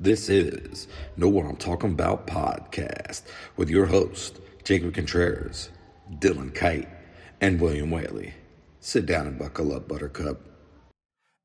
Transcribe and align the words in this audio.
This 0.00 0.28
is 0.28 0.86
Know 1.16 1.28
What 1.28 1.44
I'm 1.44 1.56
Talking 1.56 1.90
About 1.90 2.28
podcast 2.28 3.22
with 3.56 3.68
your 3.68 3.86
host, 3.86 4.38
Jacob 4.62 4.94
Contreras, 4.94 5.70
Dylan 6.20 6.54
Kite, 6.54 6.88
and 7.40 7.60
William 7.60 7.90
Whaley. 7.90 8.34
Sit 8.78 9.06
down 9.06 9.26
and 9.26 9.36
buckle 9.36 9.74
up, 9.74 9.88
Buttercup. 9.88 10.40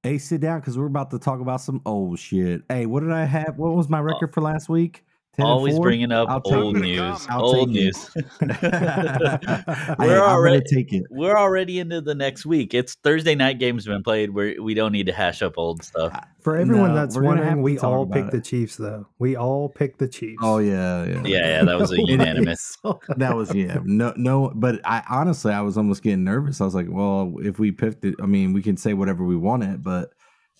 Hey, 0.04 0.20
sit 0.20 0.42
down 0.42 0.60
because 0.60 0.78
we're 0.78 0.86
about 0.86 1.10
to 1.10 1.18
talk 1.18 1.39
about 1.39 1.62
some 1.62 1.81
old 1.84 2.20
shit. 2.20 2.62
Hey, 2.70 2.86
what 2.86 3.00
did 3.00 3.12
I 3.12 3.26
have? 3.26 3.58
What 3.58 3.74
was 3.74 3.89
my 3.89 4.00
record 4.00 4.29
oh. 4.29 4.34
for 4.34 4.41
last 4.41 4.70
week? 4.70 5.04
10 5.36 5.45
Always 5.47 5.75
four? 5.75 5.84
bringing 5.84 6.11
up 6.11 6.29
I'll 6.29 6.41
old 6.45 6.75
news. 6.77 7.27
Old 7.34 7.70
news. 7.70 8.09
We're 8.41 9.98
I'm 9.99 10.21
already- 10.21 10.63
take 10.70 10.93
it. 10.93 11.04
We're 11.09 11.36
already 11.38 11.79
into 11.79 12.02
the 12.02 12.13
next 12.16 12.45
week. 12.45 12.73
It's 12.73 12.95
Thursday 12.95 13.35
night 13.35 13.59
games 13.59 13.85
been 13.85 14.04
played. 14.04 14.30
We 14.31 14.59
we 14.59 14.73
don't 14.73 14.91
need 14.91 15.07
to 15.07 15.11
hash 15.13 15.41
up 15.41 15.54
old 15.57 15.84
stuff. 15.84 16.17
For 16.41 16.57
everyone 16.57 16.89
No, 16.89 16.95
that's 16.95 17.16
we're 17.16 17.23
gonna 17.23 17.38
have 17.38 17.57
wondering, 17.57 17.63
we 17.63 17.80
all 17.80 18.04
about 18.04 18.13
picked 18.13 18.27
it. 18.30 18.31
the 18.31 18.41
Chiefs, 18.41 18.75
though. 18.77 19.07
We 19.17 19.35
all 19.35 19.70
picked 19.70 19.99
the 19.99 20.07
Chiefs. 20.07 20.39
Oh 20.44 20.59
yeah, 20.59 21.03
yeah, 21.05 21.22
Yeah, 21.23 21.38
yeah, 21.47 21.63
that 21.63 21.80
was 21.80 21.91
a 21.91 21.97
unanimous. 22.05 22.77
That 23.17 23.36
was 23.36 23.53
yeah, 23.55 23.80
no, 23.84 24.13
no. 24.16 24.52
But 24.53 24.81
I 24.86 25.03
honestly, 25.09 25.52
I 25.53 25.61
was 25.61 25.77
almost 25.77 26.03
getting 26.03 26.23
nervous. 26.23 26.61
I 26.61 26.66
was 26.66 26.75
like, 26.75 26.88
well, 26.89 27.34
if 27.41 27.59
we 27.59 27.72
picked 27.72 28.05
it, 28.05 28.16
I 28.22 28.25
mean, 28.25 28.53
we 28.53 28.61
can 28.61 28.77
say 28.77 28.94
whatever 28.94 29.23
we 29.25 29.36
want 29.38 29.63
it, 29.63 29.81
but 29.81 30.11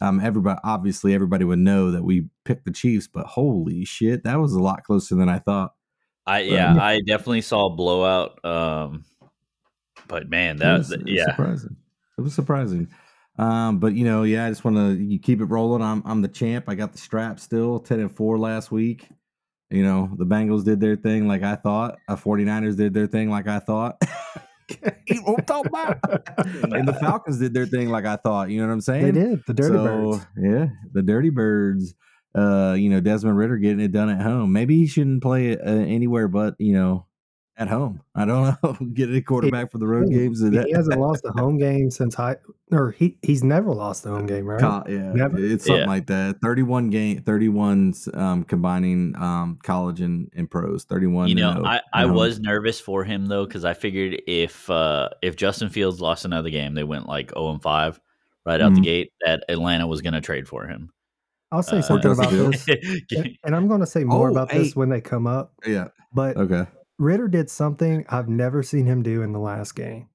um, 0.04 0.20
everybody 0.20 0.60
obviously 0.64 1.14
everybody 1.14 1.46
would 1.46 1.60
know 1.60 1.92
that 1.92 2.04
we 2.04 2.26
picked 2.44 2.66
the 2.66 2.72
Chiefs. 2.72 3.08
But 3.08 3.26
holy 3.26 3.86
shit, 3.86 4.26
that 4.26 4.40
was 4.40 4.54
a 4.54 4.62
lot 4.62 4.84
closer 4.84 5.16
than 5.16 5.30
I 5.30 5.40
thought. 5.40 5.74
I 6.26 6.42
yeah, 6.42 6.76
I 6.76 7.00
definitely 7.08 7.42
saw 7.42 7.68
a 7.68 7.76
blowout. 7.76 8.44
Um, 8.46 9.06
but 10.08 10.30
man, 10.30 10.58
that 10.58 10.78
was- 10.78 10.92
it 10.92 11.04
was 11.04 11.12
yeah, 11.12 11.26
surprising. 11.26 11.76
It 12.18 12.22
was 12.22 12.34
surprising. 12.36 12.90
Um, 13.40 13.80
but 13.80 13.94
you 13.94 14.04
know, 14.04 14.24
yeah, 14.24 14.46
I 14.46 14.50
just 14.50 14.64
want 14.64 14.78
to 14.78 14.94
you 15.02 15.20
keep 15.20 15.42
it 15.42 15.46
rolling. 15.46 15.82
I'm 15.82 16.04
I'm 16.06 16.22
the 16.22 16.28
champ. 16.28 16.66
I 16.68 16.76
got 16.76 16.92
the 16.92 17.00
strap 17.00 17.40
still, 17.40 17.80
ten 17.80 18.00
and 18.00 18.12
four 18.12 18.38
last 18.38 18.72
week. 18.72 19.08
You 19.70 19.84
know, 19.84 20.12
the 20.18 20.26
Bengals 20.26 20.64
did 20.64 20.80
their 20.80 20.96
thing 20.96 21.28
like 21.28 21.42
I 21.42 21.56
thought. 21.56 21.98
Uh, 22.08 22.16
49ers 22.16 22.78
did 22.78 22.94
their 22.94 23.08
thing 23.08 23.32
like 23.32 23.48
I 23.48 23.58
thought. 23.58 24.00
You 25.08 25.16
know 25.16 25.22
what 25.34 25.40
I'm 25.40 25.46
talking 25.46 25.70
about? 25.70 26.74
and 26.74 26.88
the 26.88 26.94
Falcons 26.94 27.40
did 27.40 27.54
their 27.54 27.66
thing 27.66 27.90
like 27.90 28.06
I 28.06 28.16
thought. 28.16 28.50
You 28.50 28.62
know 28.62 28.68
what 28.68 28.74
I'm 28.74 28.82
saying? 28.82 29.06
They 29.06 29.12
did. 29.12 29.44
The 29.46 29.54
Dirty 29.54 29.76
So, 29.76 29.84
Birds. 29.84 30.28
Yeah, 30.42 30.66
the 30.94 31.02
Dirty 31.02 31.30
Birds. 31.30 31.94
Uh, 32.36 32.76
you 32.78 32.90
know, 32.90 33.00
Desmond 33.00 33.38
Ridder 33.38 33.58
getting 33.58 33.80
it 33.82 33.92
done 33.92 34.10
at 34.10 34.22
home. 34.22 34.52
Maybe 34.54 34.78
he 34.78 34.88
shouldn't 34.88 35.22
play 35.22 35.50
it 35.52 35.60
uh, 35.60 35.70
anywhere 35.70 36.28
but 36.28 36.56
you 36.58 36.74
know 36.74 37.06
at 37.58 37.68
home. 37.68 38.02
I 38.16 38.26
don't 38.26 38.58
know. 38.64 38.74
Get 38.94 39.14
a 39.14 39.22
quarterback 39.22 39.72
for 39.72 39.78
the 39.78 39.86
road 39.88 40.08
Hey, 40.10 40.20
games. 40.20 40.42
And 40.42 40.54
He 40.66 40.72
hasn't 40.72 41.00
lost 41.00 41.24
a 41.26 41.32
home 41.40 41.58
game 41.60 41.92
since 41.92 42.16
high, 42.16 42.38
or 42.72 42.92
he 42.92 43.18
he's 43.22 43.44
never 43.44 43.74
lost 43.74 44.06
a 44.06 44.10
home 44.10 44.26
game, 44.26 44.46
right? 44.46 44.60
Co- 44.60 44.84
yeah, 44.90 45.14
Never. 45.14 45.38
it's 45.40 45.66
something 45.66 45.82
Yeah. 45.82 45.88
like 45.88 46.08
that. 46.08 46.42
Thirty-one 46.42 46.90
game, 46.90 47.22
thirty-one 47.22 47.94
um, 48.14 48.44
combining 48.44 49.16
um, 49.18 49.60
college 49.64 50.02
and, 50.02 50.32
and 50.36 50.50
pros. 50.50 50.84
Thirty-one. 50.86 51.28
you 51.30 51.36
know, 51.36 51.52
and 51.52 51.60
oh 51.60 51.70
I, 51.70 51.82
I 51.94 52.02
home. 52.04 52.14
was 52.16 52.40
nervous 52.40 52.80
for 52.80 53.04
him 53.04 53.28
though 53.28 53.46
because 53.46 53.66
I 53.66 53.74
figured 53.74 54.22
if 54.28 54.70
uh, 54.70 55.10
if 55.22 55.36
Justin 55.36 55.70
Fields 55.70 56.02
lost 56.02 56.26
another 56.26 56.50
game, 56.50 56.74
they 56.74 56.84
went 56.84 57.08
like 57.08 57.30
zero 57.32 57.52
and 57.52 57.62
five 57.62 58.00
right 58.46 58.60
out 58.62 58.74
the 58.74 58.82
Mhm. 58.82 58.84
gate. 58.84 59.14
That 59.26 59.44
Atlanta 59.48 59.86
was 59.88 60.02
going 60.02 60.14
to 60.14 60.22
trade 60.22 60.48
for 60.48 60.66
him. 60.66 60.92
I'll 61.52 61.62
say 61.62 61.78
Uh, 61.78 61.82
something 61.84 62.12
about 62.12 62.32
this, 62.32 62.68
and, 63.16 63.38
and 63.44 63.56
I'm 63.56 63.68
going 63.68 63.82
to 63.82 63.86
say 63.86 64.04
more 64.04 64.30
Oh, 64.30 64.32
about 64.32 64.52
hey. 64.52 64.58
this 64.58 64.76
when 64.76 64.90
they 64.90 65.02
come 65.02 65.28
up. 65.28 65.54
Yeah. 65.68 65.90
But 66.12 66.36
Okay. 66.36 66.66
Ridder 67.00 67.28
did 67.28 67.50
something 67.50 68.06
I've 68.10 68.30
never 68.30 68.64
seen 68.64 68.86
him 68.86 69.04
do 69.04 69.22
in 69.22 69.32
the 69.32 69.40
last 69.40 69.76
game. 69.76 70.10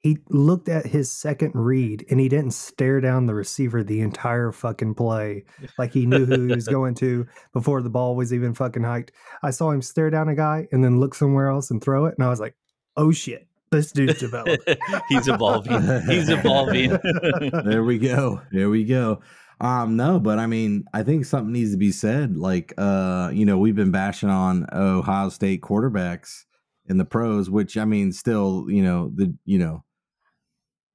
He 0.00 0.18
looked 0.28 0.68
at 0.68 0.86
his 0.86 1.10
second 1.10 1.52
read 1.54 2.06
and 2.08 2.20
he 2.20 2.28
didn't 2.28 2.52
stare 2.52 3.00
down 3.00 3.26
the 3.26 3.34
receiver 3.34 3.82
the 3.82 4.00
entire 4.00 4.52
fucking 4.52 4.94
play 4.94 5.44
like 5.78 5.92
he 5.92 6.06
knew 6.06 6.24
who 6.24 6.46
he 6.46 6.54
was 6.54 6.68
going 6.68 6.94
to 6.96 7.26
before 7.52 7.82
the 7.82 7.90
ball 7.90 8.14
was 8.14 8.32
even 8.32 8.54
fucking 8.54 8.84
hiked. 8.84 9.12
I 9.42 9.50
saw 9.50 9.70
him 9.70 9.82
stare 9.82 10.10
down 10.10 10.28
a 10.28 10.36
guy 10.36 10.68
and 10.70 10.84
then 10.84 11.00
look 11.00 11.14
somewhere 11.14 11.48
else 11.48 11.70
and 11.70 11.82
throw 11.82 12.06
it. 12.06 12.14
And 12.16 12.24
I 12.24 12.30
was 12.30 12.40
like, 12.40 12.54
oh 12.96 13.10
shit, 13.10 13.48
this 13.70 13.92
dude's 13.92 14.18
developed. 14.20 14.62
He's 15.08 15.28
evolving. 15.28 15.82
He's 16.06 16.28
evolving. 16.28 16.90
there 17.64 17.82
we 17.84 17.98
go. 17.98 18.40
There 18.52 18.70
we 18.70 18.84
go. 18.84 19.20
Um, 19.60 19.96
no, 19.96 20.20
but 20.20 20.38
I 20.38 20.46
mean, 20.46 20.84
I 20.94 21.02
think 21.02 21.24
something 21.24 21.52
needs 21.52 21.72
to 21.72 21.76
be 21.76 21.90
said. 21.90 22.36
Like, 22.36 22.72
uh, 22.78 23.30
you 23.32 23.44
know, 23.44 23.58
we've 23.58 23.74
been 23.74 23.90
bashing 23.90 24.28
on 24.28 24.66
Ohio 24.72 25.30
State 25.30 25.62
quarterbacks 25.62 26.44
in 26.86 26.98
the 26.98 27.04
pros, 27.04 27.50
which 27.50 27.76
I 27.76 27.84
mean, 27.84 28.12
still, 28.12 28.66
you 28.68 28.82
know, 28.82 29.10
the 29.14 29.34
you 29.44 29.58
know, 29.58 29.84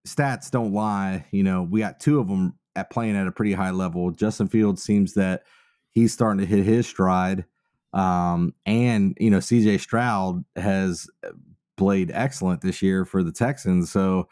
stats 0.07 0.49
don't 0.49 0.73
lie. 0.73 1.25
You 1.31 1.43
know, 1.43 1.63
we 1.63 1.81
got 1.81 1.99
two 1.99 2.19
of 2.19 2.27
them 2.27 2.57
at 2.75 2.89
playing 2.89 3.17
at 3.17 3.27
a 3.27 3.31
pretty 3.31 3.53
high 3.53 3.71
level. 3.71 4.11
Justin 4.11 4.47
Fields 4.47 4.81
seems 4.81 5.13
that 5.13 5.43
he's 5.91 6.13
starting 6.13 6.39
to 6.39 6.45
hit 6.45 6.63
his 6.63 6.87
stride. 6.87 7.45
Um, 7.93 8.53
and 8.65 9.15
you 9.19 9.29
know, 9.29 9.37
CJ 9.37 9.79
Stroud 9.79 10.43
has 10.55 11.07
played 11.77 12.11
excellent 12.13 12.61
this 12.61 12.81
year 12.81 13.05
for 13.05 13.23
the 13.23 13.31
Texans. 13.31 13.91
So, 13.91 14.27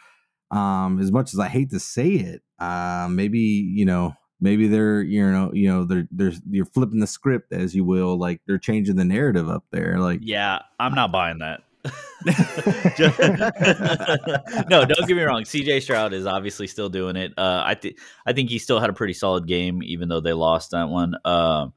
um, 0.52 1.00
as 1.00 1.12
much 1.12 1.34
as 1.34 1.40
I 1.40 1.48
hate 1.48 1.70
to 1.72 1.80
say 1.80 2.10
it, 2.10 2.42
uh, 2.60 3.08
maybe 3.10 3.40
you 3.40 3.86
know, 3.86 4.14
maybe 4.42 4.68
they're 4.68 5.02
you 5.02 5.32
know, 5.32 5.52
you 5.54 5.70
know, 5.70 5.86
they're 5.86 6.08
they're 6.12 6.34
you're 6.50 6.66
flipping 6.66 7.00
the 7.00 7.08
script 7.08 7.54
as 7.54 7.74
you 7.74 7.86
will, 7.86 8.18
like 8.18 8.42
they're 8.46 8.58
changing 8.58 8.98
the 8.98 9.06
narrative 9.06 9.50
up 9.50 9.64
there. 9.72 9.98
Like, 10.00 10.20
Yeah, 10.24 10.60
I'm 10.80 10.94
not 10.94 11.12
buying 11.12 11.40
that. 11.40 11.62
no, 14.70 14.86
don't 14.86 15.08
get 15.08 15.16
me 15.18 15.24
wrong. 15.24 15.44
CJ 15.44 15.82
Stroud 15.82 16.14
is 16.14 16.26
obviously 16.26 16.68
still 16.68 16.90
doing 16.90 17.16
it. 17.16 17.34
Uh, 17.38 17.64
I 17.66 17.76
think 17.76 17.98
I 18.26 18.34
think 18.34 18.50
he 18.50 18.60
still 18.60 18.80
had 18.80 18.90
a 18.90 18.94
pretty 18.94 19.14
solid 19.14 19.48
game, 19.48 19.82
even 19.84 20.10
though 20.10 20.22
they 20.22 20.34
lost 20.34 20.72
that 20.72 20.90
one. 20.90 21.16
Um, 21.26 21.74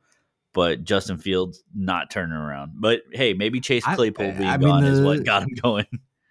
but 0.52 0.84
Justin 0.84 1.18
Fields 1.18 1.62
not 1.74 2.10
turning 2.10 2.36
around. 2.36 2.72
But 2.76 3.02
hey, 3.12 3.34
maybe 3.34 3.60
Chase 3.60 3.84
I- 3.86 3.96
Claypool 3.96 4.32
being 4.32 4.44
I 4.48 4.56
mean, 4.56 4.68
gone 4.68 4.84
is 4.84 5.00
what 5.00 5.24
got 5.24 5.42
him 5.42 5.54
going. 5.62 5.86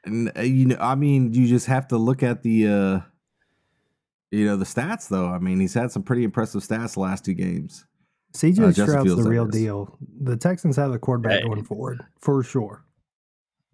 and, 0.06 0.32
uh, 0.38 0.42
you 0.42 0.68
know, 0.68 0.78
I 0.80 0.96
mean, 0.96 1.34
you 1.34 1.48
just 1.48 1.68
have 1.68 1.88
to 1.90 1.98
look 1.98 2.24
at 2.24 2.44
the, 2.44 2.68
uh 2.68 3.00
you 4.34 4.46
know, 4.46 4.58
the 4.58 4.66
stats 4.66 5.08
though. 5.08 5.28
I 5.28 5.40
mean, 5.40 5.60
he's 5.60 5.74
had 5.74 5.92
some 5.92 6.04
pretty 6.04 6.24
impressive 6.24 6.62
stats 6.64 6.94
the 6.96 7.02
last 7.02 7.24
two 7.24 7.34
games. 7.34 7.86
CJ 8.34 8.60
Uh, 8.60 8.72
Stroud's 8.72 9.16
the 9.16 9.24
real 9.30 9.46
deal. 9.46 9.96
The 10.22 10.36
Texans 10.36 10.76
have 10.78 10.92
the 10.92 10.98
quarterback 11.00 11.42
Hey. 11.42 11.48
going 11.48 11.64
forward 11.64 12.02
for 12.20 12.44
sure. 12.44 12.84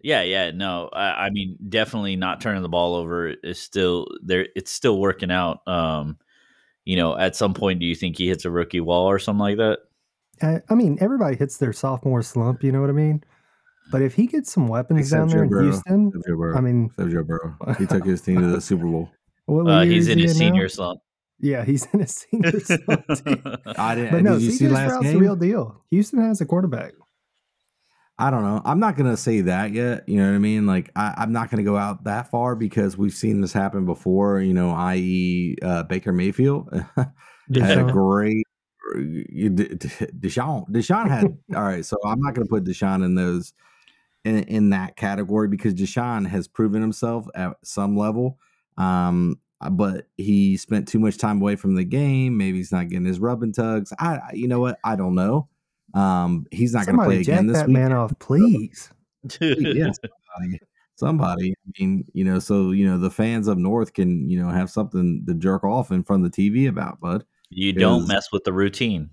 Yeah, 0.02 0.22
yeah, 0.22 0.50
no, 0.50 0.88
I, 0.92 1.26
I 1.26 1.30
mean, 1.30 1.56
definitely 1.68 2.16
not 2.16 2.40
turning 2.40 2.62
the 2.62 2.68
ball 2.70 2.94
over 2.94 3.28
is 3.28 3.58
still 3.58 4.06
there. 4.22 4.46
It's 4.56 4.70
still 4.70 4.98
working 4.98 5.30
out. 5.30 5.66
Um, 5.66 6.18
you 6.86 6.96
know, 6.96 7.16
at 7.18 7.36
some 7.36 7.52
point, 7.54 7.80
do 7.80 7.86
you 7.86 7.94
think 7.94 8.16
he 8.16 8.28
hits 8.28 8.44
a 8.46 8.50
rookie 8.50 8.80
wall 8.80 9.06
or 9.10 9.18
something 9.18 9.40
like 9.40 9.58
that? 9.58 9.80
I, 10.42 10.60
I 10.70 10.74
mean, 10.74 10.96
everybody 11.02 11.36
hits 11.36 11.58
their 11.58 11.74
sophomore 11.74 12.22
slump. 12.22 12.64
You 12.64 12.72
know 12.72 12.80
what 12.80 12.88
I 12.88 12.94
mean? 12.94 13.22
But 13.90 14.00
if 14.02 14.14
he 14.14 14.26
gets 14.26 14.50
some 14.52 14.68
weapons 14.68 15.00
Except 15.00 15.20
down 15.20 15.28
there 15.28 15.38
Joe 15.38 15.42
in 15.42 15.48
Burrow. 15.50 15.62
Houston, 15.64 16.08
Except 16.08 16.26
Joe 16.28 16.36
Burrow. 16.36 16.56
I 16.56 16.60
mean, 16.62 16.84
Except 16.86 17.10
Joe 17.10 17.22
Burrow. 17.24 17.56
He 17.78 17.86
took 17.86 18.04
his 18.06 18.20
team 18.22 18.40
to 18.40 18.46
the 18.46 18.60
Super 18.60 18.84
Bowl. 18.86 19.10
What, 19.50 19.64
what 19.64 19.72
Uh, 19.74 19.80
he's 19.82 20.08
in 20.08 20.18
he 20.18 20.24
his 20.24 20.38
now? 20.38 20.46
senior 20.46 20.68
slump. 20.68 21.00
Yeah, 21.38 21.64
he's 21.64 21.86
in 21.92 22.00
his 22.00 22.10
senior 22.30 22.60
slump. 22.60 23.04
I 23.78 23.94
didn't. 23.94 24.10
But 24.12 24.22
no, 24.22 24.34
did 24.34 24.42
you 24.42 24.50
see 24.50 24.68
last 24.68 24.88
Stroud's 24.88 25.04
game? 25.06 25.14
the 25.14 25.20
real 25.20 25.36
deal. 25.36 25.82
Houston 25.90 26.20
has 26.20 26.40
a 26.40 26.46
quarterback. 26.46 26.92
I 28.18 28.30
don't 28.30 28.42
know. 28.42 28.60
I'm 28.66 28.78
not 28.80 28.98
gonna 28.98 29.16
say 29.16 29.40
that 29.42 29.72
yet. 29.72 30.06
You 30.06 30.18
know 30.18 30.28
what 30.28 30.34
I 30.34 30.38
mean? 30.38 30.66
Like 30.66 30.90
I, 30.94 31.14
I'm 31.16 31.32
not 31.32 31.50
gonna 31.50 31.62
go 31.62 31.78
out 31.78 32.04
that 32.04 32.30
far 32.30 32.54
because 32.54 32.98
we've 32.98 33.14
seen 33.14 33.40
this 33.40 33.54
happen 33.54 33.86
before. 33.86 34.40
You 34.40 34.52
know, 34.52 34.70
i.e., 34.72 35.56
uh, 35.62 35.84
Baker 35.84 36.12
Mayfield 36.12 36.68
had 36.96 37.78
a 37.78 37.90
great. 37.90 38.44
D- 38.94 39.48
Deshaun. 39.48 40.68
Deshaun 40.68 41.08
had 41.08 41.24
all 41.56 41.62
right. 41.62 41.84
So 41.84 41.96
I'm 42.04 42.20
not 42.20 42.34
gonna 42.34 42.46
put 42.46 42.64
Deshaun 42.64 43.04
in 43.04 43.14
those 43.14 43.54
in 44.24 44.40
in 44.44 44.70
that 44.70 44.96
category 44.96 45.48
because 45.48 45.72
Deshaun 45.72 46.26
has 46.28 46.46
proven 46.46 46.82
himself 46.82 47.26
at 47.34 47.56
some 47.64 47.96
level. 47.96 48.38
Um, 48.80 49.38
but 49.70 50.06
he 50.16 50.56
spent 50.56 50.88
too 50.88 50.98
much 50.98 51.18
time 51.18 51.40
away 51.40 51.56
from 51.56 51.74
the 51.74 51.84
game. 51.84 52.38
Maybe 52.38 52.58
he's 52.58 52.72
not 52.72 52.88
getting 52.88 53.04
his 53.04 53.20
rub 53.20 53.42
and 53.42 53.54
tugs. 53.54 53.92
I, 53.98 54.16
I- 54.16 54.30
you 54.34 54.48
know 54.48 54.60
what? 54.60 54.78
I 54.84 54.96
don't 54.96 55.14
know. 55.14 55.48
Um, 55.92 56.46
he's 56.50 56.72
not 56.72 56.86
going 56.86 56.98
to 56.98 57.04
play 57.04 57.22
jack 57.22 57.34
again 57.40 57.46
this 57.48 57.58
that 57.58 57.66
week. 57.66 57.74
man 57.74 57.92
off, 57.92 58.12
please. 58.20 58.90
yeah, 59.40 59.90
somebody, 59.92 60.60
somebody. 60.94 61.50
I 61.66 61.70
mean, 61.80 62.04
you 62.14 62.24
know, 62.24 62.38
so 62.38 62.70
you 62.70 62.86
know, 62.86 62.96
the 62.96 63.10
fans 63.10 63.48
up 63.48 63.58
north 63.58 63.92
can 63.92 64.30
you 64.30 64.40
know 64.40 64.48
have 64.50 64.70
something 64.70 65.24
to 65.26 65.34
jerk 65.34 65.62
off 65.64 65.90
in 65.90 66.02
front 66.04 66.24
of 66.24 66.32
the 66.32 66.50
TV 66.50 66.68
about, 66.68 67.00
bud. 67.00 67.24
You 67.50 67.72
don't 67.72 68.06
mess 68.06 68.28
with 68.32 68.44
the 68.44 68.52
routine. 68.52 69.10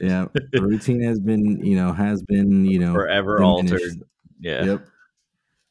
Yeah, 0.00 0.26
the 0.52 0.62
routine 0.62 1.02
has 1.02 1.20
been, 1.20 1.62
you 1.64 1.76
know, 1.76 1.92
has 1.92 2.22
been, 2.22 2.64
you 2.66 2.78
know, 2.78 2.92
Forever 2.94 3.38
diminished. 3.38 3.72
altered. 3.74 4.02
Yeah. 4.40 4.64
Yep. 4.64 4.86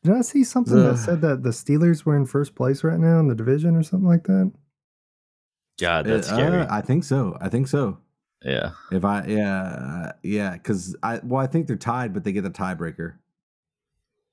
Did 0.04 0.14
I 0.16 0.22
see 0.22 0.44
something 0.44 0.78
Ugh. 0.78 0.96
that 0.96 0.98
said 0.98 1.22
that 1.22 1.44
the 1.44 1.50
Steelers 1.50 2.06
were 2.06 2.16
in 2.18 2.26
first 2.26 2.56
place 2.56 2.84
right 2.84 3.00
now 3.00 3.20
in 3.20 3.28
the 3.28 3.36
division 3.36 3.76
or 3.76 3.84
something 3.84 4.08
like 4.08 4.24
that? 4.24 4.52
God, 5.80 6.06
that's 6.06 6.30
Uh, 6.32 6.36
scary. 6.36 6.66
I 6.70 6.82
think 6.82 7.04
so. 7.04 7.38
I 7.40 7.50
think 7.50 7.68
so. 7.68 8.00
yeah. 8.44 8.72
If 8.92 9.06
I, 9.06 9.26
yeah, 9.28 10.12
yeah, 10.24 10.54
because 10.54 10.96
I, 11.04 11.20
well, 11.24 11.42
I 11.42 11.48
think 11.48 11.68
they're 11.68 11.76
tied, 11.76 12.14
but 12.14 12.24
they 12.24 12.32
get 12.32 12.44
the 12.44 12.50
tiebreaker, 12.50 13.16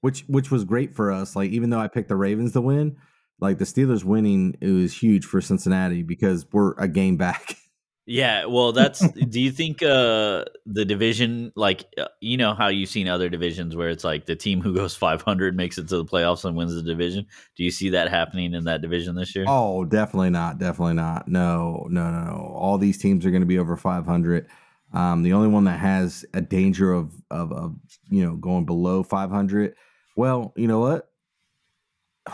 which 0.00 0.24
which 0.28 0.50
was 0.50 0.64
great 0.64 0.94
for 0.94 1.10
us. 1.12 1.36
Like 1.36 1.50
even 1.50 1.70
though 1.70 1.80
I 1.80 1.88
picked 1.88 2.08
the 2.08 2.16
Ravens 2.16 2.52
to 2.52 2.60
win, 2.62 2.96
like 3.40 3.58
the 3.58 3.64
Steelers 3.66 4.04
winning, 4.04 4.56
it 4.60 4.70
was 4.70 4.94
huge 5.02 5.24
for 5.26 5.40
Cincinnati 5.40 6.02
because 6.02 6.46
we're 6.52 6.72
a 6.78 6.88
game 6.88 7.16
back. 7.16 7.56
Yeah, 8.10 8.46
well, 8.46 8.72
that's. 8.72 9.06
do 9.10 9.38
you 9.38 9.50
think 9.52 9.82
uh 9.82 10.46
the 10.64 10.86
division, 10.86 11.52
like 11.54 11.84
uh, 11.98 12.06
you 12.20 12.38
know 12.38 12.54
how 12.54 12.68
you've 12.68 12.88
seen 12.88 13.06
other 13.06 13.28
divisions 13.28 13.76
where 13.76 13.90
it's 13.90 14.02
like 14.02 14.24
the 14.24 14.34
team 14.34 14.62
who 14.62 14.74
goes 14.74 14.96
500 14.96 15.54
makes 15.54 15.76
it 15.76 15.88
to 15.88 15.98
the 15.98 16.06
playoffs 16.06 16.46
and 16.46 16.56
wins 16.56 16.74
the 16.74 16.82
division? 16.82 17.26
Do 17.54 17.64
you 17.64 17.70
see 17.70 17.90
that 17.90 18.08
happening 18.08 18.54
in 18.54 18.64
that 18.64 18.80
division 18.80 19.14
this 19.14 19.36
year? 19.36 19.44
Oh, 19.46 19.84
definitely 19.84 20.30
not. 20.30 20.58
Definitely 20.58 20.94
not. 20.94 21.28
No, 21.28 21.86
no, 21.90 22.10
no, 22.10 22.24
no. 22.24 22.54
All 22.56 22.78
these 22.78 22.96
teams 22.96 23.26
are 23.26 23.30
going 23.30 23.42
to 23.42 23.46
be 23.46 23.58
over 23.58 23.76
500. 23.76 24.48
Um, 24.94 25.22
the 25.22 25.34
only 25.34 25.48
one 25.48 25.64
that 25.64 25.78
has 25.78 26.24
a 26.32 26.40
danger 26.40 26.94
of, 26.94 27.12
of 27.30 27.52
of 27.52 27.76
you 28.08 28.24
know 28.24 28.36
going 28.36 28.64
below 28.64 29.02
500. 29.02 29.74
Well, 30.16 30.54
you 30.56 30.66
know 30.66 30.80
what? 30.80 31.07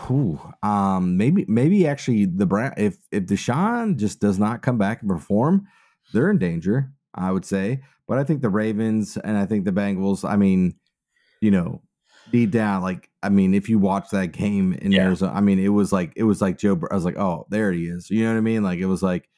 Ooh, 0.09 0.39
um, 0.63 1.17
maybe 1.17 1.45
maybe 1.47 1.87
actually 1.87 2.25
the 2.25 2.45
Brown 2.45 2.73
if 2.77 2.97
if 3.11 3.25
Deshaun 3.25 3.97
just 3.97 4.19
does 4.19 4.37
not 4.39 4.61
come 4.61 4.77
back 4.77 5.01
and 5.01 5.09
perform, 5.09 5.67
they're 6.13 6.29
in 6.29 6.37
danger. 6.37 6.91
I 7.13 7.31
would 7.31 7.45
say, 7.45 7.81
but 8.07 8.17
I 8.17 8.23
think 8.23 8.41
the 8.41 8.49
Ravens 8.49 9.15
and 9.17 9.37
I 9.37 9.45
think 9.45 9.63
the 9.65 9.71
Bengals. 9.71 10.27
I 10.29 10.35
mean, 10.35 10.75
you 11.39 11.49
know, 11.51 11.81
deep 12.31 12.51
down, 12.51 12.81
like 12.81 13.09
I 13.23 13.29
mean, 13.29 13.53
if 13.53 13.69
you 13.69 13.79
watch 13.79 14.09
that 14.11 14.27
game 14.33 14.73
in 14.73 14.91
Yeah. 14.91 15.05
Arizona, 15.05 15.31
I 15.33 15.41
mean, 15.41 15.59
it 15.59 15.69
was 15.69 15.93
like 15.93 16.11
it 16.15 16.23
was 16.23 16.41
like 16.41 16.57
Joe. 16.57 16.79
I 16.91 16.95
was 16.95 17.05
like, 17.05 17.17
oh, 17.17 17.45
there 17.49 17.71
he 17.71 17.85
is. 17.85 18.09
You 18.09 18.23
know 18.25 18.31
what 18.31 18.37
I 18.37 18.41
mean? 18.41 18.63
Like 18.63 18.79
it 18.79 18.85
was 18.87 19.01
like, 19.01 19.29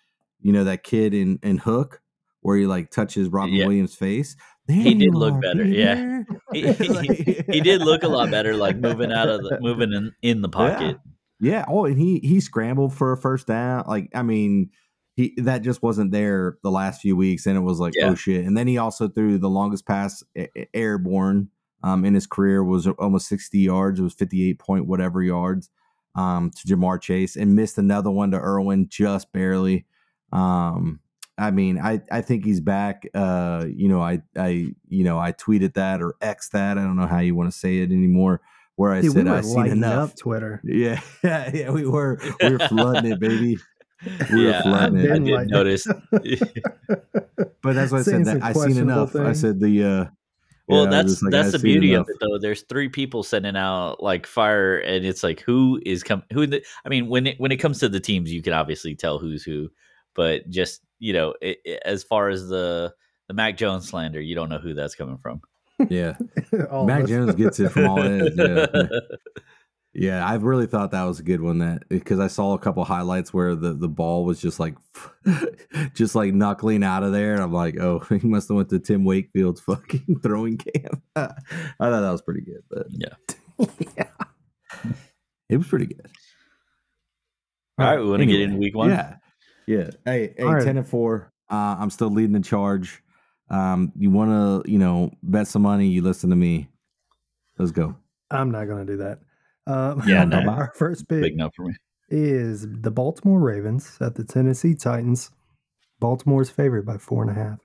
you 0.42 0.51
know, 0.51 0.63
that 0.63 0.83
kid 0.83 1.13
in 1.13 1.39
in 1.44 1.57
Hook 1.60 2.01
where 2.42 2.57
he 2.57 2.65
like 2.65 2.89
touches 2.92 3.30
Robin 3.30 3.53
Yeah. 3.56 3.65
Williams' 3.65 3.95
face. 3.95 4.36
He 4.68 4.94
did 4.94 5.16
look 5.16 5.42
better, 5.42 5.64
yeah. 5.66 6.24
He, 6.54 6.72
he, 6.74 7.44
he 7.52 7.62
did 7.62 7.81
look 7.81 8.04
a 8.04 8.08
lot 8.08 8.31
better, 8.31 8.56
like 8.56 8.78
moving 8.78 9.12
out 9.12 9.28
of 9.30 9.42
the 9.42 9.60
moving 9.62 9.94
in 9.94 10.14
in 10.22 10.42
the 10.42 10.50
pocket. 10.50 10.98
Yeah. 11.40 11.66
Oh, 11.68 11.86
and 11.86 12.00
he 12.00 12.19
he 12.19 12.40
scrambled 12.40 12.94
for 12.94 13.12
a 13.12 13.18
first 13.18 13.48
down. 13.48 13.84
Like, 13.88 14.10
I 14.16 14.24
mean, 14.24 14.69
he 15.16 15.34
that 15.38 15.62
just 15.62 15.84
wasn't 15.84 16.12
there 16.12 16.58
the 16.64 16.72
last 16.72 17.02
few 17.02 17.16
weeks, 17.16 17.46
and 17.46 17.58
it 17.58 17.62
was 17.62 17.80
like, 17.80 17.94
Yeah. 17.96 18.10
oh 18.10 18.16
shit. 18.16 18.46
And 18.46 18.58
then 18.58 18.68
he 18.68 18.78
also 18.78 19.08
threw 19.08 19.38
the 19.38 19.50
longest 19.50 19.86
pass 19.86 20.24
airborne 20.74 21.50
um 21.84 22.04
in 22.06 22.13
his 22.13 22.25
career 22.28 22.63
was 22.63 22.88
almost 22.88 23.28
60 23.28 23.60
yards. 23.60 24.00
It 24.00 24.04
was 24.04 24.13
58 24.13 24.58
point 24.60 24.88
whatever 24.88 25.22
yards 25.22 25.70
um 26.16 26.52
to 26.52 26.68
Ja'Marr 26.68 27.02
Chase 27.02 27.36
and 27.36 27.56
missed 27.56 27.78
another 27.78 28.10
one 28.10 28.31
to 28.31 28.38
Irwin 28.38 28.88
just 28.90 29.31
barely. 29.31 29.86
Um 30.31 31.00
I 31.38 31.51
mean, 31.51 31.78
I, 31.80 32.01
I 32.12 32.22
think 32.22 32.44
he's 32.45 32.60
back. 32.60 33.07
Uh, 33.13 33.66
you 33.68 33.88
know, 33.88 34.01
I 34.01 34.22
I 34.36 34.74
you 34.89 35.04
know 35.04 35.19
I 35.19 35.34
tweeted 35.34 35.75
that 35.75 36.01
or 36.01 36.16
X 36.22 36.50
that. 36.50 36.78
I 36.78 36.81
don't 36.81 36.95
know 36.95 37.06
how 37.07 37.19
you 37.19 37.36
want 37.36 37.51
to 37.51 37.57
say 37.57 37.78
it 37.80 37.92
anymore. 37.92 38.42
Where 38.75 38.94
I 38.94 39.01
Dude, 39.01 39.13
said 39.13 39.25
we 39.25 39.31
were 39.31 39.38
I 39.38 39.42
seen 39.42 39.56
lighting 39.56 39.72
enough. 39.78 40.12
up 40.12 40.18
Twitter. 40.18 40.62
Yeah, 40.63 41.00
yeah, 41.24 41.51
yeah, 41.54 41.69
we 41.72 41.86
were 41.88 42.19
we 42.42 42.51
were 42.51 42.60
flooding 42.68 43.12
it, 43.12 43.19
baby. 43.19 43.57
We 44.31 44.45
were 44.45 44.51
yeah, 44.51 44.60
I, 44.60 44.62
flooding 44.62 45.00
it. 45.00 45.10
I 45.10 45.13
Been 45.13 45.24
did 45.24 45.34
like- 45.34 45.48
notice. 45.48 45.88
But 47.63 47.74
that's 47.74 47.92
what 47.92 48.00
I 48.00 48.04
said. 48.04 48.25
That 48.25 48.34
some 48.34 48.44
I 48.44 48.54
seen 48.54 48.62
questionable 48.62 48.94
enough. 49.04 49.16
I 49.16 49.34
said 49.34 49.60
the. 49.60 49.84
uh 49.84 50.06
Well, 50.68 50.84
yeah, 50.84 50.89
that's 50.92 51.22
like, 51.22 51.31
that's 51.31 51.51
the 51.51 51.60
beauty 51.60 51.94
enough. 51.94 52.06
of 52.07 52.10
it, 52.10 52.18
though. 52.19 52.38
There's 52.39 52.62
three 52.63 52.89
people 52.89 53.24
sending 53.24 53.56
out 53.56 54.01
like 54.01 54.25
fire, 54.28 54.78
and 54.78 55.06
it's 55.06 55.24
like 55.24 55.42
who 55.42 55.81
is 55.86 56.04
come 56.04 56.24
who. 56.31 56.45
The, 56.45 56.63
I 56.86 56.89
mean, 56.89 57.07
when 57.07 57.28
it 57.28 57.39
when 57.39 57.51
it 57.51 57.57
comes 57.57 57.80
to 57.80 57.89
the 57.89 58.00
teams, 58.00 58.31
you 58.31 58.42
can 58.42 58.54
obviously 58.54 58.95
tell 58.95 59.18
who's 59.18 59.44
who, 59.44 59.69
but 60.13 60.48
just 60.50 60.81
you 61.00 61.14
know, 61.14 61.34
it, 61.42 61.60
it- 61.66 61.82
as 61.86 62.04
far 62.04 62.30
as 62.30 62.48
the 62.48 62.94
the 63.28 63.34
Mac 63.34 63.58
Jones 63.58 63.88
slander, 63.90 64.22
you 64.22 64.36
don't 64.36 64.50
know 64.50 64.58
who 64.60 64.74
that's 64.74 64.96
coming 64.96 65.18
from. 65.18 65.42
Yeah, 65.90 66.16
Mac. 66.86 67.06
Jones 67.08 67.36
gets 67.36 67.60
it 67.60 67.70
from 67.70 67.88
all 67.88 68.02
ends. 68.02 68.36
Yeah. 68.38 68.66
yeah, 69.94 70.26
I 70.26 70.36
really 70.36 70.66
thought 70.66 70.92
that 70.92 71.04
was 71.04 71.20
a 71.20 71.24
good 71.24 71.42
one. 71.42 71.60
That 71.60 71.84
eh, 71.92 71.96
because 72.00 72.20
I 72.20 72.28
saw 72.28 72.54
a 72.54 72.60
couple 72.60 72.84
highlights 72.84 73.34
where 73.34 73.54
the 73.54 73.74
the 73.74 73.88
ball 73.90 74.26
was 74.26 74.42
just 74.42 74.60
like, 74.60 74.76
just 75.94 76.16
like 76.16 76.34
knuckling 76.34 76.84
out 76.84 77.04
of 77.04 77.12
there, 77.12 77.34
and 77.34 77.44
I'm 77.44 77.54
like, 77.54 77.78
oh, 77.80 78.00
he 78.10 78.26
must 78.28 78.48
have 78.48 78.56
went 78.58 78.70
to 78.70 78.80
Tim 78.80 79.04
Wakefield's 79.06 79.62
fucking 79.62 80.20
throwing 80.24 80.58
camp. 80.58 81.04
I 81.16 81.28
thought 81.80 82.02
that 82.02 82.12
was 82.12 82.22
pretty 82.24 82.42
good, 82.42 82.64
but 82.70 82.88
Yeah. 82.92 83.14
Yeah, 83.98 84.10
it 85.50 85.58
was 85.58 85.68
pretty 85.68 85.88
good. 85.88 86.08
All 87.80 87.86
right, 87.86 88.00
we 88.00 88.10
want 88.10 88.22
to 88.22 88.26
get 88.26 88.34
Anyway, 88.36 88.46
into 88.46 88.58
week 88.60 88.76
one. 88.76 88.90
Yeah. 88.90 89.16
Yeah. 89.68 89.90
Hey, 90.06 90.34
hey, 90.38 90.44
All 90.44 90.54
right. 90.56 90.64
10 90.64 90.78
and 90.78 90.88
4. 90.88 91.31
Uh, 91.50 91.75
I'm 91.80 91.90
still 91.90 92.10
leading 92.10 92.31
the 92.34 92.40
charge. 92.40 93.04
Um, 93.50 93.92
you 93.98 94.10
want 94.10 94.31
to, 94.66 94.69
you 94.72 94.78
know, 94.80 95.12
bet 95.24 95.48
some 95.48 95.62
money, 95.62 95.88
you 95.88 96.02
listen 96.02 96.30
to 96.30 96.36
me. 96.36 96.69
Let's 97.58 97.72
go. 97.72 97.96
I'm 98.31 98.52
not 98.52 98.66
going 98.66 98.86
to 98.86 98.92
do 98.94 98.98
that. 98.98 99.19
Um, 99.68 100.02
Yeah, 100.06 100.24
no. 100.25 100.40
our 100.50 100.72
first 100.75 101.08
pick 101.08 101.22
big 101.22 101.34
enough 101.34 101.54
for 101.56 101.66
me. 101.66 101.75
is 102.10 102.66
the 102.81 102.92
Baltimore 102.92 103.40
Ravens 103.40 103.98
at 104.02 104.16
the 104.16 104.24
Tennessee 104.24 104.75
Titans. 104.75 105.31
Baltimore's 106.00 106.50
favored 106.50 106.86
by 106.86 106.98
four 106.98 107.24
and 107.24 107.31
a 107.31 107.34
half. 107.34 107.60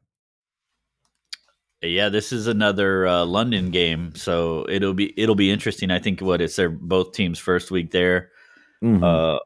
Yeah, 1.82 2.08
this 2.10 2.32
is 2.32 2.46
another 2.46 3.06
uh, 3.08 3.24
London 3.24 3.70
game, 3.72 4.14
so 4.14 4.64
it'll 4.68 4.94
be 4.94 5.18
it'll 5.20 5.34
be 5.34 5.50
interesting. 5.50 5.90
I 5.90 5.98
think 5.98 6.20
what 6.20 6.40
it's 6.40 6.54
their 6.54 6.70
both 6.70 7.12
teams' 7.12 7.40
first 7.40 7.72
week 7.72 7.90
there. 7.90 8.30
Mhm. 8.84 9.02
Uh, 9.02 9.40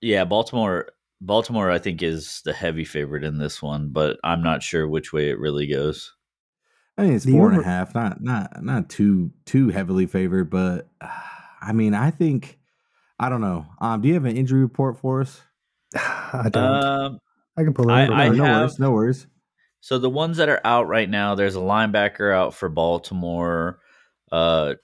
yeah, 0.00 0.24
Baltimore. 0.24 0.88
Baltimore, 1.20 1.70
I 1.70 1.78
think, 1.78 2.02
is 2.02 2.42
the 2.44 2.52
heavy 2.52 2.84
favorite 2.84 3.24
in 3.24 3.38
this 3.38 3.60
one, 3.62 3.88
but 3.90 4.18
I'm 4.22 4.42
not 4.42 4.62
sure 4.62 4.86
which 4.88 5.12
way 5.12 5.30
it 5.30 5.38
really 5.38 5.66
goes. 5.66 6.12
I 6.96 7.02
mean, 7.02 7.14
it's 7.14 7.24
the 7.24 7.32
four 7.32 7.50
and 7.50 7.60
a 7.60 7.64
half. 7.64 7.94
Not, 7.94 8.20
not, 8.22 8.62
not 8.62 8.88
too, 8.88 9.30
too 9.44 9.68
heavily 9.68 10.06
favored, 10.06 10.50
but 10.50 10.88
uh, 11.00 11.08
I 11.60 11.72
mean, 11.72 11.92
I 11.94 12.10
think, 12.12 12.58
I 13.18 13.28
don't 13.28 13.40
know. 13.40 13.66
Um, 13.80 14.00
do 14.00 14.08
you 14.08 14.14
have 14.14 14.24
an 14.24 14.36
injury 14.36 14.60
report 14.60 14.98
for 14.98 15.20
us? 15.20 15.40
I 15.96 16.48
don't. 16.52 16.64
Um, 16.64 17.18
I 17.56 17.64
can 17.64 17.74
pull 17.74 17.88
it 17.90 17.92
I- 17.92 18.26
I 18.26 18.28
no 18.28 18.44
have- 18.44 18.60
worries. 18.60 18.78
No 18.78 18.90
worries. 18.92 19.26
so 19.80 19.98
the 19.98 20.08
ones 20.10 20.36
that 20.36 20.48
are 20.48 20.60
out 20.64 20.86
right 20.86 21.10
now, 21.10 21.34
there's 21.34 21.56
a 21.56 21.60
linebacker 21.60 22.32
out 22.32 22.54
for 22.54 22.68
Baltimore. 22.68 23.80
Uh, 24.30 24.74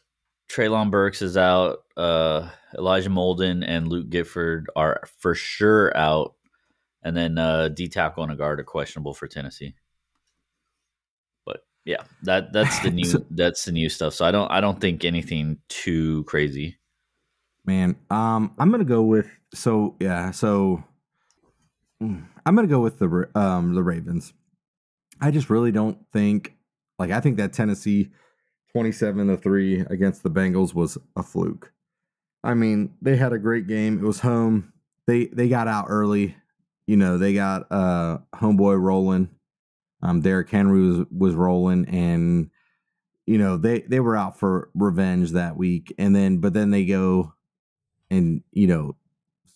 Treylon 0.50 0.90
Burks 0.90 1.22
is 1.22 1.36
out. 1.36 1.78
Uh, 1.96 2.48
Elijah 2.76 3.10
Molden 3.10 3.64
and 3.66 3.88
Luke 3.88 4.10
Gifford 4.10 4.68
are 4.74 5.02
for 5.20 5.34
sure 5.34 5.96
out, 5.96 6.34
and 7.02 7.16
then 7.16 7.38
uh, 7.38 7.68
D 7.68 7.88
tackle 7.88 8.22
and 8.24 8.32
a 8.32 8.36
guard 8.36 8.58
are 8.60 8.64
questionable 8.64 9.14
for 9.14 9.28
Tennessee. 9.28 9.74
But 11.46 11.64
yeah, 11.84 12.02
that 12.22 12.52
that's 12.52 12.80
the 12.80 12.90
new 12.98 13.04
So- 13.04 13.24
that's 13.30 13.64
the 13.64 13.72
new 13.72 13.88
stuff. 13.88 14.14
So 14.14 14.24
I 14.24 14.30
don't 14.32 14.50
I 14.50 14.60
don't 14.60 14.80
think 14.80 15.04
anything 15.04 15.58
too 15.68 16.24
crazy. 16.24 16.78
Man, 17.64 17.96
um, 18.10 18.52
I'm 18.58 18.70
gonna 18.70 18.84
go 18.84 19.02
with 19.02 19.28
so 19.54 19.94
yeah, 20.00 20.32
so 20.32 20.82
mm, 22.02 22.26
I'm 22.44 22.54
gonna 22.56 22.66
go 22.68 22.80
with 22.80 22.98
the 22.98 23.28
um 23.36 23.74
the 23.74 23.82
Ravens. 23.82 24.32
I 25.20 25.30
just 25.30 25.48
really 25.48 25.70
don't 25.70 25.98
think 26.12 26.56
like 26.98 27.10
I 27.12 27.20
think 27.20 27.36
that 27.36 27.52
Tennessee 27.52 28.10
27 28.72 29.28
to 29.28 29.36
3 29.36 29.80
against 29.88 30.24
the 30.24 30.30
Bengals 30.30 30.74
was 30.74 30.98
a 31.14 31.22
fluke. 31.22 31.70
I 32.44 32.54
mean, 32.54 32.94
they 33.02 33.16
had 33.16 33.32
a 33.32 33.38
great 33.38 33.66
game. 33.66 33.98
It 33.98 34.06
was 34.06 34.20
home. 34.20 34.72
They 35.06 35.26
they 35.26 35.48
got 35.48 35.66
out 35.66 35.86
early. 35.88 36.36
You 36.86 36.96
know, 36.96 37.18
they 37.18 37.34
got 37.34 37.66
uh 37.72 38.18
homeboy 38.34 38.80
rolling. 38.80 39.30
Um 40.02 40.20
Derrick 40.20 40.50
Henry 40.50 40.86
was 40.86 41.06
was 41.10 41.34
rolling 41.34 41.86
and 41.86 42.50
you 43.26 43.38
know, 43.38 43.56
they 43.56 43.80
they 43.80 44.00
were 44.00 44.16
out 44.16 44.38
for 44.38 44.70
revenge 44.74 45.32
that 45.32 45.56
week 45.56 45.94
and 45.98 46.14
then 46.14 46.38
but 46.38 46.52
then 46.52 46.70
they 46.70 46.84
go 46.84 47.32
and 48.10 48.42
you 48.52 48.66
know 48.66 48.96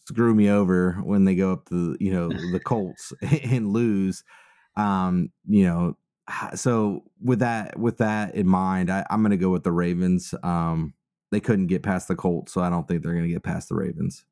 screw 0.08 0.34
me 0.34 0.48
over 0.50 0.94
when 1.04 1.24
they 1.24 1.34
go 1.34 1.52
up 1.52 1.68
to 1.68 1.96
you 2.00 2.10
know 2.10 2.28
the 2.52 2.60
Colts 2.64 3.12
and 3.44 3.72
lose. 3.72 4.24
Um, 4.76 5.30
you 5.46 5.64
know, 5.64 5.96
so 6.54 7.04
with 7.22 7.40
that 7.40 7.78
with 7.78 7.98
that 7.98 8.34
in 8.34 8.46
mind, 8.46 8.90
I, 8.90 9.04
I'm 9.10 9.22
going 9.22 9.30
to 9.30 9.36
go 9.36 9.50
with 9.50 9.64
the 9.64 9.72
Ravens. 9.72 10.34
Um, 10.42 10.94
they 11.30 11.40
couldn't 11.40 11.66
get 11.66 11.82
past 11.82 12.08
the 12.08 12.16
Colts, 12.16 12.52
so 12.52 12.60
I 12.60 12.70
don't 12.70 12.86
think 12.88 13.02
they're 13.02 13.12
going 13.12 13.24
to 13.26 13.32
get 13.32 13.42
past 13.42 13.68
the 13.68 13.74
Ravens. 13.74 14.24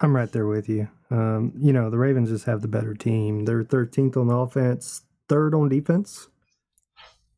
I'm 0.00 0.14
right 0.16 0.30
there 0.32 0.46
with 0.46 0.68
you. 0.68 0.88
Um, 1.10 1.52
you 1.58 1.72
know, 1.72 1.90
the 1.90 1.98
Ravens 1.98 2.30
just 2.30 2.44
have 2.46 2.62
the 2.62 2.68
better 2.68 2.94
team. 2.94 3.44
They're 3.44 3.64
13th 3.64 4.16
on 4.16 4.30
offense, 4.30 5.02
third 5.28 5.54
on 5.54 5.68
defense. 5.68 6.28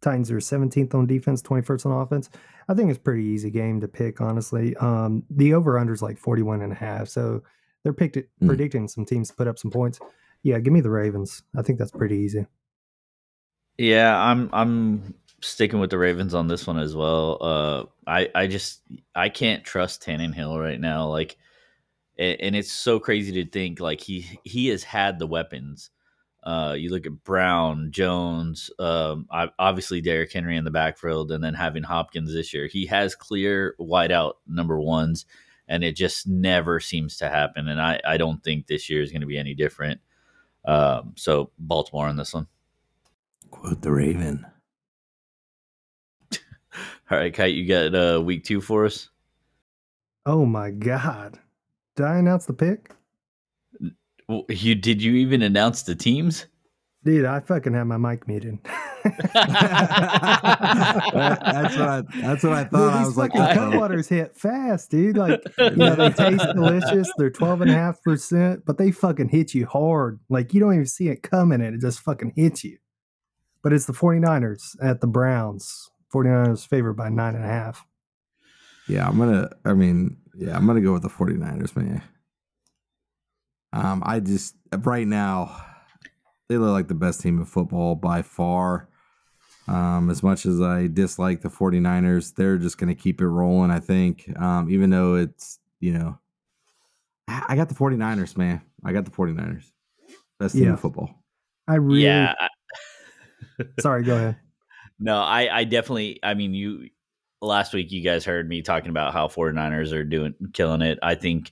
Titans 0.00 0.30
are 0.30 0.38
17th 0.38 0.94
on 0.94 1.06
defense, 1.06 1.42
21st 1.42 1.86
on 1.86 2.02
offense. 2.02 2.28
I 2.68 2.74
think 2.74 2.90
it's 2.90 2.98
a 2.98 3.02
pretty 3.02 3.24
easy 3.24 3.50
game 3.50 3.80
to 3.80 3.88
pick, 3.88 4.20
honestly. 4.20 4.76
Um, 4.76 5.24
the 5.30 5.54
over 5.54 5.78
under 5.78 5.92
is 5.92 6.02
like 6.02 6.18
41 6.18 6.62
and 6.62 6.72
a 6.72 6.76
half. 6.76 7.08
So 7.08 7.42
they're 7.84 7.92
picked 7.92 8.16
it, 8.16 8.28
Mm. 8.42 8.46
predicting 8.48 8.88
some 8.88 9.04
teams 9.04 9.28
to 9.28 9.34
put 9.34 9.48
up 9.48 9.58
some 9.58 9.70
points. 9.70 10.00
Yeah, 10.44 10.58
give 10.58 10.72
me 10.72 10.80
the 10.80 10.90
Ravens. 10.90 11.42
I 11.56 11.62
think 11.62 11.78
that's 11.78 11.90
pretty 11.92 12.16
easy. 12.16 12.46
Yeah, 13.78 14.16
I'm 14.20 14.50
I'm 14.52 15.14
sticking 15.42 15.80
with 15.80 15.90
the 15.90 15.98
Ravens 15.98 16.34
on 16.34 16.46
this 16.46 16.66
one 16.66 16.78
as 16.78 16.96
well. 16.96 17.38
Uh, 17.40 17.84
I 18.06 18.28
I 18.34 18.46
just 18.46 18.80
I 19.14 19.28
can't 19.28 19.64
trust 19.64 20.02
Tannehill 20.02 20.60
right 20.60 20.80
now. 20.80 21.08
Like, 21.08 21.36
and 22.18 22.56
it's 22.56 22.72
so 22.72 22.98
crazy 22.98 23.32
to 23.44 23.50
think 23.50 23.80
like 23.80 24.00
he 24.00 24.38
he 24.44 24.68
has 24.68 24.84
had 24.84 25.18
the 25.18 25.26
weapons. 25.26 25.90
Uh, 26.42 26.74
you 26.76 26.90
look 26.90 27.06
at 27.06 27.22
Brown, 27.22 27.92
Jones, 27.92 28.68
um, 28.80 29.28
obviously 29.30 30.00
Derrick 30.00 30.32
Henry 30.32 30.56
in 30.56 30.64
the 30.64 30.72
backfield, 30.72 31.30
and 31.30 31.42
then 31.42 31.54
having 31.54 31.84
Hopkins 31.84 32.32
this 32.32 32.52
year. 32.52 32.66
He 32.66 32.86
has 32.86 33.14
clear 33.14 33.76
wideout 33.78 34.34
number 34.48 34.80
ones, 34.80 35.24
and 35.68 35.84
it 35.84 35.94
just 35.94 36.26
never 36.26 36.80
seems 36.80 37.18
to 37.18 37.28
happen. 37.28 37.68
And 37.68 37.80
I 37.80 38.00
I 38.04 38.16
don't 38.16 38.42
think 38.42 38.66
this 38.66 38.90
year 38.90 39.02
is 39.02 39.12
going 39.12 39.20
to 39.20 39.26
be 39.26 39.38
any 39.38 39.54
different. 39.54 40.00
Um, 40.64 41.14
so 41.16 41.50
Baltimore 41.58 42.08
on 42.08 42.16
this 42.16 42.34
one. 42.34 42.46
Quote 43.50 43.82
the 43.82 43.92
Raven. 43.92 44.46
All 47.12 47.18
right, 47.18 47.34
Kite, 47.34 47.52
you 47.52 47.68
got 47.68 47.94
uh, 47.94 48.22
week 48.22 48.42
two 48.42 48.62
for 48.62 48.86
us? 48.86 49.10
Oh 50.24 50.46
my 50.46 50.70
god. 50.70 51.38
Did 51.94 52.06
I 52.06 52.16
announce 52.16 52.46
the 52.46 52.54
pick? 52.54 52.90
You 54.48 54.74
did 54.74 55.02
you 55.02 55.16
even 55.16 55.42
announce 55.42 55.82
the 55.82 55.94
teams? 55.94 56.46
Dude, 57.04 57.26
I 57.26 57.40
fucking 57.40 57.74
have 57.74 57.86
my 57.86 57.98
mic 57.98 58.26
muted. 58.26 58.60
That's 59.04 59.34
what 59.34 59.42
I. 61.86 62.02
That's 62.14 62.44
what 62.44 62.52
I 62.54 62.62
Dude, 62.62 62.70
thought. 62.72 62.94
I 62.94 63.04
was 63.04 63.18
like, 63.18 63.32
fucking 63.32 63.58
uh-oh. 63.58 63.72
cutwaters 63.72 64.08
hit 64.08 64.34
fast, 64.34 64.90
dude. 64.90 65.18
Like, 65.18 65.42
you 65.58 65.70
know, 65.76 65.94
they 65.94 66.08
taste 66.12 66.46
delicious. 66.54 67.12
They're 67.18 67.30
12.5%, 67.30 68.62
but 68.64 68.78
they 68.78 68.90
fucking 68.90 69.28
hit 69.28 69.52
you 69.52 69.66
hard. 69.66 70.18
Like, 70.30 70.54
you 70.54 70.60
don't 70.60 70.72
even 70.72 70.86
see 70.86 71.08
it 71.08 71.22
coming 71.22 71.60
and 71.60 71.74
it 71.74 71.82
just 71.82 72.00
fucking 72.00 72.32
hits 72.36 72.64
you. 72.64 72.78
But 73.62 73.74
it's 73.74 73.84
the 73.84 73.92
49ers 73.92 74.62
at 74.82 75.02
the 75.02 75.06
Browns. 75.06 75.91
49ers 76.12 76.66
favored 76.66 76.94
by 76.94 77.08
nine 77.08 77.34
and 77.34 77.44
a 77.44 77.48
half. 77.48 77.86
Yeah, 78.88 79.06
I'm 79.08 79.18
gonna. 79.18 79.50
I 79.64 79.74
mean, 79.74 80.16
yeah, 80.36 80.56
I'm 80.56 80.66
gonna 80.66 80.80
go 80.80 80.92
with 80.92 81.02
the 81.02 81.08
49ers, 81.08 81.76
man. 81.76 82.02
Um, 83.72 84.02
I 84.04 84.20
just 84.20 84.54
right 84.78 85.06
now 85.06 85.56
they 86.48 86.58
look 86.58 86.72
like 86.72 86.88
the 86.88 86.94
best 86.94 87.20
team 87.20 87.38
in 87.38 87.44
football 87.44 87.94
by 87.94 88.22
far. 88.22 88.88
Um, 89.68 90.10
as 90.10 90.22
much 90.22 90.44
as 90.44 90.60
I 90.60 90.88
dislike 90.88 91.40
the 91.40 91.48
49ers, 91.48 92.34
they're 92.34 92.58
just 92.58 92.76
gonna 92.78 92.94
keep 92.96 93.20
it 93.20 93.28
rolling. 93.28 93.70
I 93.70 93.78
think, 93.80 94.30
um, 94.38 94.68
even 94.70 94.90
though 94.90 95.14
it's 95.14 95.58
you 95.80 95.92
know, 95.92 96.18
I 97.28 97.44
I 97.50 97.56
got 97.56 97.68
the 97.68 97.74
49ers, 97.74 98.36
man. 98.36 98.60
I 98.84 98.92
got 98.92 99.04
the 99.04 99.10
49ers, 99.12 99.70
best 100.40 100.54
team 100.54 100.64
Yeah. 100.64 100.70
in 100.70 100.76
football. 100.76 101.10
I 101.68 101.76
really. 101.76 102.02
Yeah. 102.02 102.34
Sorry, 103.80 104.02
go 104.02 104.16
ahead. 104.16 104.36
No, 105.02 105.18
I, 105.20 105.58
I 105.58 105.64
definitely, 105.64 106.20
I 106.22 106.34
mean, 106.34 106.54
you, 106.54 106.88
last 107.40 107.74
week 107.74 107.90
you 107.90 108.02
guys 108.02 108.24
heard 108.24 108.48
me 108.48 108.62
talking 108.62 108.90
about 108.90 109.12
how 109.12 109.26
49ers 109.26 109.92
are 109.92 110.04
doing, 110.04 110.34
killing 110.52 110.80
it. 110.80 111.00
I 111.02 111.16
think 111.16 111.50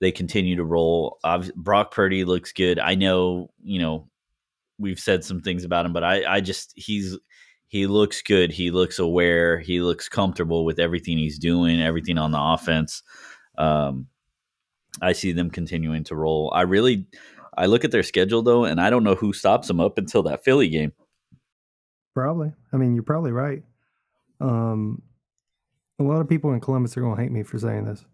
they 0.00 0.10
continue 0.10 0.56
to 0.56 0.64
roll. 0.64 1.18
Obvi- 1.22 1.54
Brock 1.54 1.92
Purdy 1.92 2.24
looks 2.24 2.52
good. 2.52 2.78
I 2.78 2.94
know, 2.94 3.50
you 3.62 3.78
know, 3.80 4.08
we've 4.78 4.98
said 4.98 5.24
some 5.24 5.42
things 5.42 5.62
about 5.62 5.84
him, 5.84 5.92
but 5.92 6.04
I, 6.04 6.36
I 6.36 6.40
just, 6.40 6.72
he's, 6.74 7.18
he 7.68 7.86
looks 7.86 8.22
good. 8.22 8.50
He 8.50 8.70
looks 8.70 8.98
aware. 8.98 9.58
He 9.58 9.80
looks 9.80 10.08
comfortable 10.08 10.64
with 10.64 10.78
everything 10.78 11.18
he's 11.18 11.38
doing, 11.38 11.82
everything 11.82 12.16
on 12.16 12.30
the 12.30 12.40
offense. 12.40 13.02
Um, 13.58 14.06
I 15.02 15.12
see 15.12 15.32
them 15.32 15.50
continuing 15.50 16.04
to 16.04 16.16
roll. 16.16 16.50
I 16.54 16.62
really, 16.62 17.06
I 17.58 17.66
look 17.66 17.84
at 17.84 17.90
their 17.90 18.02
schedule 18.02 18.42
though, 18.42 18.64
and 18.64 18.80
I 18.80 18.88
don't 18.88 19.04
know 19.04 19.16
who 19.16 19.34
stops 19.34 19.68
them 19.68 19.80
up 19.80 19.98
until 19.98 20.22
that 20.22 20.44
Philly 20.44 20.68
game. 20.70 20.92
Probably. 22.16 22.50
I 22.72 22.78
mean, 22.78 22.94
you're 22.94 23.02
probably 23.02 23.30
right. 23.30 23.62
Um, 24.40 25.02
a 25.98 26.02
lot 26.02 26.22
of 26.22 26.28
people 26.30 26.54
in 26.54 26.60
Columbus 26.60 26.96
are 26.96 27.02
going 27.02 27.14
to 27.14 27.20
hate 27.22 27.30
me 27.30 27.42
for 27.42 27.58
saying 27.58 27.84
this. 27.84 28.06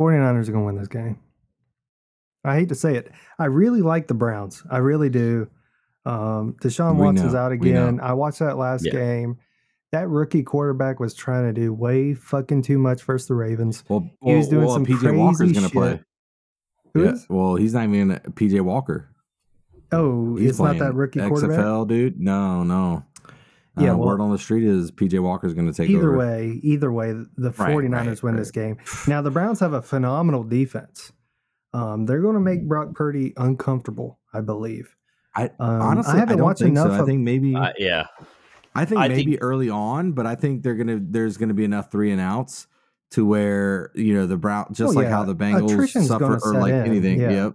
49ers 0.00 0.48
are 0.48 0.52
going 0.52 0.64
to 0.64 0.66
win 0.66 0.76
this 0.76 0.88
game. 0.88 1.20
I 2.44 2.56
hate 2.56 2.68
to 2.70 2.74
say 2.74 2.96
it. 2.96 3.12
I 3.38 3.44
really 3.44 3.80
like 3.80 4.08
the 4.08 4.14
Browns. 4.14 4.64
I 4.68 4.78
really 4.78 5.08
do. 5.08 5.48
Um, 6.04 6.56
Deshaun 6.60 6.96
We 6.96 7.02
Watson's 7.06 7.34
know. 7.34 7.38
out 7.38 7.52
again. 7.52 8.00
I 8.00 8.14
watched 8.14 8.40
that 8.40 8.58
last 8.58 8.84
Yeah. 8.84 8.90
game. 8.92 9.38
That 9.92 10.08
rookie 10.08 10.42
quarterback 10.42 10.98
was 10.98 11.14
trying 11.14 11.44
to 11.44 11.52
do 11.52 11.72
way 11.72 12.12
fucking 12.14 12.62
too 12.62 12.78
much 12.78 13.04
versus 13.04 13.28
the 13.28 13.34
Ravens. 13.36 13.84
Well, 13.88 14.10
He 14.20 14.34
was 14.34 14.48
doing 14.48 14.64
well, 14.64 14.74
some 14.74 14.84
PJ 14.86 15.16
Walker's 15.16 15.38
crazy 15.38 15.54
gonna 15.54 15.66
shit. 15.68 15.72
play. 15.72 16.00
Who 16.94 17.04
yeah, 17.04 17.14
well, 17.28 17.54
he's 17.54 17.74
not 17.74 17.84
even 17.84 18.10
PJ 18.34 18.60
Walker. 18.62 19.10
Oh, 19.92 20.36
He's 20.36 20.50
it's 20.50 20.58
not 20.58 20.72
that 20.74 20.78
playing 20.78 20.94
rookie 20.94 21.20
quarterback. 21.20 21.58
XFL, 21.58 21.88
dude. 21.88 22.20
No, 22.20 22.62
no. 22.62 23.04
Yeah, 23.78 23.92
Uh, 23.92 23.96
well- 23.96 24.08
word 24.08 24.20
on 24.20 24.30
the 24.30 24.38
street 24.38 24.64
is 24.64 24.90
PJ 24.90 25.18
Walker's 25.20 25.54
going 25.54 25.66
to 25.66 25.72
take 25.72 25.88
over. 25.90 25.98
either 25.98 26.08
over. 26.10 26.18
way, 26.18 26.60
either 26.62 26.92
way, 26.92 27.12
the 27.12 27.50
Right, 27.58 27.74
49ers 27.74 28.06
right, 28.06 28.22
win 28.22 28.34
right. 28.34 28.38
this 28.40 28.50
game. 28.50 28.76
Now 29.08 29.22
the 29.22 29.30
Browns 29.30 29.60
have 29.60 29.72
a 29.72 29.80
phenomenal 29.82 30.44
defense. 30.44 31.12
Um, 31.72 32.04
they're 32.04 32.20
going 32.20 32.34
to 32.34 32.40
make 32.40 32.68
Brock 32.68 32.94
Purdy 32.94 33.32
uncomfortable, 33.36 34.18
I 34.34 34.40
believe. 34.42 34.94
I 35.34 35.44
Um, 35.58 35.80
honestly, 35.80 36.12
I 36.12 36.16
I, 36.16 36.18
haven't 36.20 36.36
don't 36.38 36.44
watched 36.46 36.60
think 36.60 36.76
so. 36.76 36.84
enough 36.84 37.00
I 37.00 37.04
think 37.06 37.20
maybe, 37.22 37.54
Uh, 37.56 37.72
yeah. 37.78 38.06
I 38.74 38.84
think 38.84 39.00
I 39.00 39.08
maybe 39.08 39.32
think- 39.32 39.38
early 39.42 39.70
on, 39.70 40.12
but 40.12 40.26
I 40.26 40.34
think 40.34 40.62
they're 40.62 40.74
gonna 40.74 40.98
there's 41.02 41.38
gonna 41.38 41.54
be 41.54 41.64
enough 41.64 41.90
three 41.90 42.10
and 42.10 42.20
outs 42.20 42.66
to 43.12 43.24
where 43.26 43.90
you 43.94 44.12
know 44.14 44.26
the 44.26 44.36
Brown 44.36 44.66
just 44.72 44.92
Oh, 44.92 44.96
like 44.98 45.04
yeah. 45.04 45.10
how 45.10 45.24
the 45.24 45.34
Bengals 45.34 45.72
Attrition's 45.72 46.08
suffer 46.08 46.38
or 46.42 46.54
like 46.54 46.72
in, 46.72 46.84
anything. 46.86 47.20
yeah. 47.20 47.30
Yep. 47.30 47.54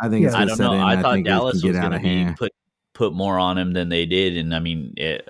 I 0.00 0.08
think 0.08 0.26
it's 0.26 0.34
Yeah. 0.34 0.40
I 0.40 0.44
don't 0.44 0.58
know. 0.58 0.72
in. 0.74 0.80
I 0.80 1.00
thought 1.00 1.22
Dallas 1.24 1.62
was 1.62 1.72
going 1.72 1.90
to 1.92 1.98
be 1.98 2.04
hand. 2.08 2.36
put 2.36 2.52
put 2.94 3.12
more 3.12 3.38
on 3.38 3.58
him 3.58 3.72
than 3.72 3.88
they 3.88 4.06
did, 4.06 4.36
and 4.36 4.54
I 4.54 4.58
mean, 4.58 4.94
it, 4.96 5.28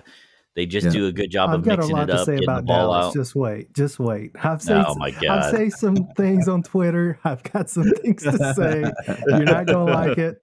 they 0.54 0.66
just 0.66 0.86
Yeah. 0.86 0.92
do 0.92 1.06
a 1.08 1.12
good 1.12 1.30
job 1.30 1.50
I've 1.50 1.56
of 1.56 1.64
got 1.64 1.74
a 1.74 1.76
mixing 1.78 1.96
lot 1.96 2.08
it 2.08 2.12
to 2.12 2.18
up, 2.20 2.26
say 2.26 2.36
the 2.36 2.42
about 2.44 2.64
ball 2.64 2.92
Dallas. 2.92 3.06
out. 3.06 3.14
Just 3.14 3.34
wait, 3.34 3.72
just 3.74 3.98
wait. 3.98 4.32
I've 4.42 4.62
said, 4.62 4.84
Oh 4.86 4.94
my 4.96 5.10
God. 5.10 5.24
I've 5.26 5.42
god! 5.52 5.54
say 5.54 5.70
some 5.70 5.96
things 6.16 6.48
on 6.48 6.62
Twitter. 6.62 7.18
I've 7.24 7.42
got 7.42 7.68
some 7.68 7.90
things 8.02 8.22
to 8.22 8.54
say. 8.54 8.84
You're 9.28 9.44
not 9.44 9.66
going 9.66 9.86
to 9.86 9.92
like 9.92 10.18
it. 10.18 10.36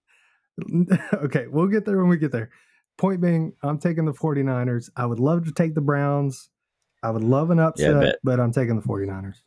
okay, 1.14 1.48
we'll 1.48 1.68
get 1.68 1.86
there 1.86 1.98
when 1.98 2.10
we 2.10 2.18
get 2.18 2.32
there. 2.32 2.52
Point 2.98 3.22
being, 3.22 3.54
I'm 3.64 3.80
taking 3.80 4.06
the 4.06 4.14
49ers. 4.14 4.90
I 4.96 5.06
would 5.08 5.20
love 5.20 5.46
to 5.46 5.52
take 5.52 5.74
the 5.74 5.82
Browns. 5.82 6.50
I 7.02 7.10
would 7.10 7.24
love 7.24 7.50
an 7.50 7.60
upset, 7.60 8.00
bet. 8.00 8.16
but 8.24 8.40
I'm 8.40 8.52
taking 8.52 8.76
the 8.76 8.84
49ers. 8.88 9.38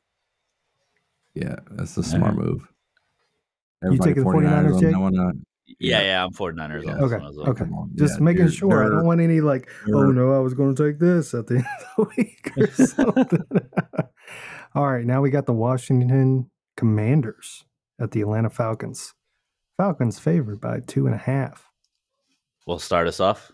Yeah, 1.34 1.56
that's 1.70 1.96
a 1.96 2.02
smart 2.02 2.34
move. 2.34 2.66
You 3.92 3.98
taking 3.98 4.24
the 4.24 4.30
49ers, 4.30 4.74
on 4.74 4.80
Jake? 4.80 4.92
that 4.92 5.00
one, 5.00 5.18
uh, 5.18 5.32
yeah, 5.78 6.00
yeah, 6.02 6.24
I'm 6.24 6.32
49ers 6.32 6.84
Yeah. 6.84 6.92
on 6.92 6.96
this 7.00 7.12
Okay, 7.12 7.16
one 7.22 7.30
as 7.30 7.36
well. 7.36 7.48
okay. 7.50 7.64
on. 7.64 7.90
Just 7.94 8.18
Yeah, 8.18 8.24
making 8.24 8.46
dude, 8.46 8.54
sure. 8.54 8.84
I 8.84 8.88
don't 8.88 9.04
want 9.06 9.20
any 9.20 9.40
like, 9.40 9.68
oh 9.92 10.10
no, 10.10 10.32
I 10.34 10.38
was 10.38 10.54
going 10.54 10.74
to 10.74 10.86
take 10.90 10.98
this 10.98 11.34
at 11.34 11.46
the 11.46 11.56
end 11.56 11.66
of 11.96 12.08
the 12.08 12.12
week 12.16 12.52
or 12.56 12.66
something. 12.86 13.42
All 14.74 14.90
right, 14.90 15.04
now 15.04 15.20
we 15.22 15.30
got 15.30 15.46
the 15.46 15.52
Washington 15.52 16.50
Commanders 16.76 17.64
at 18.00 18.10
the 18.12 18.20
Atlanta 18.22 18.50
Falcons. 18.50 19.14
Falcons 19.78 20.18
favored 20.18 20.60
by 20.60 20.80
two 20.80 21.06
and 21.06 21.14
a 21.14 21.18
half. 21.18 21.70
We'll 22.66 22.78
start 22.78 23.06
us 23.08 23.20
off. 23.20 23.52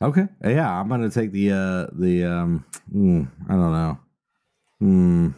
Okay. 0.00 0.26
Yeah, 0.44 0.70
I'm 0.80 0.88
gonna 0.88 1.10
take 1.10 1.32
the 1.32 1.50
uh 1.52 1.86
the 1.92 2.24
um 2.24 2.64
mm, 2.94 3.28
I 3.48 3.52
don't 3.52 3.72
know. 3.72 3.98
Hmm. 4.78 5.28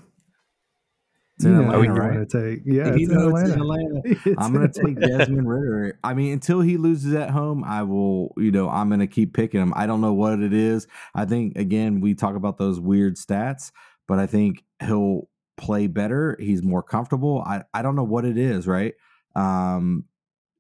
It's 1.41 1.47
in 1.47 1.59
Atlanta, 1.59 2.19
right? 2.19 2.29
take. 2.29 2.61
Yeah, 2.67 2.89
it's 2.89 2.97
in 2.97 3.03
it's 3.03 3.11
in 3.11 3.19
Atlanta. 3.19 3.55
Atlanta. 3.55 4.01
It's 4.05 4.35
I'm 4.39 4.53
gonna 4.53 4.69
take 4.69 5.01
Desmond 5.01 5.49
Ridder. 5.49 5.99
I 6.05 6.13
mean, 6.13 6.35
until 6.35 6.61
he 6.61 6.77
loses 6.77 7.15
at 7.15 7.31
home, 7.31 7.65
I 7.65 7.83
will, 7.83 8.35
you 8.37 8.51
know, 8.51 8.69
I'm 8.69 8.91
gonna 8.91 9.07
keep 9.07 9.33
picking 9.33 9.61
him. 9.61 9.73
I 9.75 9.87
don't 9.87 10.03
know 10.03 10.13
what 10.13 10.41
it 10.41 10.53
is. 10.53 10.87
I 11.15 11.25
think 11.25 11.57
again, 11.57 12.01
we 12.01 12.15
talk 12.15 12.37
about 12.37 12.59
those 12.59 12.79
weird 12.79 13.17
stats, 13.17 13.73
but 14.07 14.19
I 14.19 14.27
think 14.27 14.65
he'll 14.85 15.29
play 15.57 15.87
better. 15.87 16.37
He's 16.39 16.63
more 16.63 16.83
comfortable. 16.83 17.43
I, 17.47 17.65
I 17.73 17.81
don't 17.81 17.97
know 17.97 18.05
what 18.05 18.27
it 18.27 18.37
is, 18.37 18.67
right? 18.67 18.95
Um, 19.35 20.05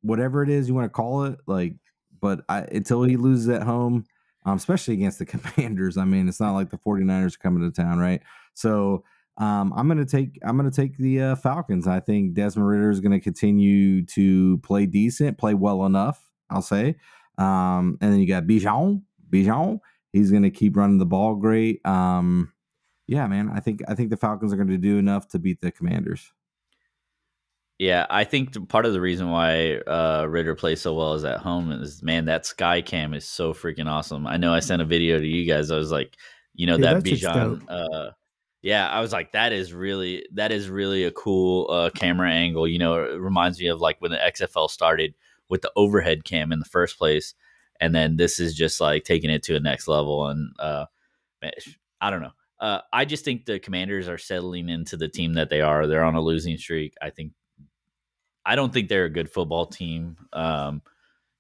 whatever 0.00 0.42
it 0.42 0.48
is 0.48 0.66
you 0.66 0.74
want 0.74 0.86
to 0.86 0.90
call 0.90 1.24
it, 1.24 1.38
like, 1.46 1.74
but 2.22 2.40
I 2.48 2.60
until 2.60 3.02
he 3.02 3.18
loses 3.18 3.50
at 3.50 3.64
home, 3.64 4.06
um, 4.46 4.56
especially 4.56 4.94
against 4.94 5.18
the 5.18 5.26
commanders. 5.26 5.98
I 5.98 6.06
mean, 6.06 6.26
it's 6.26 6.40
not 6.40 6.54
like 6.54 6.70
the 6.70 6.78
49ers 6.78 7.34
are 7.34 7.38
coming 7.38 7.70
to 7.70 7.82
town, 7.82 7.98
right? 7.98 8.22
So 8.54 9.04
um, 9.40 9.72
I'm 9.74 9.88
gonna 9.88 10.04
take 10.04 10.38
I'm 10.44 10.56
gonna 10.58 10.70
take 10.70 10.98
the 10.98 11.22
uh, 11.22 11.36
Falcons. 11.36 11.88
I 11.88 11.98
think 11.98 12.34
Desmond 12.34 12.68
Ridder 12.68 12.90
is 12.90 13.00
gonna 13.00 13.20
continue 13.20 14.04
to 14.06 14.58
play 14.58 14.84
decent, 14.84 15.38
play 15.38 15.54
well 15.54 15.86
enough. 15.86 16.22
I'll 16.50 16.60
say. 16.60 16.96
Um, 17.38 17.96
and 18.02 18.12
then 18.12 18.20
you 18.20 18.28
got 18.28 18.44
Bijan. 18.44 19.02
Bijan. 19.30 19.80
He's 20.12 20.30
gonna 20.30 20.50
keep 20.50 20.76
running 20.76 20.98
the 20.98 21.06
ball 21.06 21.36
great. 21.36 21.84
Um, 21.86 22.52
yeah, 23.06 23.26
man. 23.28 23.50
I 23.52 23.60
think 23.60 23.80
I 23.88 23.94
think 23.94 24.10
the 24.10 24.18
Falcons 24.18 24.52
are 24.52 24.56
gonna 24.56 24.76
do 24.76 24.98
enough 24.98 25.26
to 25.28 25.38
beat 25.38 25.62
the 25.62 25.72
Commanders. 25.72 26.30
Yeah, 27.78 28.04
I 28.10 28.24
think 28.24 28.68
part 28.68 28.84
of 28.84 28.92
the 28.92 29.00
reason 29.00 29.30
why 29.30 29.76
uh, 29.86 30.26
Ridder 30.28 30.54
plays 30.54 30.82
so 30.82 30.92
well 30.92 31.14
is 31.14 31.24
at 31.24 31.38
home 31.38 31.72
is 31.72 32.02
man, 32.02 32.26
that 32.26 32.44
sky 32.44 32.82
cam 32.82 33.14
is 33.14 33.24
so 33.24 33.54
freaking 33.54 33.86
awesome. 33.86 34.26
I 34.26 34.36
know 34.36 34.52
I 34.52 34.60
sent 34.60 34.82
a 34.82 34.84
video 34.84 35.18
to 35.18 35.26
you 35.26 35.50
guys. 35.50 35.70
I 35.70 35.78
was 35.78 35.90
like, 35.90 36.14
you 36.54 36.66
know, 36.66 36.76
Yeah, 36.76 36.92
that 36.92 37.04
Bijan. 37.04 38.12
Yeah, 38.62 38.88
I 38.88 39.00
was 39.00 39.12
like, 39.12 39.32
that 39.32 39.52
is 39.52 39.72
really 39.72 40.26
that 40.34 40.52
is 40.52 40.68
really 40.68 41.04
a 41.04 41.10
cool 41.10 41.70
uh, 41.70 41.90
camera 41.90 42.30
angle. 42.30 42.68
You 42.68 42.78
know, 42.78 43.02
it 43.02 43.18
reminds 43.18 43.58
me 43.58 43.68
of 43.68 43.80
like 43.80 43.96
when 44.00 44.10
the 44.10 44.18
XFL 44.18 44.68
started 44.68 45.14
with 45.48 45.62
the 45.62 45.72
overhead 45.76 46.24
cam 46.24 46.52
in 46.52 46.58
the 46.58 46.66
first 46.66 46.98
place, 46.98 47.34
and 47.80 47.94
then 47.94 48.16
this 48.16 48.38
is 48.38 48.54
just 48.54 48.80
like 48.80 49.04
taking 49.04 49.30
it 49.30 49.42
to 49.44 49.56
a 49.56 49.60
next 49.60 49.88
level. 49.88 50.26
And 50.26 50.52
uh, 50.58 50.86
I 52.00 52.10
don't 52.10 52.20
know. 52.22 52.32
Uh, 52.58 52.80
I 52.92 53.06
just 53.06 53.24
think 53.24 53.46
the 53.46 53.58
Commanders 53.58 54.08
are 54.08 54.18
settling 54.18 54.68
into 54.68 54.98
the 54.98 55.08
team 55.08 55.34
that 55.34 55.48
they 55.48 55.62
are. 55.62 55.86
They're 55.86 56.04
on 56.04 56.14
a 56.14 56.20
losing 56.20 56.58
streak. 56.58 56.94
I 57.00 57.08
think 57.10 57.32
I 58.44 58.56
don't 58.56 58.72
think 58.72 58.88
they're 58.88 59.06
a 59.06 59.10
good 59.10 59.30
football 59.30 59.66
team. 59.66 60.16
Um, 60.32 60.82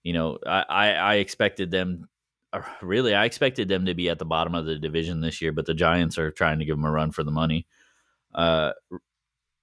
you 0.02 0.12
know, 0.12 0.38
I, 0.46 0.64
I, 0.68 0.88
I 0.92 1.14
expected 1.16 1.70
them. 1.70 2.08
Or 2.52 2.66
Really, 2.82 3.14
I 3.14 3.24
expected 3.24 3.68
them 3.68 3.86
to 3.86 3.94
be 3.94 4.08
at 4.08 4.18
the 4.18 4.24
bottom 4.24 4.54
of 4.54 4.66
the 4.66 4.76
division 4.78 5.20
this 5.20 5.40
year, 5.40 5.52
but 5.52 5.66
the 5.66 5.74
Giants 5.74 6.18
are 6.18 6.30
trying 6.30 6.58
to 6.58 6.64
give 6.64 6.76
them 6.76 6.84
a 6.84 6.90
run 6.90 7.10
for 7.12 7.24
the 7.24 7.30
money. 7.30 7.66
Uh, 8.34 8.72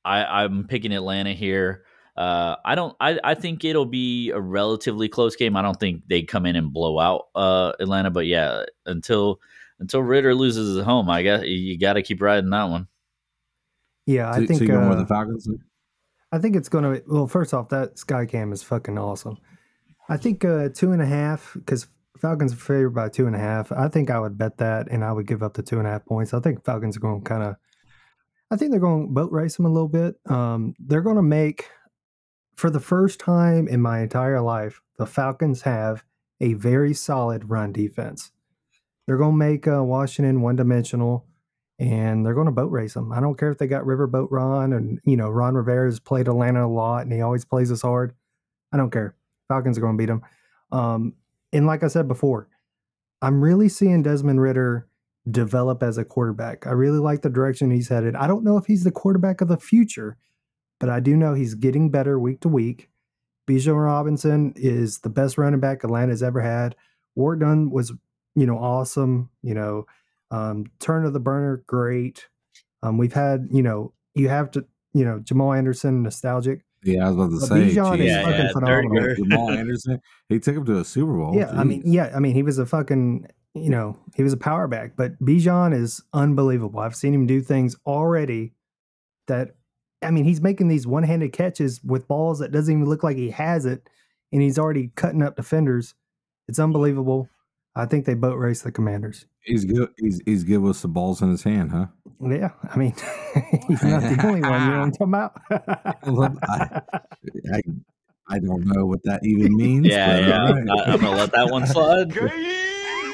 I, 0.04 0.44
I'm 0.44 0.68
picking 0.68 0.94
Atlanta 0.94 1.34
here. 1.34 1.84
Uh, 2.16 2.56
I 2.66 2.76
don't. 2.76 2.96
I, 3.00 3.20
I 3.24 3.36
think 3.36 3.64
it'll 3.64 3.86
be 3.86 4.32
a 4.32 4.40
relatively 4.40 5.08
close 5.08 5.36
game. 5.36 5.56
I 5.56 5.62
don't 5.62 5.80
think 5.80 6.04
they 6.08 6.24
come 6.24 6.46
in 6.46 6.56
and 6.56 6.74
blow 6.74 6.98
out 6.98 7.28
uh, 7.36 7.74
Atlanta, 7.80 8.10
but 8.10 8.26
yeah, 8.26 8.64
until 8.88 9.40
until 9.80 10.02
Ridder 10.02 10.34
loses 10.34 10.78
at 10.78 10.86
home, 10.86 11.10
I 11.10 11.22
guess 11.22 11.44
you 11.46 11.78
got 11.78 11.94
to 11.94 12.02
keep 12.02 12.22
riding 12.22 12.50
that 12.50 12.64
one. 12.64 12.88
Yeah, 14.08 14.32
I 14.32 14.40
So, 14.40 14.48
think 14.48 14.58
so 14.60 14.64
you 14.64 14.68
going 14.72 14.90
with 14.90 14.98
uh, 14.98 15.02
the 15.02 15.08
Falcons? 15.08 15.48
I 16.32 16.40
think 16.40 16.56
it's 16.56 16.70
gonna. 16.70 17.02
Well, 17.06 17.28
first 17.28 17.54
off, 17.54 17.70
that 17.70 17.98
Skycam 17.98 18.52
is 18.52 18.64
fucking 18.64 18.98
awesome. 18.98 19.38
I 20.10 20.18
think 20.18 20.44
uh, 20.44 20.70
two 20.74 20.94
and 20.94 21.02
a 21.02 21.06
half 21.06 21.52
because 21.54 21.88
Falcons 22.20 22.54
are 22.54 22.58
favored 22.58 22.92
by 22.92 23.10
two 23.10 23.28
and 23.28 23.36
a 23.36 23.40
half. 23.40 23.72
I 23.72 23.88
think 23.88 24.10
I 24.10 24.20
would 24.20 24.38
bet 24.38 24.58
that, 24.58 24.88
and 24.90 25.04
I 25.04 25.12
would 25.12 25.28
give 25.28 25.44
up 25.44 25.54
the 25.54 25.64
two 25.64 25.80
and 25.80 25.88
a 25.88 25.92
half 25.92 26.06
points. 26.06 26.34
I 26.34 26.40
think 26.40 26.64
Falcons 26.64 26.98
are 26.98 27.02
going 27.02 27.22
to 27.22 27.30
kind 27.30 27.44
of. 27.44 27.56
I 28.50 28.56
think 28.56 28.72
they're 28.72 28.80
going 28.80 29.08
to 29.08 29.14
boat 29.14 29.32
race 29.32 29.58
them 29.58 29.66
a 29.66 29.72
little 29.72 29.90
bit. 29.90 30.16
Um, 30.26 30.74
they're 30.80 31.02
going 31.02 31.18
to 31.18 31.22
make, 31.22 31.70
for 32.56 32.70
the 32.70 32.80
first 32.80 33.20
time 33.20 33.68
in 33.68 33.82
my 33.82 34.00
entire 34.00 34.40
life, 34.40 34.82
the 34.98 35.06
Falcons 35.06 35.64
have 35.64 36.06
a 36.40 36.54
very 36.54 36.94
solid 36.94 37.50
run 37.50 37.74
defense. 37.74 38.32
They're 39.06 39.18
going 39.18 39.34
to 39.34 39.38
make 39.38 39.68
uh, 39.68 39.84
Washington 39.84 40.42
one 40.42 40.56
dimensional 40.56 41.26
and 41.80 42.26
they're 42.26 42.34
going 42.34 42.48
to 42.48 42.52
boat 42.52 42.72
race 42.72 42.94
them. 42.96 43.12
I 43.12 43.20
don't 43.20 43.38
care 43.38 43.52
if 43.52 43.58
they 43.58 43.68
got 43.68 43.84
Riverboat 43.84 44.28
Ron 44.32 44.74
and 44.74 45.00
you 45.04 45.16
know 45.16 45.30
Ron 45.30 45.54
Rivera's 45.54 46.00
played 46.00 46.28
Atlanta 46.28 46.66
a 46.66 46.68
lot 46.68 47.04
and 47.04 47.14
he 47.14 47.22
always 47.22 47.46
plays 47.46 47.72
us 47.72 47.82
hard. 47.82 48.14
I 48.72 48.78
don't 48.78 48.92
care. 48.92 49.16
Falcons 49.48 49.78
are 49.78 49.82
going 49.82 49.98
to 49.98 49.98
beat 49.98 50.08
them. 50.08 50.22
Um, 50.72 51.14
and 51.58 51.66
like 51.66 51.84
I 51.84 51.88
said 51.88 52.08
before, 52.08 52.48
I'm 53.20 53.44
really 53.44 53.68
seeing 53.68 54.04
Desmond 54.04 54.40
Ridder 54.40 54.88
develop 55.30 55.82
as 55.82 55.98
a 55.98 56.06
quarterback. 56.06 56.68
I 56.68 56.72
really 56.72 57.00
like 57.00 57.24
the 57.24 57.32
direction 57.32 57.72
he's 57.72 57.90
headed. 57.90 58.16
I 58.16 58.28
don't 58.28 58.44
know 58.44 58.58
if 58.58 58.68
he's 58.68 58.84
the 58.84 58.92
quarterback 58.92 59.42
of 59.42 59.48
the 59.48 59.58
future, 59.58 60.18
but 60.80 60.90
I 60.90 61.00
do 61.00 61.16
know 61.18 61.34
he's 61.34 61.56
getting 61.56 61.90
better 61.90 62.20
week 62.20 62.42
to 62.42 62.48
week. 62.48 62.90
Bijan 63.50 63.84
Robinson 63.84 64.54
is 64.56 65.00
the 65.00 65.10
best 65.10 65.40
running 65.40 65.60
back 65.60 65.84
Atlanta's 65.84 66.22
ever 66.22 66.42
had. 66.42 66.76
Warrick 67.16 67.40
Dunn 67.40 67.72
was, 67.72 67.92
you 68.36 68.46
know, 68.46 68.60
awesome. 68.60 69.32
You 69.42 69.56
know, 69.56 69.86
um, 70.30 70.68
turn 70.80 71.06
of 71.06 71.14
the 71.14 71.20
burner, 71.20 71.64
great. 71.66 72.28
Um, 72.84 73.00
we've 73.00 73.14
had, 73.14 73.48
you 73.52 73.64
know, 73.64 73.94
you 74.14 74.30
have 74.30 74.52
to, 74.52 74.64
you 74.94 75.04
know, 75.04 75.20
Jamal 75.22 75.54
Anderson, 75.54 76.04
nostalgic. 76.04 76.67
Yeah, 76.84 77.06
I 77.06 77.10
was 77.10 77.16
about 77.16 77.30
to 77.32 77.40
But 77.40 77.48
say. 77.48 77.76
Bijan 77.76 78.00
is 78.00 78.06
Yeah, 78.06 78.24
fucking 78.24 78.46
yeah, 78.46 78.52
phenomenal. 78.52 79.16
Jamal 79.16 79.52
Anderson, 79.52 80.02
he 80.30 80.40
took 80.40 80.56
him 80.58 80.66
to 80.66 80.80
a 80.80 80.86
Super 80.86 81.14
Bowl. 81.14 81.36
Yeah, 81.36 81.50
I 81.52 81.64
mean, 81.64 81.82
yeah, 81.86 82.12
I 82.16 82.20
mean, 82.20 82.34
he 82.34 82.44
was 82.44 82.58
a 82.60 82.66
fucking, 82.66 83.28
you 83.56 83.70
know, 83.70 83.98
he 84.16 84.24
was 84.24 84.34
a 84.34 84.38
power 84.38 84.68
back, 84.68 84.96
but 84.96 85.20
Bijan 85.20 85.74
is 85.74 86.02
unbelievable. 86.14 86.80
I've 86.80 86.96
seen 86.96 87.14
him 87.14 87.26
do 87.26 87.42
things 87.42 87.76
already 87.86 88.54
that, 89.28 89.56
I 90.04 90.12
mean, 90.12 90.26
he's 90.26 90.42
making 90.42 90.68
these 90.68 90.86
one-handed 90.86 91.34
catches 91.34 91.84
with 91.84 92.08
balls 92.08 92.40
that 92.40 92.52
doesn't 92.52 92.74
even 92.74 92.88
look 92.88 93.04
like 93.04 93.18
he 93.18 93.32
has 93.32 93.66
it, 93.66 93.90
and 94.32 94.42
he's 94.42 94.60
already 94.60 94.92
cutting 94.96 95.24
up 95.24 95.36
defenders. 95.36 95.96
It's 96.48 96.60
unbelievable. 96.60 97.28
I 97.78 97.86
think 97.86 98.06
they 98.06 98.14
boat 98.16 98.36
race 98.38 98.62
the 98.64 98.72
Commanders. 98.72 99.26
he's 99.44 99.64
good. 99.66 99.90
He's 99.98 100.20
he's 100.26 100.44
good 100.44 100.58
with 100.60 100.78
some 100.78 100.94
balls 100.94 101.22
in 101.22 101.30
his 101.30 101.44
hand, 101.44 101.72
huh? 101.72 101.88
Yeah, 102.22 102.50
I 102.64 102.76
mean, 102.78 102.94
he's 103.68 103.84
not 103.84 104.02
the 104.02 104.20
only 104.26 104.42
one. 104.42 104.62
You 104.62 104.72
know 104.72 104.80
what 104.80 104.84
I'm 104.84 104.92
talking 104.92 105.08
about? 105.08 105.42
I 107.54 107.62
I 108.30 108.40
don't 108.40 108.66
know 108.66 108.86
what 108.86 109.04
that 109.04 109.26
even 109.26 109.56
means. 109.56 109.88
Yeah, 109.88 110.20
but 110.20 110.28
yeah. 110.28 110.42
all 110.42 110.48
I'm, 110.48 110.66
right. 110.66 110.88
I'm 110.90 111.00
gonna 111.00 111.18
let 111.18 111.32
that 111.32 111.50
one 111.52 111.68
slide. 111.68 112.14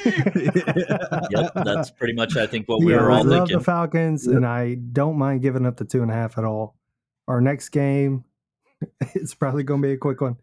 Yep, 0.05 1.51
that's 1.63 1.91
pretty 1.91 2.13
much 2.13 2.35
I 2.35 2.45
think 2.45 2.67
what 2.67 2.81
we 2.83 2.91
yeah, 2.93 2.99
were 3.01 3.11
I 3.11 3.17
all 3.19 3.23
love 3.23 3.39
thinking. 3.47 3.57
the 3.59 3.63
Falcons, 3.63 4.25
Yep. 4.27 4.35
and 4.35 4.45
I 4.45 4.75
don't 4.75 5.17
mind 5.17 5.41
giving 5.41 5.65
up 5.65 5.77
the 5.77 5.85
two 5.85 6.01
and 6.01 6.11
a 6.11 6.13
half 6.13 6.37
at 6.37 6.43
all. 6.43 6.75
Our 7.27 7.39
next 7.39 7.69
game, 7.69 8.25
it's 9.13 9.33
probably 9.33 9.63
going 9.63 9.81
to 9.81 9.87
be 9.87 9.93
a 9.93 9.97
quick 9.97 10.19
one. 10.21 10.37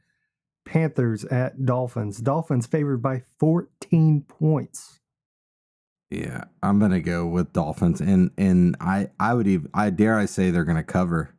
Panthers 0.70 1.24
at 1.24 1.66
Dolphins. 1.66 2.18
Dolphins 2.18 2.64
favored 2.64 3.02
by 3.02 3.22
14 3.40 4.22
points. 4.28 5.00
Yeah, 6.10 6.44
I'm 6.62 6.78
gonna 6.78 7.00
go 7.00 7.26
with 7.26 7.52
Dolphins, 7.52 8.00
and 8.00 8.30
and 8.38 8.76
I 8.80 9.08
I 9.18 9.34
would 9.34 9.48
even 9.48 9.68
I 9.74 9.90
dare 9.90 10.16
I 10.16 10.26
say 10.26 10.50
they're 10.50 10.64
gonna 10.64 10.84
cover. 10.84 11.34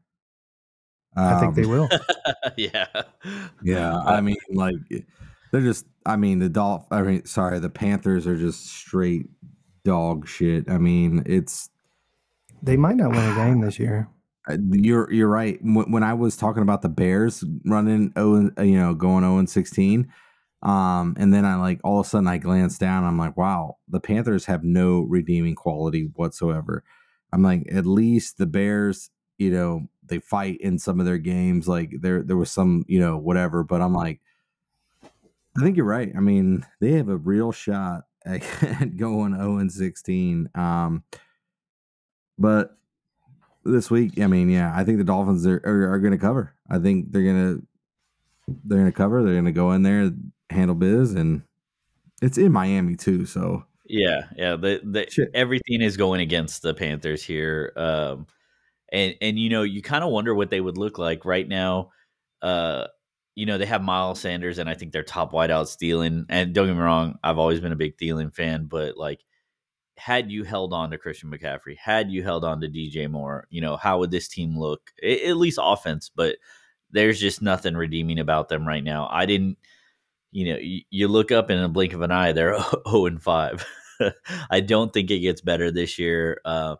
I 1.15 1.39
think 1.39 1.55
they 1.55 1.63
Um, 1.63 1.69
will. 1.69 1.89
yeah, 2.57 2.87
Yeah, 3.63 3.97
I 3.97 4.19
mean, 4.21 4.35
like 4.49 4.75
they're 5.51 5.61
just. 5.61 5.85
I 6.05 6.15
mean, 6.17 6.39
the 6.39 6.49
Dolph. 6.49 6.87
I 6.91 7.01
mean, 7.03 7.25
sorry, 7.25 7.59
the 7.59 7.69
Panthers 7.69 8.27
are 8.27 8.37
just 8.37 8.65
straight 8.65 9.29
dog 9.85 10.27
shit. 10.27 10.69
I 10.69 10.77
mean, 10.77 11.23
it's 11.25 11.69
They 12.63 12.75
might 12.75 12.95
not 12.97 13.11
win 13.11 13.31
a 13.31 13.35
game 13.35 13.61
this 13.61 13.79
year. 13.79 14.09
Uh, 14.49 14.57
you're 14.71 15.11
you're 15.11 15.29
right. 15.29 15.59
When, 15.61 16.03
I 16.03 16.13
was 16.13 16.35
talking 16.35 16.63
about 16.63 16.81
the 16.81 16.89
Bears 16.89 17.43
running 17.65 18.11
oh, 18.15 18.49
uh, 18.57 18.63
you 18.63 18.79
know, 18.79 18.93
going 18.93 19.23
zero 19.23 19.37
and 19.37 19.49
sixteen, 19.49 20.11
um, 20.63 21.15
and 21.19 21.33
then 21.33 21.45
I 21.45 21.55
like 21.55 21.79
all 21.83 21.99
of 21.99 22.05
a 22.07 22.09
sudden 22.09 22.27
I 22.27 22.37
glanced 22.37 22.79
down. 22.79 23.03
I'm 23.03 23.17
like, 23.17 23.37
wow, 23.37 23.77
the 23.87 23.99
Panthers 23.99 24.45
have 24.45 24.63
no 24.63 25.01
redeeming 25.01 25.55
quality 25.55 26.09
whatsoever. 26.15 26.83
I'm 27.31 27.43
like, 27.43 27.67
at 27.71 27.85
least 27.85 28.37
the 28.37 28.47
Bears, 28.47 29.09
you 29.37 29.51
know, 29.51 29.87
they 30.03 30.19
fight 30.19 30.59
in 30.59 30.79
some 30.79 30.99
of 30.99 31.05
their 31.05 31.19
games. 31.19 31.67
Like 31.67 31.91
there 32.01 32.23
there 32.23 32.37
was 32.37 32.51
some, 32.51 32.83
you 32.87 32.99
know, 32.99 33.17
whatever. 33.17 33.63
But 33.63 33.81
I'm 33.81 33.93
like, 33.93 34.21
I 35.03 35.61
think 35.61 35.77
you're 35.77 35.85
right. 35.85 36.11
I 36.15 36.19
mean, 36.19 36.65
they 36.79 36.93
have 36.93 37.09
a 37.09 37.17
real 37.17 37.51
shot 37.51 38.05
at 38.25 38.39
going 38.97 39.35
0 39.35 39.57
and 39.57 39.71
16. 39.71 40.49
Um, 40.55 41.03
but 42.37 42.77
this 43.63 43.91
week, 43.91 44.19
I 44.19 44.27
mean, 44.27 44.49
yeah, 44.49 44.71
I 44.75 44.83
think 44.83 44.97
the 44.97 45.03
Dolphins 45.03 45.45
are, 45.45 45.61
are, 45.65 45.93
are 45.93 45.99
going 45.99 46.13
to 46.13 46.17
cover. 46.17 46.53
I 46.69 46.79
think 46.79 47.11
they're 47.11 47.23
going 47.23 47.57
to 47.57 47.67
they're 48.65 48.79
going 48.79 48.91
to 48.91 48.97
cover. 48.97 49.23
They're 49.23 49.33
going 49.33 49.45
to 49.45 49.51
go 49.51 49.71
in 49.71 49.83
there, 49.83 50.11
handle 50.49 50.75
biz, 50.75 51.13
and 51.13 51.43
it's 52.21 52.37
in 52.37 52.51
Miami 52.51 52.95
too. 52.95 53.25
So 53.25 53.65
yeah, 53.85 54.23
yeah. 54.35 54.55
The, 54.55 54.81
the 54.83 55.29
everything 55.33 55.81
is 55.81 55.97
going 55.97 56.21
against 56.21 56.61
the 56.61 56.73
Panthers 56.73 57.23
here, 57.23 57.73
um, 57.75 58.27
and 58.91 59.15
and 59.21 59.37
you 59.37 59.49
know 59.49 59.63
you 59.63 59.81
kind 59.81 60.03
of 60.03 60.11
wonder 60.11 60.33
what 60.33 60.49
they 60.49 60.61
would 60.61 60.77
look 60.77 60.97
like 60.97 61.25
right 61.25 61.47
now. 61.47 61.91
Uh, 62.41 62.87
you 63.35 63.45
know 63.45 63.57
they 63.57 63.65
have 63.65 63.83
Miles 63.83 64.19
Sanders, 64.19 64.59
and 64.59 64.69
I 64.69 64.75
think 64.75 64.91
their 64.91 65.03
top 65.03 65.33
wideout 65.33 65.77
Thielen. 65.77 66.25
And 66.29 66.53
don't 66.53 66.67
get 66.67 66.75
me 66.75 66.81
wrong, 66.81 67.17
I've 67.23 67.37
always 67.37 67.59
been 67.59 67.71
a 67.71 67.77
big 67.77 67.97
Thielen 67.97 68.33
fan, 68.33 68.65
but 68.65 68.97
like 68.97 69.21
had 70.01 70.31
you 70.31 70.43
held 70.43 70.73
on 70.73 70.89
to 70.89 70.97
Christian 70.97 71.29
McCaffrey, 71.29 71.77
had 71.77 72.09
you 72.09 72.23
held 72.23 72.43
on 72.43 72.59
to 72.61 72.67
DJ 72.67 73.07
Moore, 73.07 73.45
you 73.51 73.61
know, 73.61 73.77
how 73.77 73.99
would 73.99 74.09
this 74.09 74.27
team 74.27 74.57
look? 74.57 74.91
A- 75.03 75.27
at 75.27 75.37
least 75.37 75.59
offense, 75.61 76.09
but 76.13 76.37
there's 76.89 77.19
just 77.19 77.41
nothing 77.41 77.75
redeeming 77.75 78.17
about 78.17 78.49
them 78.49 78.67
right 78.67 78.83
now. 78.83 79.07
I 79.11 79.27
didn't, 79.27 79.59
you 80.31 80.45
know, 80.45 80.59
you, 80.59 80.81
you 80.89 81.07
look 81.07 81.31
up 81.31 81.51
in 81.51 81.59
a 81.59 81.69
blink 81.69 81.93
of 81.93 82.01
an 82.01 82.11
eye, 82.11 82.31
they're 82.31 82.57
0 82.89 83.05
and 83.05 83.21
5. 83.21 83.65
I 84.49 84.59
don't 84.61 84.91
think 84.91 85.11
it 85.11 85.19
gets 85.19 85.41
better 85.41 85.69
this 85.69 85.99
year. 85.99 86.41
Uh, 86.43 86.77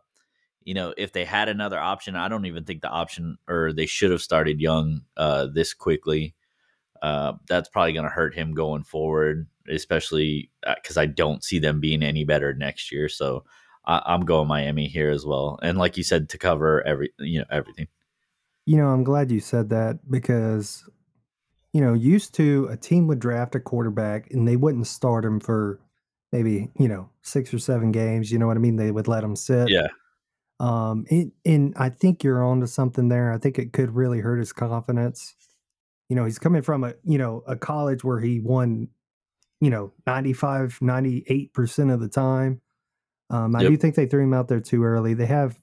you 0.63 0.73
know, 0.73 0.91
if 0.97 1.13
they 1.13 1.23
had 1.23 1.47
another 1.47 1.79
option, 1.79 2.15
I 2.15 2.27
don't 2.27 2.45
even 2.45 2.63
think 2.63 2.81
the 2.81 2.89
option 2.89 3.37
or 3.47 3.71
they 3.71 3.85
should 3.85 4.09
have 4.09 4.21
started 4.23 4.59
young 4.59 5.01
uh, 5.15 5.45
this 5.45 5.75
quickly. 5.75 6.33
Uh, 7.01 7.33
that's 7.47 7.69
probably 7.69 7.93
going 7.93 8.05
to 8.05 8.11
hurt 8.11 8.35
him 8.35 8.53
going 8.53 8.83
forward, 8.83 9.47
especially 9.69 10.51
because 10.75 10.97
I 10.97 11.07
don't 11.07 11.43
see 11.43 11.59
them 11.59 11.79
being 11.79 12.03
any 12.03 12.23
better 12.23 12.53
next 12.53 12.91
year. 12.91 13.09
So 13.09 13.43
I, 13.85 14.01
I'm 14.05 14.21
going 14.21 14.47
Miami 14.47 14.87
here 14.87 15.09
as 15.09 15.25
well, 15.25 15.57
and 15.63 15.77
like 15.77 15.97
you 15.97 16.03
said, 16.03 16.29
to 16.29 16.37
cover 16.37 16.85
every 16.85 17.11
you 17.19 17.39
know 17.39 17.45
everything. 17.49 17.87
You 18.67 18.77
know, 18.77 18.89
I'm 18.89 19.03
glad 19.03 19.31
you 19.31 19.39
said 19.39 19.69
that 19.71 19.99
because, 20.09 20.87
you 21.73 21.81
know, 21.81 21.93
used 21.93 22.35
to 22.35 22.67
a 22.69 22.77
team 22.77 23.07
would 23.07 23.17
draft 23.19 23.55
a 23.55 23.59
quarterback 23.59 24.29
and 24.29 24.47
they 24.47 24.55
wouldn't 24.55 24.85
start 24.85 25.25
him 25.25 25.39
for 25.39 25.79
maybe, 26.31 26.69
you 26.77 26.87
know, 26.87 27.09
six 27.23 27.51
or 27.55 27.57
seven 27.59 27.91
games. 27.91 28.31
You 28.31 28.37
know 28.37 28.45
what 28.45 28.57
I 28.57 28.59
mean? 28.59 28.75
They 28.75 28.91
would 28.91 29.07
let 29.07 29.23
him 29.23 29.35
sit. 29.35 29.69
Yeah, 29.69 29.87
Um, 30.61 31.05
it, 31.09 31.29
and 31.43 31.73
I 31.75 31.89
think 31.89 32.23
you're 32.23 32.45
onto 32.45 32.67
something 32.67 33.09
there. 33.09 33.33
I 33.33 33.39
think 33.39 33.57
it 33.57 33.73
could 33.73 33.95
really 33.95 34.19
hurt 34.19 34.37
his 34.37 34.53
confidence. 34.53 35.33
You 36.11 36.15
know, 36.15 36.25
he's 36.25 36.39
coming 36.39 36.61
from 36.61 36.83
a, 36.83 36.93
you 37.05 37.17
know, 37.17 37.41
a 37.47 37.55
college 37.55 38.03
where 38.03 38.19
he 38.19 38.41
won, 38.41 38.89
you 39.61 39.69
know, 39.69 39.93
95, 40.05 40.79
98% 40.81 41.93
of 41.93 42.01
the 42.01 42.09
time. 42.09 42.59
Um, 43.29 43.55
I 43.55 43.61
Yep. 43.61 43.69
do 43.69 43.77
think 43.77 43.95
they 43.95 44.07
threw 44.07 44.23
him 44.23 44.33
out 44.33 44.49
there 44.49 44.59
too 44.59 44.83
early. 44.83 45.13
They 45.13 45.27
have, 45.27 45.57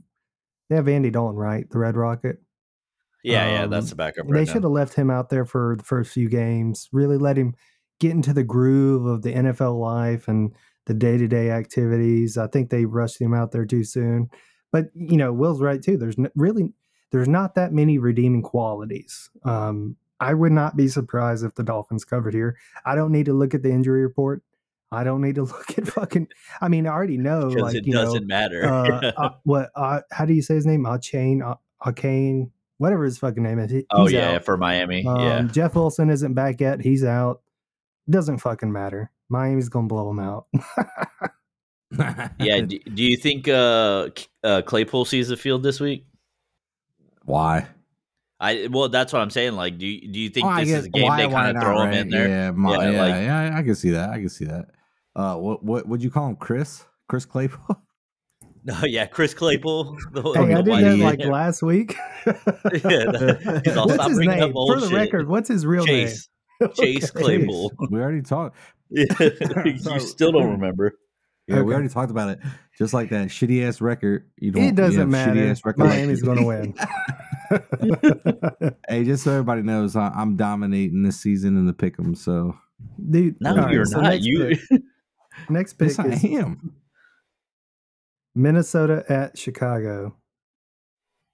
they 0.70 0.76
have 0.76 0.88
Andy 0.88 1.10
Dalton, 1.10 1.36
right? 1.36 1.68
The 1.68 1.78
Red 1.78 1.96
Rocket. 1.96 2.40
yeah, 3.22 3.46
yeah. 3.50 3.62
Um, 3.64 3.70
That's 3.70 3.90
the 3.90 3.96
backup. 3.96 4.26
They 4.26 4.32
Right 4.32 4.48
should 4.48 4.62
have 4.62 4.72
left 4.72 4.94
him 4.94 5.10
out 5.10 5.28
there 5.28 5.44
for 5.44 5.74
the 5.76 5.84
first 5.84 6.12
few 6.12 6.30
games, 6.30 6.88
really 6.92 7.18
let 7.18 7.36
him 7.36 7.54
get 8.00 8.12
into 8.12 8.32
the 8.32 8.44
groove 8.44 9.04
of 9.04 9.20
the 9.20 9.34
NFL 9.34 9.78
life 9.78 10.28
and 10.28 10.54
the 10.86 10.94
day 10.94 11.18
to 11.18 11.28
day 11.28 11.50
activities. 11.50 12.38
I 12.38 12.46
think 12.46 12.70
they 12.70 12.86
rushed 12.86 13.20
him 13.20 13.34
out 13.34 13.50
there 13.52 13.66
too 13.66 13.84
soon. 13.84 14.30
But, 14.72 14.86
you 14.94 15.18
know, 15.18 15.30
Will's 15.30 15.60
right 15.60 15.82
too. 15.82 15.98
There's 15.98 16.18
n- 16.18 16.30
really, 16.34 16.72
there's 17.12 17.28
not 17.28 17.54
that 17.56 17.74
many 17.74 17.98
redeeming 17.98 18.40
qualities. 18.42 19.28
Um, 19.44 19.96
I 20.20 20.34
would 20.34 20.52
not 20.52 20.76
be 20.76 20.88
surprised 20.88 21.44
if 21.44 21.54
the 21.54 21.62
Dolphins 21.62 22.04
covered 22.04 22.34
here. 22.34 22.56
I 22.84 22.94
don't 22.94 23.12
need 23.12 23.26
to 23.26 23.32
look 23.32 23.54
at 23.54 23.62
the 23.62 23.70
injury 23.70 24.02
report. 24.02 24.42
I 24.90 25.04
don't 25.04 25.20
need 25.20 25.34
to 25.36 25.42
look 25.44 25.78
at 25.78 25.86
fucking. 25.88 26.28
I 26.60 26.68
mean, 26.68 26.86
I 26.86 26.90
already 26.90 27.18
know. 27.18 27.48
Like, 27.48 27.74
it 27.76 27.86
you 27.86 27.92
know, 27.94 28.04
doesn't 28.06 28.26
matter. 28.26 28.64
uh, 28.66 29.12
uh, 29.16 29.30
what? 29.44 29.70
Uh, 29.76 30.00
how 30.10 30.24
do 30.24 30.32
you 30.32 30.42
say 30.42 30.54
his 30.54 30.66
name? 30.66 30.84
Achane. 30.84 31.56
Achane. 31.82 32.50
whatever 32.78 33.04
his 33.04 33.18
fucking 33.18 33.42
name 33.42 33.58
is. 33.58 33.70
He, 33.70 33.84
Oh 33.90 34.04
he's 34.04 34.12
yeah, 34.12 34.32
out. 34.32 34.44
for 34.44 34.56
Miami. 34.56 35.04
Um, 35.06 35.20
yeah. 35.20 35.42
Jeff 35.42 35.74
Wilson 35.74 36.10
isn't 36.10 36.34
back 36.34 36.60
yet. 36.60 36.80
He's 36.80 37.04
out. 37.04 37.42
Doesn't 38.10 38.38
fucking 38.38 38.72
matter. 38.72 39.10
Miami's 39.28 39.68
gonna 39.68 39.86
blow 39.86 40.10
him 40.10 40.18
out. 40.18 40.46
Yeah. 42.40 42.60
Do, 42.66 42.78
do 42.78 43.02
you 43.04 43.16
think 43.16 43.46
uh, 43.48 44.08
uh, 44.42 44.62
Claypool 44.62 45.04
sees 45.04 45.28
the 45.28 45.36
field 45.36 45.62
this 45.62 45.80
week? 45.80 46.06
Why? 47.24 47.66
I 48.40 48.68
well, 48.70 48.88
that's 48.88 49.12
what 49.12 49.20
I'm 49.22 49.30
saying. 49.30 49.54
Like, 49.54 49.78
do 49.78 49.86
you, 49.86 50.12
do 50.12 50.18
you 50.20 50.28
think 50.30 50.46
Oh, 50.46 50.56
this 50.56 50.68
guess- 50.68 50.78
is 50.80 50.86
a 50.86 50.88
game 50.90 51.02
why- 51.04 51.16
they 51.26 51.28
kind 51.32 51.48
of 51.48 51.54
not, 51.56 51.62
throw 51.64 51.80
him 51.80 51.88
right? 51.88 51.98
in 51.98 52.08
there? 52.08 52.28
Yeah, 52.28 52.50
my, 52.52 52.76
Yeah, 52.76 52.90
yeah, 52.90 53.02
like- 53.02 53.14
yeah, 53.22 53.56
I 53.58 53.62
can 53.62 53.74
see 53.74 53.90
that. 53.90 54.10
I 54.10 54.18
can 54.18 54.28
see 54.28 54.44
that. 54.44 54.68
Uh, 55.16 55.36
what 55.36 55.64
what 55.64 55.88
would 55.88 56.02
you 56.02 56.10
call 56.10 56.28
him, 56.28 56.36
Chris? 56.36 56.84
Chris 57.08 57.24
Claypool? 57.24 57.66
No, 58.64 58.76
yeah, 58.84 59.06
Chris 59.06 59.32
Claypool. 59.34 59.96
The, 60.12 60.20
hey, 60.20 60.52
I 60.52 60.56
did 60.60 60.66
that 60.66 60.82
idiot. 60.92 60.98
like 60.98 61.20
hair. 61.20 61.32
last 61.32 61.62
week. 61.62 61.94
Yeah, 62.26 62.32
the- 62.34 63.62
he's 63.64 63.76
all, 63.76 63.86
what's 63.88 64.08
his 64.08 64.18
name? 64.18 64.52
For 64.52 64.76
the 64.80 64.88
shit." 64.88 64.92
record, 64.92 65.28
what's 65.28 65.48
his 65.48 65.64
real 65.64 65.86
Chase. 65.86 66.28
name? 66.60 66.72
Chase 66.74 67.10
Okay. 67.10 67.22
Claypool. 67.22 67.72
we 67.90 67.98
already 68.00 68.20
talked. 68.20 68.56
you 68.90 69.06
still 70.00 70.32
don't 70.32 70.50
remember. 70.50 70.98
Yeah, 71.46 71.62
we 71.62 71.72
already 71.72 71.88
talked 71.88 72.10
about 72.10 72.28
it. 72.30 72.40
Just 72.76 72.92
like 72.92 73.08
that 73.10 73.28
shitty 73.28 73.66
ass 73.66 73.80
record. 73.80 74.28
You 74.38 74.50
don't. 74.50 74.64
It 74.64 74.74
doesn't 74.74 75.08
matter. 75.08 75.32
Shitty-ass 75.32 75.64
record 75.64 75.80
like 75.86 75.90
Miami's 75.90 76.20
you- 76.20 76.26
gonna 76.26 76.44
win. 76.44 76.74
hey, 78.88 79.04
just 79.04 79.24
so 79.24 79.32
everybody 79.32 79.62
knows, 79.62 79.96
I, 79.96 80.08
I'm 80.08 80.36
dominating 80.36 81.02
this 81.02 81.20
season 81.20 81.56
in 81.56 81.66
the 81.66 81.72
pick'em. 81.72 82.16
So 82.16 82.56
Dude, 83.10 83.36
No, 83.40 83.50
all 83.50 83.56
right, 83.56 83.72
you're 83.72 83.84
so 83.84 84.00
not. 84.00 84.10
Next 84.12 84.24
You 84.26 84.56
pick, 84.70 84.82
next 85.50 85.72
pick 85.74 85.88
yes, 85.88 85.98
I 85.98 86.06
is 86.08 86.24
am. 86.24 86.74
Minnesota 88.34 89.04
at 89.08 89.36
Chicago. 89.38 90.14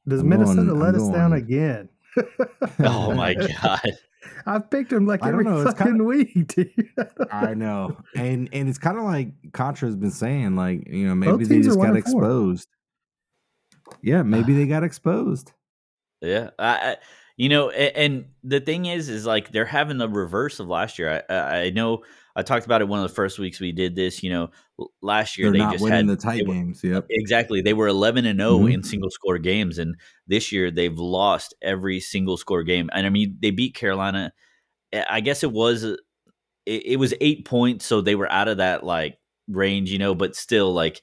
Does 0.06 0.20
I'm 0.20 0.28
Minnesota 0.28 0.64
going- 0.66 0.78
let 0.80 0.94
I'm 0.94 1.00
us 1.02 1.08
down 1.08 1.32
again? 1.32 1.88
Oh 2.80 3.12
my 3.12 3.34
god. 3.34 3.80
I've 4.46 4.70
picked 4.70 4.90
them 4.90 5.06
like 5.06 5.22
I 5.22 5.30
don't 5.30 5.40
every 5.40 5.44
know, 5.52 5.64
fucking 5.64 5.86
kinda- 5.86 6.04
week, 6.04 6.46
dude. 6.54 6.70
I 7.30 7.54
know, 7.54 7.96
and 8.16 8.48
and 8.52 8.68
it's 8.68 8.78
kind 8.78 8.96
of 8.98 9.04
like 9.04 9.28
Contra's 9.52 9.96
been 9.96 10.10
saying, 10.10 10.54
like 10.56 10.86
you 10.88 11.06
know, 11.08 11.14
maybe 11.14 11.32
Both 11.32 11.48
they 11.48 11.60
just 11.60 11.76
got 11.78 11.94
and 11.94 12.04
four. 12.04 12.20
exposed. 12.22 12.68
Yeah, 14.02 14.22
maybe 14.22 14.54
they 14.54 14.66
got 14.66 14.82
exposed. 14.84 15.52
Yeah, 16.24 16.50
I, 16.58 16.66
I 16.92 16.96
you 17.36 17.48
know, 17.48 17.70
and, 17.70 17.96
and 17.96 18.24
the 18.44 18.60
thing 18.60 18.86
is, 18.86 19.08
is 19.08 19.26
like 19.26 19.50
they're 19.52 19.64
having 19.64 19.98
the 19.98 20.08
reverse 20.08 20.60
of 20.60 20.68
last 20.68 20.98
year. 20.98 21.24
I, 21.28 21.34
I 21.64 21.70
know 21.70 22.02
I 22.36 22.42
talked 22.42 22.64
about 22.66 22.80
it 22.80 22.88
one 22.88 23.00
of 23.02 23.08
the 23.08 23.14
first 23.14 23.38
weeks 23.38 23.60
we 23.60 23.72
did 23.72 23.94
this. 23.96 24.22
You 24.22 24.30
know, 24.30 24.50
last 25.02 25.36
year 25.38 25.46
They're 25.48 25.52
they 25.52 25.58
not 25.58 25.72
just 25.72 25.84
winning 25.84 26.08
had 26.08 26.18
the 26.18 26.20
tight 26.22 26.46
were- 26.46 26.54
games. 26.54 26.82
Yep. 26.84 27.06
Exactly, 27.10 27.60
they 27.60 27.72
were 27.74 27.88
eleven 27.88 28.24
and 28.26 28.38
zero 28.40 28.58
Mhm. 28.58 28.72
in 28.74 28.82
single 28.82 29.10
score 29.10 29.38
games, 29.38 29.78
and 29.78 29.96
this 30.26 30.52
year 30.52 30.70
they've 30.70 30.98
lost 30.98 31.54
every 31.62 32.00
single 32.00 32.36
score 32.36 32.62
game. 32.62 32.88
And 32.92 33.06
I 33.06 33.10
mean, 33.10 33.36
they 33.40 33.50
beat 33.50 33.74
Carolina. 33.74 34.32
I- 34.92 35.06
I 35.10 35.20
guess 35.20 35.42
it 35.42 35.52
was 35.52 35.82
it, 35.84 35.98
it 36.66 36.98
was 36.98 37.14
eight 37.20 37.44
points, 37.44 37.84
so 37.84 38.00
they 38.00 38.14
were 38.14 38.30
out 38.30 38.48
of 38.48 38.58
that 38.58 38.84
like 38.84 39.18
range, 39.48 39.90
you 39.90 39.98
know. 39.98 40.14
But 40.14 40.36
still, 40.36 40.72
like 40.72 41.02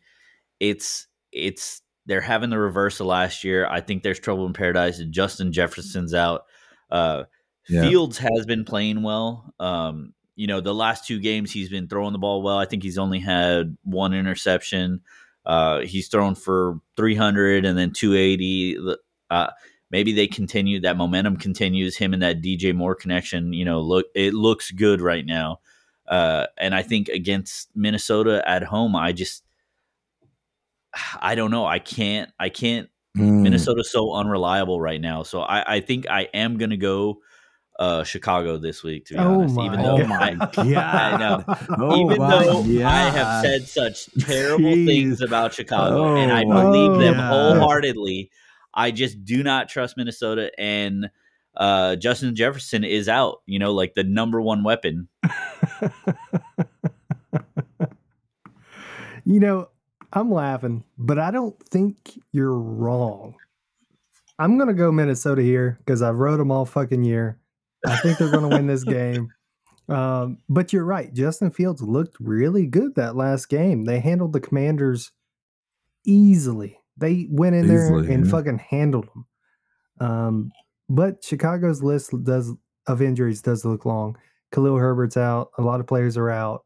it's 0.59 1.07
it's 1.33 1.81
they're 2.11 2.19
having 2.19 2.49
the 2.49 2.59
reverse 2.59 2.99
of 2.99 3.05
last 3.07 3.45
year. 3.45 3.65
I 3.65 3.79
think 3.79 4.03
there's 4.03 4.19
trouble 4.19 4.45
in 4.45 4.51
paradise. 4.51 5.01
Justin 5.11 5.53
Jefferson's 5.53 6.13
out. 6.13 6.43
Uh, 6.89 7.23
Yeah. 7.69 7.83
Fields 7.83 8.17
has 8.17 8.45
been 8.45 8.65
playing 8.65 9.01
well. 9.01 9.53
Um, 9.61 10.13
you 10.35 10.45
know, 10.47 10.59
the 10.59 10.73
last 10.73 11.07
two 11.07 11.19
games 11.19 11.53
he's 11.53 11.69
been 11.69 11.87
throwing 11.87 12.11
the 12.11 12.19
ball 12.19 12.41
well. 12.41 12.57
I 12.57 12.65
think 12.65 12.83
he's 12.83 12.97
only 12.97 13.19
had 13.19 13.77
one 13.83 14.13
interception. 14.13 14.99
Uh, 15.45 15.79
he's 15.81 16.09
thrown 16.09 16.35
for 16.35 16.81
300 16.97 17.63
and 17.63 17.77
then 17.77 17.93
280. 17.93 18.77
Uh, 19.29 19.47
maybe 19.89 20.11
they 20.11 20.27
continue 20.27 20.81
that 20.81 20.97
momentum 20.97 21.37
continues 21.37 21.95
him 21.95 22.11
and 22.13 22.21
that 22.23 22.41
DJ 22.41 22.75
Moore 22.75 22.95
connection. 22.95 23.53
You 23.53 23.63
know, 23.63 23.79
look, 23.79 24.07
it 24.15 24.33
looks 24.33 24.71
good 24.71 24.99
right 24.99 25.25
now. 25.25 25.61
Uh, 26.07 26.47
and 26.57 26.75
I 26.75 26.81
think 26.81 27.07
against 27.07 27.69
Minnesota 27.73 28.43
at 28.45 28.63
home, 28.63 28.97
I 28.97 29.13
just, 29.13 29.43
I 31.21 31.35
don't 31.35 31.51
know. 31.51 31.65
I 31.65 31.79
can't, 31.79 32.31
I 32.39 32.49
can't 32.49 32.89
Mm. 33.17 33.43
Minnesota's 33.43 33.91
so 33.91 34.13
unreliable 34.13 34.79
right 34.79 35.01
now. 35.01 35.23
So 35.23 35.41
I, 35.41 35.75
I 35.75 35.79
think 35.81 36.09
I 36.09 36.29
am 36.33 36.57
gonna 36.57 36.77
go 36.77 37.19
uh, 37.77 38.03
Chicago 38.03 38.57
this 38.57 38.83
week. 38.83 39.05
To 39.07 39.15
be 39.15 39.19
Oh 39.19 39.41
honest, 39.41 39.55
my 39.55 39.65
even 39.65 39.81
though 39.81 39.95
Oh 39.95 40.07
my 40.07 40.17
I, 40.41 40.51
god! 40.53 40.75
I 40.77 41.17
know. 41.17 41.43
Oh 41.77 41.97
even 41.97 42.17
my 42.17 42.45
though 42.45 42.85
I 42.85 43.09
have 43.09 43.45
said 43.45 43.67
such 43.67 44.05
terrible 44.25 44.71
Jeez. 44.71 44.85
things 44.85 45.21
about 45.21 45.53
Chicago, 45.53 46.15
and 46.15 46.31
I 46.31 46.43
Oh 46.45 46.61
believe 46.63 46.97
them 46.97 47.15
God. 47.15 47.27
wholeheartedly, 47.27 48.31
I 48.73 48.91
just 48.91 49.25
do 49.25 49.43
not 49.43 49.67
trust 49.67 49.97
Minnesota. 49.97 50.51
And 50.57 51.09
uh, 51.57 51.97
Justin 51.97 52.33
Jefferson 52.33 52.85
is 52.85 53.09
out. 53.09 53.41
You 53.45 53.59
know, 53.59 53.73
like 53.73 53.93
the 53.93 54.03
number 54.05 54.39
one 54.41 54.63
weapon. 54.63 55.09
you 59.25 59.39
know, 59.41 59.67
I'm 60.13 60.31
laughing, 60.31 60.83
but 60.97 61.19
I 61.19 61.31
don't 61.31 61.57
think 61.67 62.19
you're 62.31 62.57
wrong. 62.57 63.35
I'm 64.39 64.57
gonna 64.57 64.73
go 64.73 64.91
Minnesota 64.91 65.41
here 65.41 65.77
because 65.79 66.01
I've 66.01 66.17
rode 66.17 66.39
them 66.39 66.51
all 66.51 66.65
fucking 66.65 67.03
year. 67.03 67.37
I 67.85 67.97
think 67.97 68.17
they're 68.17 68.31
gonna 68.31 68.49
win 68.49 68.67
this 68.67 68.83
game. 68.83 69.29
Um, 69.89 70.37
but 70.47 70.71
you're 70.71 70.85
right. 70.85 71.13
Justin 71.13 71.51
Fields 71.51 71.81
looked 71.81 72.15
really 72.21 72.65
good 72.65 72.95
that 72.95 73.17
last 73.17 73.49
game. 73.49 73.83
They 73.83 73.99
handled 73.99 74.31
the 74.31 74.39
Commanders 74.39 75.11
easily. 76.05 76.79
They 76.95 77.27
went 77.29 77.55
in 77.55 77.67
there 77.67 77.85
Easily, 77.85 78.13
and 78.13 78.25
yeah. 78.25 78.31
fucking 78.31 78.59
handled 78.59 79.09
them. 79.13 79.25
Um, 79.99 80.51
but 80.87 81.23
Chicago's 81.23 81.83
list 81.83 82.13
does 82.23 82.53
of 82.87 83.01
injuries 83.01 83.41
does 83.41 83.65
look 83.65 83.85
long. 83.85 84.17
Khalil 84.53 84.77
Herbert's 84.77 85.17
out. 85.17 85.51
A 85.57 85.61
lot 85.61 85.79
of 85.79 85.87
players 85.87 86.15
are 86.15 86.29
out. 86.29 86.63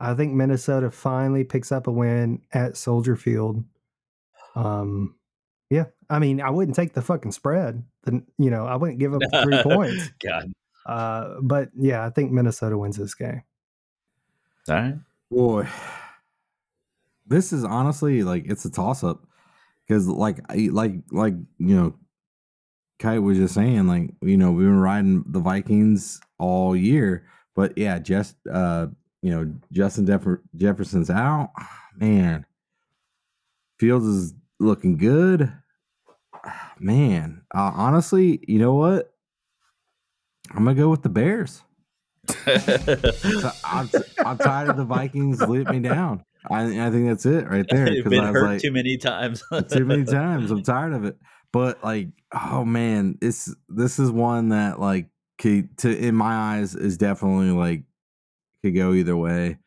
I 0.00 0.14
think 0.14 0.32
Minnesota 0.34 0.90
finally 0.90 1.44
picks 1.44 1.72
up 1.72 1.86
a 1.86 1.90
win 1.92 2.42
at 2.52 2.76
Soldier 2.76 3.16
Field. 3.16 3.64
Um, 4.54 5.16
yeah, 5.70 5.86
I 6.08 6.18
mean, 6.18 6.40
I 6.40 6.50
wouldn't 6.50 6.76
take 6.76 6.94
the 6.94 7.02
fucking 7.02 7.32
spread. 7.32 7.84
Then 8.04 8.26
you 8.38 8.50
know, 8.50 8.66
I 8.66 8.76
wouldn't 8.76 8.98
give 8.98 9.14
up 9.14 9.22
three 9.42 9.62
points. 9.62 10.10
God. 10.24 10.52
Uh, 10.86 11.34
but 11.42 11.70
yeah, 11.76 12.04
I 12.06 12.10
think 12.10 12.32
Minnesota 12.32 12.78
wins 12.78 12.96
this 12.96 13.14
game. 13.14 13.42
All 14.68 14.74
right. 14.74 14.94
Boy, 15.30 15.68
this 17.26 17.52
is 17.52 17.64
honestly 17.64 18.22
like 18.22 18.44
it's 18.46 18.64
a 18.64 18.70
toss 18.70 19.04
up 19.04 19.26
because, 19.86 20.06
like, 20.08 20.38
I- 20.50 20.70
like, 20.72 20.92
like 21.10 21.34
you 21.58 21.76
know, 21.76 21.94
Kite 22.98 23.22
was 23.22 23.36
just 23.36 23.54
saying, 23.54 23.86
like, 23.86 24.10
you 24.22 24.36
know, 24.36 24.52
we've 24.52 24.66
been 24.66 24.78
riding 24.78 25.24
the 25.26 25.40
Vikings 25.40 26.20
all 26.38 26.74
year, 26.74 27.26
but 27.54 27.76
yeah, 27.76 27.98
just 27.98 28.36
uh, 28.50 28.86
you 29.22 29.30
know, 29.30 29.52
Justin 29.72 30.06
Jeff- 30.06 30.26
Jefferson's 30.56 31.10
out, 31.10 31.50
man. 31.96 32.46
Fields 33.78 34.06
is 34.06 34.34
looking 34.58 34.96
good, 34.96 35.52
man. 36.78 37.42
Uh, 37.54 37.72
honestly, 37.74 38.40
you 38.46 38.58
know 38.58 38.74
what? 38.74 39.12
I'm 40.50 40.64
gonna 40.64 40.74
go 40.74 40.88
with 40.88 41.02
the 41.02 41.08
Bears. 41.08 41.62
I'm, 43.64 43.90
I'm 44.24 44.38
tired 44.38 44.68
of 44.68 44.76
the 44.76 44.84
Vikings 44.84 45.40
let 45.40 45.70
me 45.70 45.80
down. 45.80 46.24
I, 46.50 46.86
I 46.86 46.90
think 46.90 47.08
that's 47.08 47.26
it 47.26 47.48
right 47.48 47.66
there. 47.70 47.86
Because 47.86 48.18
I 48.18 48.30
was 48.30 48.42
like, 48.42 48.60
too 48.60 48.72
many 48.72 48.96
times. 48.96 49.42
too 49.70 49.84
many 49.84 50.04
times. 50.04 50.50
I'm 50.50 50.62
tired 50.62 50.92
of 50.92 51.04
it. 51.04 51.16
But 51.52 51.82
like, 51.82 52.08
oh 52.32 52.64
man, 52.64 53.16
this 53.20 53.54
this 53.68 53.98
is 53.98 54.10
one 54.10 54.50
that 54.50 54.78
like 54.78 55.08
could, 55.38 55.76
to 55.78 55.96
in 55.96 56.14
my 56.14 56.34
eyes 56.56 56.74
is 56.74 56.96
definitely 56.96 57.50
like 57.50 57.82
could 58.70 58.78
go 58.78 58.92
either 58.92 59.16
way. 59.16 59.58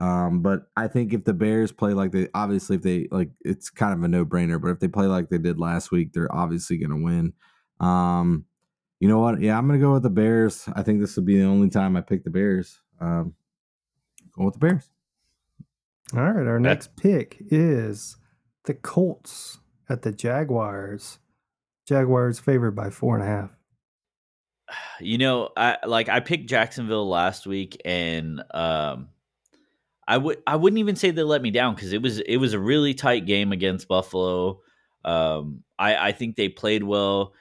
Um, 0.00 0.42
but 0.42 0.68
I 0.76 0.86
think 0.86 1.12
if 1.12 1.24
the 1.24 1.34
Bears 1.34 1.72
play 1.72 1.92
like 1.92 2.12
they 2.12 2.28
obviously 2.32 2.76
if 2.76 2.82
they 2.82 3.08
like 3.10 3.30
it's 3.40 3.68
kind 3.68 3.92
of 3.92 4.02
a 4.02 4.08
no 4.08 4.24
brainer. 4.24 4.60
But 4.60 4.70
if 4.70 4.80
they 4.80 4.88
play 4.88 5.06
like 5.06 5.28
they 5.28 5.38
did 5.38 5.58
last 5.58 5.90
week, 5.90 6.12
they're 6.12 6.34
obviously 6.34 6.78
going 6.78 6.90
to 6.90 7.04
win. 7.04 7.32
Um, 7.80 8.44
you 9.00 9.08
know 9.08 9.18
what? 9.18 9.40
Yeah, 9.40 9.58
I'm 9.58 9.66
going 9.66 9.78
to 9.78 9.84
go 9.84 9.92
with 9.94 10.02
the 10.02 10.10
Bears. 10.10 10.68
I 10.74 10.82
think 10.82 11.00
this 11.00 11.16
will 11.16 11.24
be 11.24 11.38
the 11.38 11.46
only 11.46 11.68
time 11.68 11.96
I 11.96 12.00
pick 12.00 12.24
the 12.24 12.30
Bears. 12.30 12.80
Um, 13.00 13.34
going 14.36 14.46
with 14.46 14.54
the 14.54 14.60
Bears. 14.60 14.90
All 16.14 16.22
right, 16.22 16.46
our 16.46 16.58
next 16.58 16.96
pick 16.96 17.36
is 17.50 18.16
the 18.64 18.74
Colts 18.74 19.58
at 19.88 20.02
the 20.02 20.12
Jaguars. 20.12 21.18
Jaguars 21.86 22.38
favored 22.38 22.74
by 22.74 22.90
four 22.90 23.14
and 23.18 23.24
a 23.24 23.26
half. 23.26 23.57
You 25.00 25.18
know, 25.18 25.50
I 25.56 25.78
like 25.86 26.08
I 26.08 26.20
picked 26.20 26.48
Jacksonville 26.48 27.08
last 27.08 27.46
week, 27.46 27.80
and 27.84 28.42
um, 28.52 29.08
I 30.06 30.16
would 30.16 30.38
I 30.46 30.56
wouldn't 30.56 30.78
even 30.78 30.96
say 30.96 31.10
they 31.10 31.22
let 31.22 31.42
me 31.42 31.50
down 31.50 31.74
because 31.74 31.92
it 31.92 32.02
was 32.02 32.20
it 32.20 32.36
was 32.36 32.52
a 32.52 32.58
really 32.58 32.94
tight 32.94 33.26
game 33.26 33.52
against 33.52 33.88
Buffalo. 33.88 34.60
Um, 35.04 35.62
I 35.78 36.08
I 36.08 36.12
think 36.12 36.36
they 36.36 36.48
played 36.48 36.82
well. 36.82 37.34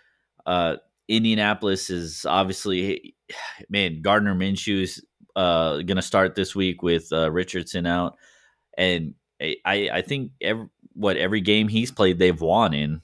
Uh, 0.45 0.77
Indianapolis 1.07 1.89
is 1.89 2.25
obviously, 2.25 3.15
man, 3.69 4.01
Gardner 4.01 4.35
Minshew's 4.35 5.03
uh 5.35 5.81
gonna 5.83 6.01
start 6.01 6.35
this 6.35 6.55
week 6.55 6.81
with 6.81 7.11
uh, 7.11 7.31
Richardson 7.31 7.85
out, 7.85 8.17
and 8.77 9.13
I 9.41 9.55
I 9.65 9.89
I 9.93 10.01
think 10.01 10.31
every 10.41 10.67
what 10.93 11.17
every 11.17 11.41
game 11.41 11.67
he's 11.67 11.91
played 11.91 12.19
they've 12.19 12.41
won 12.41 12.73
in. 12.73 13.01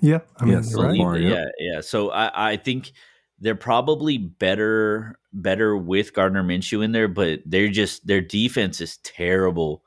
Yeah, 0.00 0.20
I 0.38 0.44
mean, 0.44 0.54
Yes, 0.54 0.72
so 0.72 0.82
right. 0.82 0.96
far. 0.98 1.18
yeah, 1.18 1.28
yep. 1.30 1.48
yeah. 1.58 1.80
So 1.80 2.10
I, 2.10 2.52
I 2.52 2.56
think 2.56 2.92
they're 3.40 3.54
probably 3.54 4.18
better 4.18 5.18
better 5.32 5.76
with 5.76 6.12
Gardner 6.14 6.42
Minshew 6.42 6.84
in 6.84 6.92
there, 6.92 7.08
but 7.08 7.40
they're 7.46 7.68
just 7.68 8.06
their 8.06 8.20
defense 8.20 8.80
is 8.80 8.98
terrible. 8.98 9.82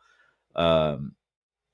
Um, 0.55 1.13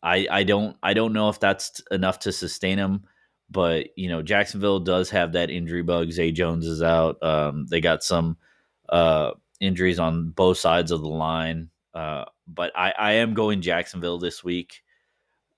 I 0.04 0.28
I 0.30 0.44
don't 0.44 0.78
I 0.84 0.94
don't 0.94 1.14
know 1.14 1.30
if 1.30 1.40
that's 1.40 1.82
enough 1.92 2.20
to 2.20 2.32
sustain 2.32 2.78
them, 2.78 3.04
but 3.50 3.88
you 3.98 4.10
know 4.10 4.22
Jacksonville 4.22 4.80
does 4.80 5.10
have 5.12 5.34
that 5.34 5.50
injury 5.50 5.82
bug. 5.84 6.12
Zay 6.12 6.32
Jones 6.32 6.66
is 6.68 6.82
out. 6.84 7.22
Um, 7.24 7.68
they 7.70 7.82
got 7.82 8.04
some 8.04 8.38
uh 8.90 9.32
injuries 9.62 9.98
on 10.00 10.30
both 10.30 10.58
sides 10.58 10.92
of 10.92 11.02
the 11.02 11.08
line. 11.08 11.70
Uh, 11.94 12.26
but 12.48 12.72
I 12.76 12.94
I 12.98 13.12
am 13.14 13.34
going 13.34 13.62
Jacksonville 13.62 14.20
this 14.20 14.44
week. 14.44 14.84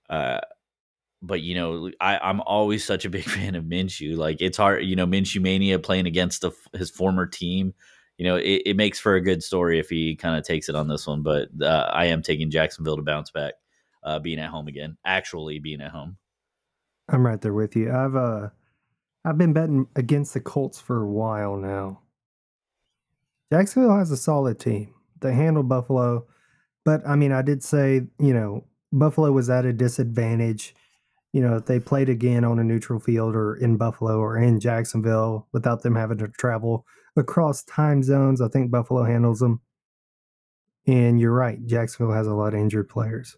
Uh, 0.10 0.40
but 1.22 1.42
you 1.42 1.56
know, 1.56 1.92
I, 2.00 2.18
I'm 2.18 2.42
always 2.42 2.84
such 2.84 3.06
a 3.06 3.10
big 3.10 3.24
fan 3.30 3.56
of 3.56 3.66
Minshew. 3.66 4.18
Like 4.18 4.42
it's 4.42 4.58
hard, 4.58 4.86
you 4.86 4.96
know, 4.96 5.08
Minshew 5.08 5.42
mania 5.42 5.80
playing 5.80 6.06
against 6.06 6.42
the, 6.42 6.52
his 6.74 6.90
former 6.90 7.26
team. 7.26 7.74
You 8.18 8.26
know, 8.26 8.36
it, 8.36 8.64
it 8.66 8.76
makes 8.76 9.00
for 9.00 9.16
a 9.16 9.22
good 9.22 9.44
story 9.44 9.80
if 9.80 9.90
he 9.90 10.16
kind 10.16 10.38
of 10.38 10.44
takes 10.44 10.70
it 10.70 10.76
on 10.76 10.88
this 10.88 11.06
one. 11.06 11.22
But 11.22 11.50
uh, 11.62 11.90
I 11.94 12.06
am 12.06 12.24
taking 12.24 12.50
Jacksonville 12.50 12.96
to 12.96 13.04
bounce 13.04 13.30
back, 13.30 13.54
uh, 14.04 14.20
being 14.20 14.40
at 14.40 14.50
home 14.50 14.68
again, 14.68 14.98
actually 15.06 15.60
being 15.60 15.82
at 15.82 15.92
home. 15.92 16.18
I'm 17.10 17.26
right 17.26 17.40
there 17.40 17.54
with 17.54 17.76
you. 17.76 17.94
I've 17.94 18.16
uh, 18.16 18.50
I've 19.24 19.38
been 19.38 19.54
betting 19.54 19.88
against 19.96 20.34
the 20.34 20.40
Colts 20.40 20.80
for 20.80 21.02
a 21.02 21.08
while 21.08 21.58
now. 21.58 22.02
Jacksonville 23.52 23.98
has 23.98 24.12
a 24.12 24.18
solid 24.18 24.60
team. 24.60 24.94
They 25.22 25.34
handle 25.34 25.64
Buffalo, 25.64 26.28
but 26.84 27.02
I 27.08 27.16
mean, 27.16 27.32
I 27.32 27.44
did 27.44 27.64
say 27.64 28.08
you 28.20 28.34
know 28.34 28.66
Buffalo 28.92 29.32
was 29.32 29.50
at 29.50 29.66
a 29.66 29.74
disadvantage. 29.74 30.74
You 31.38 31.43
know, 31.43 31.58
if 31.58 31.67
they 31.67 31.80
played 31.80 32.10
again 32.10 32.43
on 32.43 32.58
a 32.58 32.63
neutral 32.63 33.00
field 33.00 33.36
or 33.36 33.56
in 33.58 33.78
Buffalo 33.78 34.17
or 34.17 34.39
in 34.39 34.60
Jacksonville 34.60 35.47
without 35.54 35.84
them 35.84 35.93
having 35.93 36.17
to 36.17 36.30
travel 36.30 36.84
across 37.15 37.63
time 37.63 38.02
zones, 38.02 38.41
I 38.41 38.47
think 38.47 38.71
Buffalo 38.71 39.04
handles 39.04 39.38
them. 39.38 39.62
And 40.88 41.19
you're 41.19 41.32
right, 41.32 41.63
Jacksonville 41.67 42.15
has 42.15 42.26
a 42.26 42.34
lot 42.34 42.56
of 42.56 42.60
injured 42.60 42.89
players. 42.89 43.38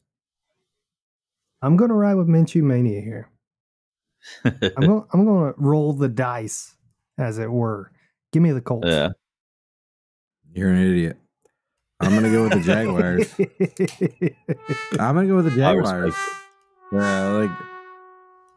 I'm 1.61 1.75
going 1.75 1.89
to 1.89 1.95
ride 1.95 2.13
with 2.13 2.29
Minshew 2.29 2.63
Mania 2.63 3.01
here. 3.01 3.29
I'm 4.45 4.85
going. 4.85 5.03
I'm 5.13 5.25
going 5.25 5.53
to 5.53 5.59
roll 5.59 5.91
the 5.91 6.07
dice, 6.07 6.77
as 7.17 7.37
it 7.37 7.51
were. 7.51 7.91
Give 8.31 8.41
me 8.41 8.53
the 8.53 8.61
Colts. 8.61 8.87
yeah. 8.87 9.09
You're 10.53 10.69
an 10.69 10.77
idiot. 10.89 11.17
I'm 11.99 12.13
gonna 12.13 12.31
go 12.31 12.43
with 12.43 12.53
the 12.53 12.61
Jaguars. 12.61 13.35
I'm 15.01 15.15
gonna 15.15 15.27
go 15.27 15.35
with 15.35 15.53
the 15.53 15.57
Jaguars. 15.57 16.15
Yeah, 16.93 17.27
like 17.33 17.51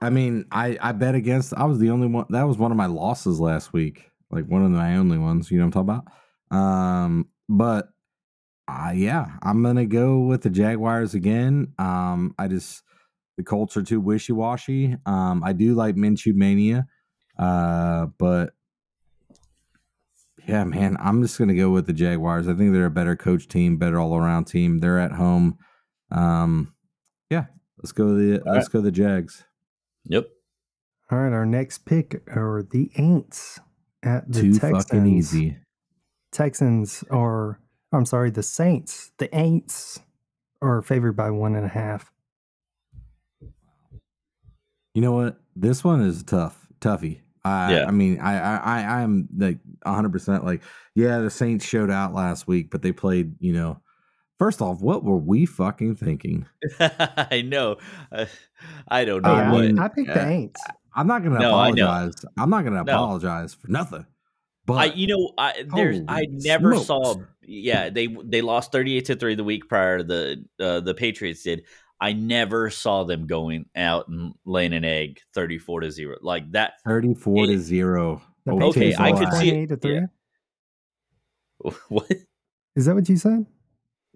I 0.02 0.10
mean, 0.10 0.46
I 0.50 0.76
I 0.80 0.90
bet 0.90 1.14
against. 1.14 1.54
I 1.56 1.64
was 1.64 1.78
the 1.78 1.90
only 1.90 2.08
one. 2.08 2.26
That 2.30 2.42
was 2.42 2.58
one 2.58 2.72
of 2.72 2.76
my 2.76 2.86
losses 2.86 3.38
last 3.38 3.72
week. 3.72 4.10
Like 4.32 4.46
one 4.46 4.64
of 4.64 4.70
my 4.72 4.96
only 4.96 5.16
ones. 5.16 5.48
You 5.48 5.58
know 5.58 5.66
what 5.66 5.76
I'm 5.76 5.86
talking 5.86 6.02
about? 6.50 6.58
Um, 6.58 7.28
but 7.48 7.88
uh, 8.66 8.92
yeah, 8.92 9.26
I'm 9.42 9.62
gonna 9.62 9.86
go 9.86 10.18
with 10.18 10.42
the 10.42 10.50
Jaguars 10.50 11.14
again. 11.14 11.74
Um, 11.78 12.34
I 12.36 12.48
just 12.48 12.82
the 13.36 13.44
Colts 13.44 13.76
are 13.76 13.82
too 13.84 14.00
wishy 14.00 14.32
washy. 14.32 14.96
Um, 15.06 15.44
I 15.44 15.52
do 15.52 15.74
like 15.74 15.94
Minshew 15.94 16.34
mania, 16.34 16.86
uh, 17.38 18.06
but 18.18 18.54
yeah, 20.48 20.64
man, 20.64 20.96
I'm 20.98 21.22
just 21.22 21.38
gonna 21.38 21.54
go 21.54 21.70
with 21.70 21.86
the 21.86 21.92
Jaguars. 21.92 22.48
I 22.48 22.54
think 22.54 22.72
they're 22.72 22.86
a 22.86 22.90
better 22.90 23.14
coach 23.14 23.46
team, 23.46 23.76
better 23.76 24.00
all 24.00 24.16
around 24.16 24.46
team. 24.46 24.78
They're 24.78 24.98
at 24.98 25.12
home. 25.12 25.58
Um, 26.10 26.74
yeah, 27.30 27.44
let's 27.78 27.92
go 27.92 28.16
the 28.16 28.40
All 28.40 28.54
let's 28.54 28.68
go 28.68 28.80
the 28.80 28.90
Jags. 28.90 29.44
Yep. 30.06 30.26
All 31.10 31.18
right, 31.18 31.32
our 31.32 31.46
next 31.46 31.84
pick 31.84 32.22
are 32.28 32.66
the 32.70 32.90
Aints 32.98 33.58
at 34.02 34.30
the 34.30 34.40
Too 34.42 34.52
Texans. 34.58 34.84
fucking 34.84 35.06
easy. 35.06 35.58
Texans 36.32 37.04
are, 37.10 37.60
I'm 37.92 38.06
sorry, 38.06 38.30
the 38.30 38.42
Saints, 38.42 39.10
the 39.18 39.28
Aints 39.28 40.00
are 40.62 40.80
favored 40.80 41.12
by 41.16 41.30
one 41.30 41.54
and 41.54 41.66
a 41.66 41.68
half. 41.68 42.10
You 44.94 45.02
know 45.02 45.12
what? 45.12 45.38
This 45.56 45.84
one 45.84 46.00
is 46.00 46.22
tough, 46.22 46.66
toughy. 46.80 47.20
I, 47.44 47.74
Yeah. 47.74 47.84
I 47.86 47.90
mean, 47.90 48.20
I, 48.20 48.38
I, 48.38 48.56
I, 48.56 49.02
I'm 49.02 49.28
like 49.36 49.58
100 49.82 50.12
percent 50.12 50.44
like, 50.44 50.62
yeah, 50.94 51.18
the 51.18 51.30
Saints 51.30 51.66
showed 51.66 51.90
out 51.90 52.14
last 52.14 52.46
week, 52.46 52.70
but 52.70 52.82
they 52.82 52.92
played. 52.92 53.34
You 53.40 53.52
know, 53.52 53.81
first 54.42 54.60
off, 54.60 54.80
what 54.80 55.04
were 55.04 55.16
we 55.18 55.46
fucking 55.46 55.94
thinking? 55.94 56.46
I 56.80 57.44
know. 57.46 57.76
Uh, 58.10 58.26
I 58.88 59.04
don't 59.04 59.22
know 59.22 59.34
I 59.34 59.52
what. 59.52 59.62
mean, 59.62 59.78
I 59.78 59.86
picked 59.86 60.10
uh, 60.10 60.14
the 60.14 60.20
Aints. 60.20 60.60
I'm 60.96 61.06
not 61.06 61.22
gonna 61.22 61.38
No, 61.38 61.50
apologize. 61.50 62.14
I'm 62.36 62.50
not 62.50 62.64
gonna 62.64 62.82
No. 62.82 62.92
apologize 62.92 63.54
for 63.54 63.68
nothing. 63.68 64.04
But 64.66 64.74
I, 64.74 64.84
you 64.86 65.06
know, 65.06 65.32
I 65.38 65.64
there's 65.72 66.00
I 66.08 66.26
never 66.28 66.74
smokes. 66.74 66.86
saw. 66.86 67.14
Yeah, 67.42 67.90
they 67.90 68.08
they 68.08 68.42
lost 68.42 68.72
thirty 68.72 68.96
eight 68.96 69.04
to 69.06 69.16
three 69.16 69.36
the 69.36 69.44
week 69.44 69.68
prior. 69.68 69.98
To 69.98 70.04
the 70.04 70.44
uh, 70.58 70.80
the 70.80 70.94
Patriots 70.94 71.44
did. 71.44 71.62
I 72.00 72.12
never 72.12 72.68
saw 72.68 73.04
them 73.04 73.28
going 73.28 73.66
out 73.76 74.08
and 74.08 74.34
laying 74.44 74.72
an 74.72 74.84
egg 74.84 75.20
thirty 75.34 75.58
four 75.58 75.80
to 75.80 75.90
zero 75.92 76.16
like 76.20 76.50
that. 76.50 76.74
34 76.84 77.46
to 77.46 77.58
zero. 77.60 78.22
The 78.44 78.52
Okay, 78.54 78.92
I 78.98 79.12
could 79.12 79.32
see 79.34 79.50
it. 79.50 79.52
28 79.52 79.68
to 79.68 79.76
three. 79.76 79.94
Yeah. 79.94 80.06
What? 81.88 82.10
Is 82.74 82.86
that 82.86 82.96
what 82.96 83.08
you 83.08 83.16
said? 83.16 83.46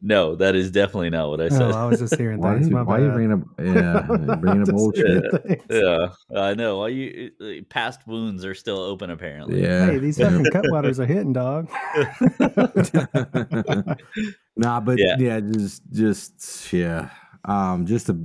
No, 0.03 0.35
that 0.37 0.55
is 0.55 0.71
definitely 0.71 1.09
not 1.11 1.31
what 1.31 1.41
I 1.41 1.49
said. 1.49 1.63
Oh, 1.63 1.71
I 1.71 1.87
was 1.87 1.99
just 2.01 2.15
hearing 2.19 2.39
Why, 2.39 2.55
things. 2.55 2.69
you, 2.69 2.75
My 2.75 2.83
why 2.83 2.99
you 3.01 3.11
bringing 3.11 3.33
up? 3.33 3.41
Yeah, 3.59 4.03
bringing 4.37 4.61
up 4.63 4.67
Just 4.69 4.73
bullshit. 4.73 5.07
hearing 5.07 5.61
yeah, 5.71 6.09
I 6.39 6.55
know. 6.55 6.79
Why 6.79 6.89
you 6.89 7.31
uh, 7.41 7.47
past 7.71 8.07
wounds 8.07 8.45
are 8.45 8.55
still 8.55 8.79
open 8.79 9.09
apparently. 9.11 9.63
Yeah. 9.63 9.87
Hey, 9.87 9.99
these 9.99 10.19
fucking 10.19 10.45
cutwaters 10.53 10.99
are 10.99 11.07
hitting, 11.07 11.33
dog. 11.33 11.71
nah, 14.57 14.81
but 14.81 14.99
Yeah. 14.99 15.17
yeah. 15.19 15.41
just 15.41 15.83
just 15.93 16.73
yeah. 16.73 17.11
Um, 17.45 17.87
just 17.87 18.09
a 18.09 18.19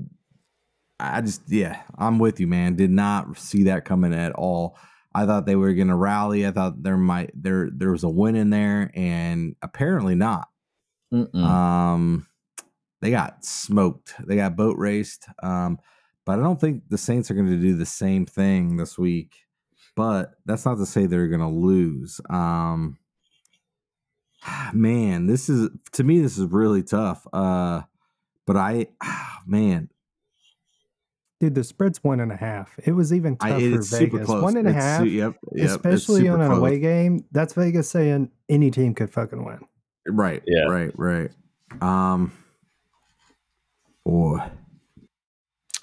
I 0.99 1.21
just 1.21 1.41
yeah, 1.47 1.81
I'm 1.97 2.19
with 2.19 2.39
you, 2.39 2.47
man. 2.47 2.75
Did 2.75 2.91
not 2.91 3.37
see 3.37 3.63
that 3.63 3.85
coming 3.85 4.13
at 4.13 4.33
all. 4.33 4.77
I 5.13 5.25
thought 5.25 5.45
they 5.45 5.55
were 5.55 5.73
gonna 5.73 5.97
rally. 5.97 6.45
I 6.45 6.51
thought 6.51 6.83
there 6.83 6.97
might 6.97 7.31
there 7.33 7.69
there 7.73 7.91
was 7.91 8.03
a 8.03 8.09
win 8.09 8.35
in 8.35 8.49
there, 8.49 8.91
and 8.93 9.55
apparently 9.61 10.15
not. 10.15 10.47
Mm-mm. 11.13 11.35
Um, 11.43 12.27
they 13.01 13.11
got 13.11 13.43
smoked. 13.43 14.15
They 14.25 14.35
got 14.35 14.55
boat 14.55 14.77
raced. 14.77 15.27
Um, 15.41 15.79
but 16.25 16.39
I 16.39 16.43
don't 16.43 16.59
think 16.61 16.83
the 16.89 16.97
Saints 16.97 17.31
are 17.31 17.33
going 17.33 17.47
to 17.49 17.57
do 17.57 17.75
the 17.75 17.85
same 17.85 18.25
thing 18.25 18.77
this 18.77 18.97
week. 18.97 19.35
But 19.95 20.33
that's 20.45 20.65
not 20.65 20.77
to 20.77 20.85
say 20.85 21.05
they're 21.05 21.27
going 21.27 21.41
to 21.41 21.47
lose. 21.47 22.21
Um, 22.29 22.97
man, 24.73 25.27
this 25.27 25.49
is 25.49 25.69
to 25.93 26.03
me 26.03 26.21
this 26.21 26.37
is 26.37 26.45
really 26.45 26.83
tough. 26.83 27.25
Uh, 27.33 27.81
but 28.45 28.55
I, 28.57 28.87
man, 29.45 29.89
Dude, 31.39 31.55
the 31.55 31.63
spread's 31.63 32.03
one 32.03 32.19
and 32.19 32.31
a 32.31 32.35
half. 32.35 32.71
It 32.85 32.91
was 32.91 33.11
even 33.11 33.35
I, 33.39 33.49
tough 33.49 33.61
for 33.61 33.81
super 33.81 34.11
Vegas. 34.17 34.25
close. 34.27 34.43
One 34.43 34.57
and 34.57 34.67
a 34.67 34.69
It's 34.69 34.79
half, 34.79 35.01
su- 35.01 35.09
yep, 35.09 35.33
yep, 35.53 35.69
especially 35.69 36.29
on 36.29 36.39
an 36.39 36.47
close. 36.49 36.59
away 36.59 36.77
game. 36.77 37.25
That's 37.31 37.53
Vegas 37.55 37.89
saying 37.89 38.29
any 38.47 38.69
team 38.69 38.93
could 38.93 39.11
fucking 39.11 39.43
win. 39.43 39.57
Right. 40.07 40.41
Yeah. 40.47 40.63
Right. 40.63 40.91
Right. 40.97 41.31
Um. 41.81 42.31
Boy. 44.05 44.39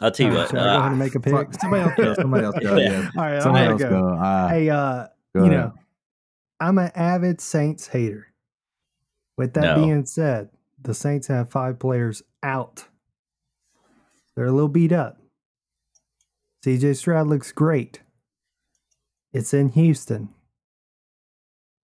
I'll 0.00 0.10
tell 0.12 0.26
you 0.26 0.32
All 0.32 0.38
right, 0.38 0.42
what. 0.42 0.50
should 0.50 0.58
I 0.58 0.62
go 0.64 0.68
uh, 0.70 0.78
ahead 0.78 0.90
and 0.90 0.98
make 0.98 1.14
a 1.16 1.20
pick? 1.20 1.32
Fuck, 1.34 1.60
somebody 1.60 1.82
else 1.82 1.94
go. 1.96 2.14
Somebody 2.14 2.44
else 2.44 2.56
go. 2.62 2.76
Yeah. 2.78 2.88
Yeah. 2.90 3.10
All 3.16 3.22
right, 3.24 3.34
I'm 3.34 3.42
Somebody 3.42 3.64
gonna 3.64 3.72
else 3.72 3.82
go. 3.82 3.90
go. 3.90 4.08
Uh, 4.14 4.48
Hey, 4.48 4.70
uh, 4.70 5.06
go 5.34 5.44
you 5.44 5.46
ahead. 5.46 5.52
know, 5.52 5.72
I'm 6.60 6.78
an 6.78 6.92
avid 6.94 7.40
Saints 7.40 7.88
hater. 7.88 8.26
With 9.36 9.54
that 9.54 9.76
No. 9.76 9.82
being 9.84 10.04
said, 10.06 10.50
the 10.80 10.94
Saints 10.94 11.26
have 11.28 11.50
five 11.50 11.78
players 11.80 12.22
out. 12.44 12.84
They're 14.36 14.46
a 14.46 14.52
little 14.52 14.68
beat 14.68 14.92
up. 14.92 15.18
CJ 16.64 16.96
Stroud 16.96 17.26
looks 17.28 17.50
great. 17.50 18.00
It's 19.32 19.52
in 19.54 19.70
Houston. 19.70 20.28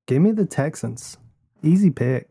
Give 0.07 0.23
me 0.23 0.31
the 0.33 0.47
Texans. 0.47 1.17
Easy 1.65 1.91
pick. 1.91 2.29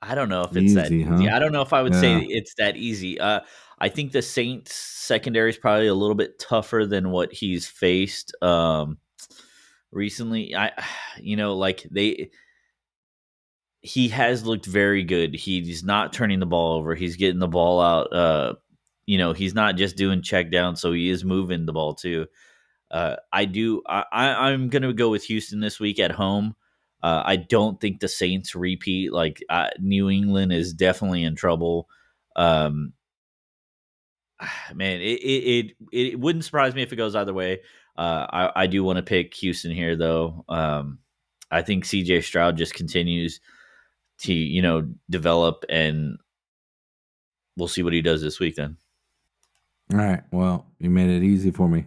I 0.00 0.14
don't 0.14 0.28
know 0.28 0.42
if 0.42 0.56
it's 0.56 0.74
that 0.74 0.86
Easy, 0.86 1.00
easy. 1.00 1.26
huh? 1.26 1.34
I 1.34 1.38
don't 1.38 1.52
know 1.52 1.62
if 1.62 1.72
I 1.72 1.82
would 1.82 1.94
say 1.94 2.18
it's 2.20 2.54
that 2.54 2.76
easy. 2.76 3.18
Uh, 3.18 3.40
I 3.80 3.88
think 3.88 4.12
the 4.12 4.22
Saints 4.22 4.74
secondary 4.74 5.50
is 5.50 5.58
probably 5.58 5.88
a 5.88 5.94
little 5.94 6.14
bit 6.14 6.38
tougher 6.38 6.86
than 6.86 7.10
what 7.10 7.32
he's 7.32 7.66
faced 7.66 8.32
um, 8.42 8.98
recently. 9.90 10.54
I, 10.54 10.70
you 11.20 11.36
know, 11.36 11.56
like 11.56 11.84
they, 11.90 12.30
he 13.80 14.08
has 14.08 14.44
looked 14.44 14.66
very 14.66 15.02
good. 15.02 15.34
He's 15.34 15.82
not 15.82 16.12
turning 16.12 16.40
the 16.40 16.46
ball 16.46 16.78
over. 16.78 16.94
He's 16.94 17.16
getting 17.16 17.40
the 17.40 17.48
ball 17.48 17.80
out. 17.80 18.12
Uh, 18.12 18.54
you 19.06 19.18
know, 19.18 19.32
he's 19.32 19.54
not 19.54 19.76
just 19.76 19.96
doing 19.96 20.22
check 20.22 20.50
down, 20.52 20.76
so 20.76 20.92
he 20.92 21.08
is 21.08 21.24
moving 21.24 21.66
the 21.66 21.72
ball 21.72 21.94
too. 21.94 22.26
Uh, 22.90 23.16
I 23.32 23.46
do. 23.46 23.82
I, 23.86 24.04
I, 24.12 24.26
I'm 24.50 24.68
going 24.68 24.82
to 24.82 24.92
go 24.92 25.08
with 25.10 25.24
Houston 25.24 25.60
this 25.60 25.80
week 25.80 25.98
at 25.98 26.10
home. 26.10 26.54
Uh, 27.02 27.22
I 27.24 27.36
don't 27.36 27.80
think 27.80 28.00
the 28.00 28.08
Saints 28.08 28.54
repeat. 28.54 29.12
Like 29.12 29.42
uh, 29.48 29.68
New 29.78 30.10
England 30.10 30.52
is 30.52 30.72
definitely 30.72 31.24
in 31.24 31.36
trouble. 31.36 31.88
Um, 32.36 32.92
man, 34.74 35.00
it 35.00 35.20
it, 35.22 35.66
it 35.66 35.76
it 35.92 36.20
wouldn't 36.20 36.44
surprise 36.44 36.74
me 36.74 36.82
if 36.82 36.92
it 36.92 36.96
goes 36.96 37.14
either 37.14 37.34
way. 37.34 37.60
Uh, 37.96 38.26
I 38.30 38.62
I 38.62 38.66
do 38.66 38.84
want 38.84 38.96
to 38.96 39.02
pick 39.02 39.34
Houston 39.34 39.72
here 39.72 39.96
though. 39.96 40.44
Um, 40.48 40.98
I 41.50 41.62
think 41.62 41.84
CJ 41.84 42.24
Stroud 42.24 42.56
just 42.56 42.74
continues 42.74 43.40
to 44.20 44.32
you 44.32 44.62
know 44.62 44.88
develop, 45.08 45.64
and 45.68 46.18
we'll 47.56 47.68
see 47.68 47.82
what 47.82 47.92
he 47.92 48.02
does 48.02 48.22
this 48.22 48.40
week. 48.40 48.56
Then, 48.56 48.76
All 49.92 49.98
right. 49.98 50.22
Well, 50.32 50.66
you 50.78 50.90
made 50.90 51.10
it 51.10 51.22
easy 51.22 51.50
for 51.50 51.68
me. 51.68 51.86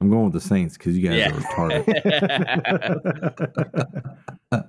I'm 0.00 0.10
going 0.10 0.24
with 0.24 0.32
the 0.34 0.40
Saints 0.40 0.76
because 0.78 0.96
you 0.96 1.08
guys 1.08 1.18
Yeah. 1.18 1.30
are 1.30 1.40
retarded. 1.40 1.84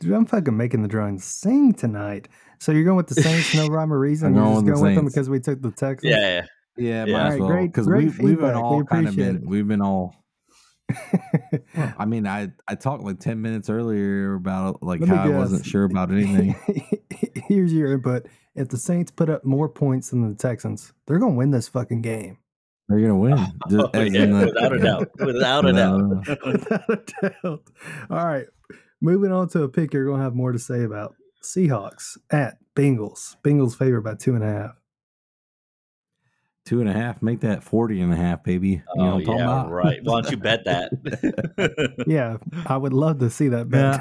Dude, 0.00 0.12
I'm 0.12 0.26
fucking 0.26 0.56
making 0.56 0.82
the 0.82 0.88
drones 0.88 1.24
sing 1.24 1.72
tonight. 1.72 2.28
So 2.58 2.70
you're 2.72 2.84
going 2.84 2.96
with 2.98 3.06
the 3.08 3.14
Saints, 3.20 3.54
no 3.54 3.68
rhyme 3.68 3.92
or 3.92 3.98
reason. 4.00 4.28
I'm 4.28 4.34
You're 4.34 4.44
going 4.44 4.54
just 4.54 4.64
with 4.66 4.66
the 4.66 4.80
going 4.82 4.84
with 4.84 4.96
them 4.96 5.06
because 5.06 5.30
we 5.30 5.40
took 5.40 5.62
the 5.62 5.70
Texans. 5.70 6.10
yeah, 6.14 6.18
yeah. 6.18 6.46
yeah, 6.76 7.04
Yeah. 7.06 7.12
might 7.12 7.26
as 7.28 7.32
Alright, 7.34 7.40
well 7.40 7.48
great- 7.48 7.66
because 7.72 7.86
great 7.86 7.98
we, 8.00 8.04
we've 8.06 8.16
been 8.18 8.26
feedback. 8.28 8.54
We 8.56 8.60
all 8.60 8.84
kind 8.84 9.06
of 9.08 9.14
appreciate 9.14 9.32
been 9.34 9.42
it. 9.42 9.48
we've 9.48 9.66
been 9.68 9.80
all. 9.80 10.14
I 11.98 12.04
mean, 12.06 12.26
I 12.26 12.50
I 12.68 12.74
talked 12.74 13.02
like 13.02 13.18
ten 13.20 13.42
minutes 13.42 13.68
earlier 13.68 14.34
about 14.34 14.82
like 14.82 15.00
Let 15.00 15.08
me 15.10 15.16
how 15.16 15.24
I 15.24 15.28
wasn't 15.30 15.66
sure 15.66 15.84
about 15.84 16.10
anything. 16.10 16.54
Here's 17.48 17.72
your 17.72 17.92
input. 17.92 18.26
If 18.54 18.68
the 18.68 18.78
Saints 18.78 19.10
put 19.10 19.28
up 19.28 19.44
more 19.44 19.68
points 19.68 20.10
than 20.10 20.28
the 20.28 20.34
Texans, 20.34 20.92
they're 21.06 21.18
going 21.18 21.32
to 21.32 21.36
win 21.38 21.50
this 21.50 21.68
fucking 21.68 22.00
game. 22.02 22.38
They're 22.88 23.00
gonna 23.00 23.18
win, 23.18 23.36
Just 23.68 23.84
Oh, 23.84 23.90
as 23.92 24.12
yeah, 24.14 24.22
in 24.22 24.30
the- 24.38 24.46
without 24.46 24.72
a 24.72 24.78
doubt. 24.78 25.10
Without 25.18 25.66
a 25.66 25.72
doubt. 25.72 26.00
Without 26.46 26.88
a 26.88 27.30
doubt. 27.42 27.62
All 28.10 28.26
right. 28.26 28.46
Moving 29.00 29.32
on 29.32 29.48
to 29.50 29.62
a 29.64 29.68
pick 29.68 29.92
you're 29.92 30.04
going 30.06 30.18
to 30.18 30.22
have 30.24 30.34
more 30.34 30.52
to 30.52 30.58
say 30.58 30.84
about. 30.84 31.14
Seahawks 31.42 32.16
at 32.30 32.58
Bengals. 32.74 33.36
Bengals 33.44 33.76
favored 33.76 34.02
by 34.02 34.14
two 34.14 34.34
and 34.34 34.42
a 34.44 34.46
half. 34.46 34.70
Two 36.66 36.80
and 36.80 36.90
a 36.90 36.92
half, 36.92 37.22
make 37.22 37.40
that 37.40 37.62
40 37.62 38.00
and 38.02 38.12
a 38.12 38.16
half, 38.16 38.42
baby. 38.44 38.68
You 38.68 38.82
know 38.96 39.12
Oh 39.12 39.14
what 39.16 39.28
I'm 39.28 39.36
yeah, 39.38 39.44
about? 39.44 39.70
right. 39.70 40.00
Why 40.02 40.20
don't 40.20 40.30
you 40.30 40.36
bet 40.36 40.64
that? 40.64 40.90
Yeah, 42.06 42.36
I 42.66 42.76
would 42.76 42.92
love 42.92 43.20
to 43.20 43.30
see 43.30 43.48
that 43.48 43.70
bet. 43.70 44.00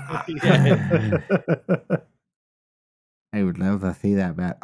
I 3.34 3.44
would 3.44 3.58
love 3.60 3.82
to 3.82 3.94
see 3.94 4.16
that 4.16 4.36
bet. 4.36 4.58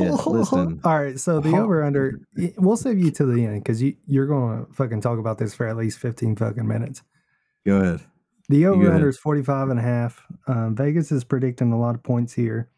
Yes, 0.00 0.26
listen. 0.26 0.80
All 0.84 1.00
right, 1.00 1.18
so 1.18 1.40
the 1.40 1.56
over 1.56 1.82
under, 1.82 2.20
we'll 2.58 2.76
save 2.76 2.98
you 2.98 3.10
to 3.12 3.24
the 3.26 3.44
end 3.44 3.62
because 3.64 3.82
you, 3.82 3.96
you're 4.06 4.26
going 4.26 4.66
to 4.66 4.72
fucking 4.72 5.00
talk 5.00 5.18
about 5.18 5.38
this 5.38 5.54
for 5.54 5.66
at 5.66 5.76
least 5.76 5.98
15 5.98 6.36
fucking 6.36 6.66
minutes. 6.66 7.02
Go 7.66 7.76
ahead. 7.80 8.00
The 8.48 8.66
over 8.66 8.92
under 8.92 9.08
is 9.08 9.18
45 9.18 9.70
and 9.70 9.78
a 9.78 9.82
half. 9.82 10.26
Um, 10.46 10.74
Vegas 10.76 11.12
is 11.12 11.24
predicting 11.24 11.72
a 11.72 11.78
lot 11.78 11.94
of 11.94 12.02
points 12.02 12.32
here. 12.34 12.68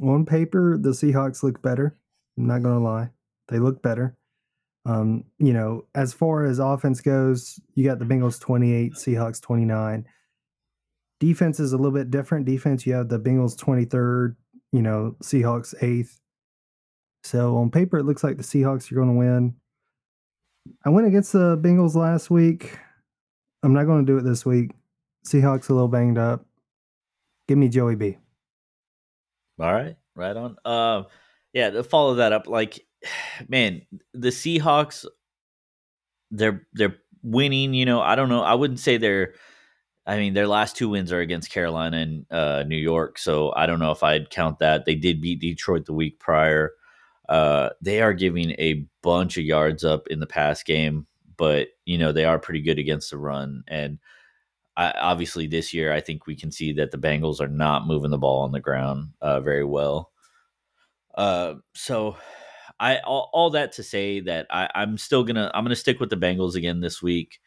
On 0.00 0.24
paper, 0.24 0.78
the 0.78 0.90
Seahawks 0.90 1.42
look 1.42 1.60
better. 1.60 1.96
I'm 2.38 2.46
not 2.46 2.62
going 2.62 2.78
to 2.78 2.84
lie. 2.84 3.10
They 3.48 3.58
look 3.58 3.82
better. 3.82 4.16
Um, 4.86 5.24
you 5.38 5.52
know, 5.52 5.84
as 5.94 6.14
far 6.14 6.44
as 6.44 6.60
offense 6.60 7.00
goes, 7.00 7.60
you 7.74 7.84
got 7.84 7.98
the 7.98 8.04
Bengals 8.04 8.40
28, 8.40 8.94
Seahawks 8.94 9.40
29. 9.42 10.06
Defense 11.20 11.60
is 11.60 11.72
a 11.72 11.76
little 11.76 11.92
bit 11.92 12.10
different. 12.10 12.46
Defense, 12.46 12.86
you 12.86 12.94
have 12.94 13.08
the 13.08 13.18
Bengals 13.18 13.56
23rd, 13.56 14.36
you 14.72 14.82
know, 14.82 15.16
Seahawks 15.22 15.74
8th. 15.82 16.20
So 17.24 17.56
on 17.56 17.70
paper, 17.70 17.98
it 17.98 18.04
looks 18.04 18.22
like 18.22 18.36
the 18.36 18.42
Seahawks 18.44 18.90
are 18.90 18.94
going 18.94 19.08
to 19.08 19.14
win. 19.14 19.54
I 20.84 20.90
went 20.90 21.08
against 21.08 21.32
the 21.32 21.58
Bengals 21.58 21.96
last 21.96 22.30
week. 22.30 22.78
I'm 23.62 23.74
not 23.74 23.84
going 23.84 24.06
to 24.06 24.12
do 24.12 24.18
it 24.18 24.22
this 24.22 24.46
week. 24.46 24.70
Seahawks 25.26 25.68
a 25.68 25.74
little 25.74 25.88
banged 25.88 26.18
up. 26.18 26.46
Give 27.48 27.58
me 27.58 27.68
Joey 27.68 27.96
B. 27.96 28.16
All 29.58 29.72
right, 29.72 29.96
right 30.14 30.36
on. 30.36 30.56
Um, 30.64 31.06
yeah, 31.58 31.70
to 31.70 31.82
follow 31.82 32.14
that 32.14 32.32
up, 32.32 32.46
like, 32.46 32.86
man, 33.48 33.82
the 34.14 34.28
Seahawks, 34.28 35.04
they're 36.30 36.66
they're 36.72 36.96
winning. 37.22 37.74
You 37.74 37.84
know, 37.84 38.00
I 38.00 38.14
don't 38.14 38.28
know. 38.28 38.42
I 38.42 38.54
wouldn't 38.54 38.80
say 38.80 38.96
they're. 38.96 39.34
I 40.06 40.16
mean, 40.16 40.32
their 40.32 40.46
last 40.46 40.74
two 40.76 40.88
wins 40.88 41.12
are 41.12 41.20
against 41.20 41.50
Carolina 41.50 41.98
and 41.98 42.26
uh, 42.30 42.62
New 42.62 42.78
York, 42.78 43.18
so 43.18 43.52
I 43.54 43.66
don't 43.66 43.80
know 43.80 43.90
if 43.90 44.02
I'd 44.02 44.30
count 44.30 44.60
that. 44.60 44.86
They 44.86 44.94
did 44.94 45.20
beat 45.20 45.40
Detroit 45.40 45.84
the 45.84 45.92
week 45.92 46.18
prior. 46.18 46.72
Uh, 47.28 47.70
they 47.82 48.00
are 48.00 48.14
giving 48.14 48.52
a 48.52 48.86
bunch 49.02 49.36
of 49.36 49.44
yards 49.44 49.84
up 49.84 50.06
in 50.08 50.20
the 50.20 50.26
pass 50.26 50.62
game, 50.62 51.06
but 51.36 51.68
you 51.84 51.98
know 51.98 52.12
they 52.12 52.24
are 52.24 52.38
pretty 52.38 52.62
good 52.62 52.78
against 52.78 53.10
the 53.10 53.18
run. 53.18 53.64
And 53.66 53.98
I, 54.76 54.92
obviously, 54.92 55.48
this 55.48 55.74
year, 55.74 55.92
I 55.92 56.00
think 56.00 56.26
we 56.26 56.36
can 56.36 56.52
see 56.52 56.72
that 56.74 56.92
the 56.92 56.98
Bengals 56.98 57.40
are 57.40 57.48
not 57.48 57.88
moving 57.88 58.12
the 58.12 58.18
ball 58.18 58.44
on 58.44 58.52
the 58.52 58.60
ground 58.60 59.10
uh, 59.20 59.40
very 59.40 59.64
well. 59.64 60.12
Uh, 61.14 61.54
so, 61.74 62.16
I 62.80 62.98
all, 62.98 63.30
all 63.32 63.50
that 63.50 63.72
to 63.72 63.82
say 63.82 64.20
that 64.20 64.46
I, 64.50 64.68
I'm 64.74 64.98
still 64.98 65.24
gonna 65.24 65.50
I'm 65.52 65.64
gonna 65.64 65.76
stick 65.76 66.00
with 66.00 66.10
the 66.10 66.16
Bengals 66.16 66.54
again 66.54 66.80
this 66.80 67.02
week. 67.02 67.40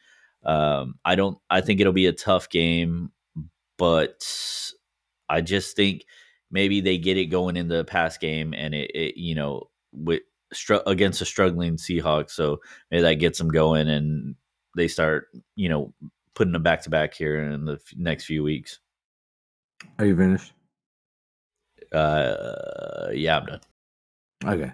Um, 0.44 0.96
I 1.06 1.16
don't 1.16 1.38
I 1.50 1.62
think 1.62 1.80
it'll 1.80 1.94
be 1.94 2.08
a 2.08 2.14
tough 2.14 2.50
game, 2.50 3.12
but 3.78 4.26
I 5.30 5.42
just 5.42 5.76
think 5.76 6.04
maybe 6.52 6.82
they 6.82 6.98
get 6.98 7.18
it 7.18 7.28
going 7.28 7.56
in 7.56 7.68
the 7.68 7.86
past 7.86 8.20
game, 8.20 8.54
and 8.54 8.74
it, 8.74 8.92
it 8.94 9.18
you 9.18 9.36
know 9.36 9.70
with 9.94 10.22
str- 10.52 10.76
against 10.86 11.22
a 11.22 11.26
struggling 11.26 11.78
Seahawks, 11.78 12.32
so 12.32 12.60
maybe 12.90 13.04
that 13.04 13.16
gets 13.16 13.38
them 13.38 13.50
going, 13.50 13.88
and 13.88 14.36
they 14.76 14.88
start 14.88 15.28
you 15.56 15.70
know 15.70 15.94
putting 16.36 16.54
them 16.54 16.64
back 16.64 16.82
to 16.84 16.90
back 16.90 17.14
here 17.14 17.40
in 17.40 17.66
the 17.66 17.74
f- 17.74 17.94
next 17.96 18.26
few 18.26 18.44
weeks. 18.44 18.80
Are 19.98 20.06
you 20.06 20.18
finished? 20.18 20.54
Uh, 21.92 23.10
yeah, 23.14 23.38
I'm 23.40 23.46
done. 23.46 23.62
Okay. 24.46 24.72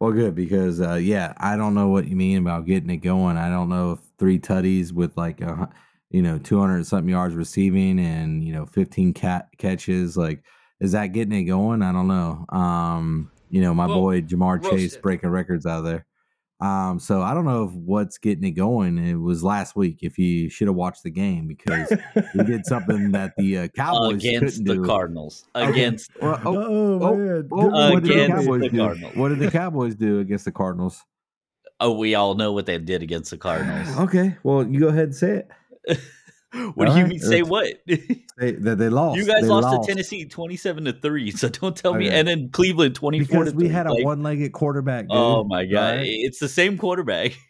Well, 0.00 0.12
good 0.12 0.34
because 0.34 0.80
uh, 0.80 0.94
yeah, 0.94 1.34
I 1.38 1.56
don't 1.56 1.74
know 1.74 1.88
what 1.88 2.06
you 2.06 2.14
mean 2.16 2.38
about 2.38 2.66
getting 2.66 2.90
it 2.90 2.98
going. 2.98 3.36
I 3.36 3.48
don't 3.50 3.68
know 3.68 3.92
if 3.92 4.00
three 4.18 4.38
tutties 4.38 4.92
with 4.92 5.16
like 5.16 5.40
a 5.40 5.68
you 6.10 6.22
know 6.22 6.38
two 6.38 6.60
hundred 6.60 6.86
something 6.86 7.08
yards 7.08 7.34
receiving 7.34 7.98
and 7.98 8.44
you 8.44 8.52
know 8.52 8.66
fifteen 8.66 9.12
cat 9.12 9.48
catches 9.58 10.16
like 10.16 10.44
is 10.80 10.92
that 10.92 11.08
getting 11.08 11.32
it 11.34 11.44
going? 11.44 11.82
I 11.82 11.92
don't 11.92 12.06
know. 12.08 12.46
Um, 12.56 13.32
you 13.50 13.60
know 13.60 13.74
my 13.74 13.86
Well, 13.86 13.96
boy 13.96 14.20
Ja'Marr 14.22 14.62
Chase 14.62 14.92
shit. 14.92 15.02
breaking 15.02 15.30
records 15.30 15.66
out 15.66 15.80
of 15.80 15.84
there. 15.84 16.06
Um, 16.60 16.98
so 16.98 17.22
I 17.22 17.34
don't 17.34 17.44
know 17.44 17.64
if 17.64 17.70
what's 17.72 18.18
getting 18.18 18.42
it 18.44 18.50
going. 18.52 18.98
It 18.98 19.14
was 19.14 19.44
last 19.44 19.76
week. 19.76 19.98
If 20.02 20.18
you 20.18 20.50
should 20.50 20.66
have 20.66 20.74
watched 20.74 21.04
the 21.04 21.10
game 21.10 21.46
because 21.46 21.92
we 22.34 22.42
did 22.44 22.66
something 22.66 23.12
that 23.12 23.34
the 23.38 23.58
uh, 23.58 23.68
Cowboys 23.68 24.16
against 24.24 24.64
the 24.64 24.74
do. 24.74 24.84
Cardinals. 24.84 25.44
Okay. 25.54 25.70
Against 25.70 26.10
Well, 26.20 26.40
oh, 26.44 26.56
Oh, 26.56 27.00
oh, 27.02 27.16
man. 27.16 27.48
oh, 27.52 27.62
Good 27.70 27.72
what 27.94 28.02
the 28.02 28.24
Against 28.24 28.48
the 28.48 28.68
do? 28.70 28.76
Cardinals. 28.78 29.14
What 29.16 29.28
did 29.28 29.38
the 29.38 29.50
Cowboys 29.52 29.94
do 29.94 30.18
against 30.20 30.44
the 30.46 30.52
Cardinals? 30.52 31.04
oh, 31.80 31.92
we 31.92 32.16
all 32.16 32.34
know 32.34 32.50
what 32.50 32.66
they 32.66 32.76
did 32.76 33.04
against 33.04 33.30
the 33.30 33.36
Cardinals. 33.36 33.96
Okay, 34.00 34.36
well, 34.42 34.66
you 34.66 34.80
go 34.80 34.88
ahead 34.88 35.04
and 35.04 35.14
say 35.14 35.44
it. 35.86 36.00
what 36.74 36.86
do 36.86 36.94
you 36.94 37.02
right, 37.02 37.08
mean? 37.08 37.18
Say 37.18 37.42
what? 37.42 37.68
They, 38.38 38.52
that 38.52 38.78
they 38.78 38.88
lost. 38.88 39.18
you 39.18 39.26
guys 39.26 39.42
They 39.42 39.48
lost, 39.48 39.82
to 39.82 39.92
Tennessee 39.92 40.24
twenty-seven 40.24 40.84
to 40.84 40.92
three. 40.92 41.32
So 41.32 41.48
don't 41.48 41.76
tell 41.76 41.94
me. 41.94 42.08
And 42.08 42.28
then 42.28 42.50
Cleveland 42.50 42.94
twenty-four 42.94 43.40
because 43.40 43.54
we 43.54 43.64
three. 43.64 43.74
had 43.74 43.88
a 43.88 43.92
Like, 43.94 44.04
one-legged 44.04 44.52
quarterback. 44.52 45.08
Dude. 45.08 45.16
Oh 45.16 45.42
my 45.42 45.64
god! 45.64 45.96
Right? 45.96 46.06
It's 46.06 46.38
the 46.38 46.48
same 46.48 46.78
quarterback. 46.78 47.32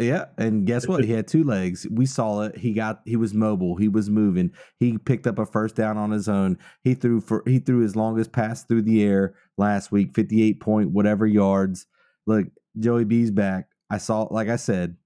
Yeah, 0.00 0.24
and 0.38 0.66
guess 0.66 0.88
what? 0.88 1.04
He 1.04 1.12
had 1.12 1.28
two 1.28 1.44
legs. 1.44 1.86
We 1.88 2.04
saw 2.06 2.40
it. 2.42 2.56
He 2.58 2.72
got. 2.72 3.02
He 3.04 3.14
was 3.14 3.32
mobile. 3.32 3.76
He 3.76 3.86
was 3.86 4.10
moving. 4.10 4.50
He 4.80 4.98
picked 4.98 5.24
up 5.28 5.38
a 5.38 5.46
first 5.46 5.76
down 5.76 5.96
on 5.96 6.10
his 6.10 6.28
own. 6.28 6.58
He 6.82 6.94
threw 6.94 7.20
for. 7.20 7.44
He 7.46 7.60
threw 7.60 7.78
his 7.78 7.94
longest 7.94 8.32
pass 8.32 8.64
through 8.64 8.82
the 8.82 9.04
air 9.04 9.36
last 9.56 9.92
week. 9.92 10.12
Fifty-eight 10.12 10.58
point 10.60 10.90
whatever 10.90 11.28
yards. 11.28 11.86
Look, 12.26 12.48
Joey 12.76 13.04
B's 13.04 13.30
back. 13.30 13.68
I 13.88 13.98
saw. 13.98 14.22
Like 14.22 14.48
I 14.48 14.56
said, 14.56 14.96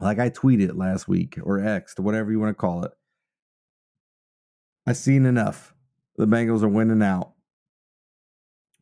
like 0.00 0.18
I 0.18 0.30
tweeted 0.30 0.76
last 0.76 1.08
week 1.08 1.38
or 1.42 1.58
Xed, 1.58 1.98
whatever 2.00 2.30
you 2.32 2.40
want 2.40 2.50
to 2.50 2.60
call 2.60 2.84
it. 2.84 2.92
I've 4.86 4.96
seen 4.96 5.26
enough. 5.26 5.74
The 6.16 6.26
Bengals 6.26 6.62
are 6.62 6.68
winning 6.68 7.02
out. 7.02 7.32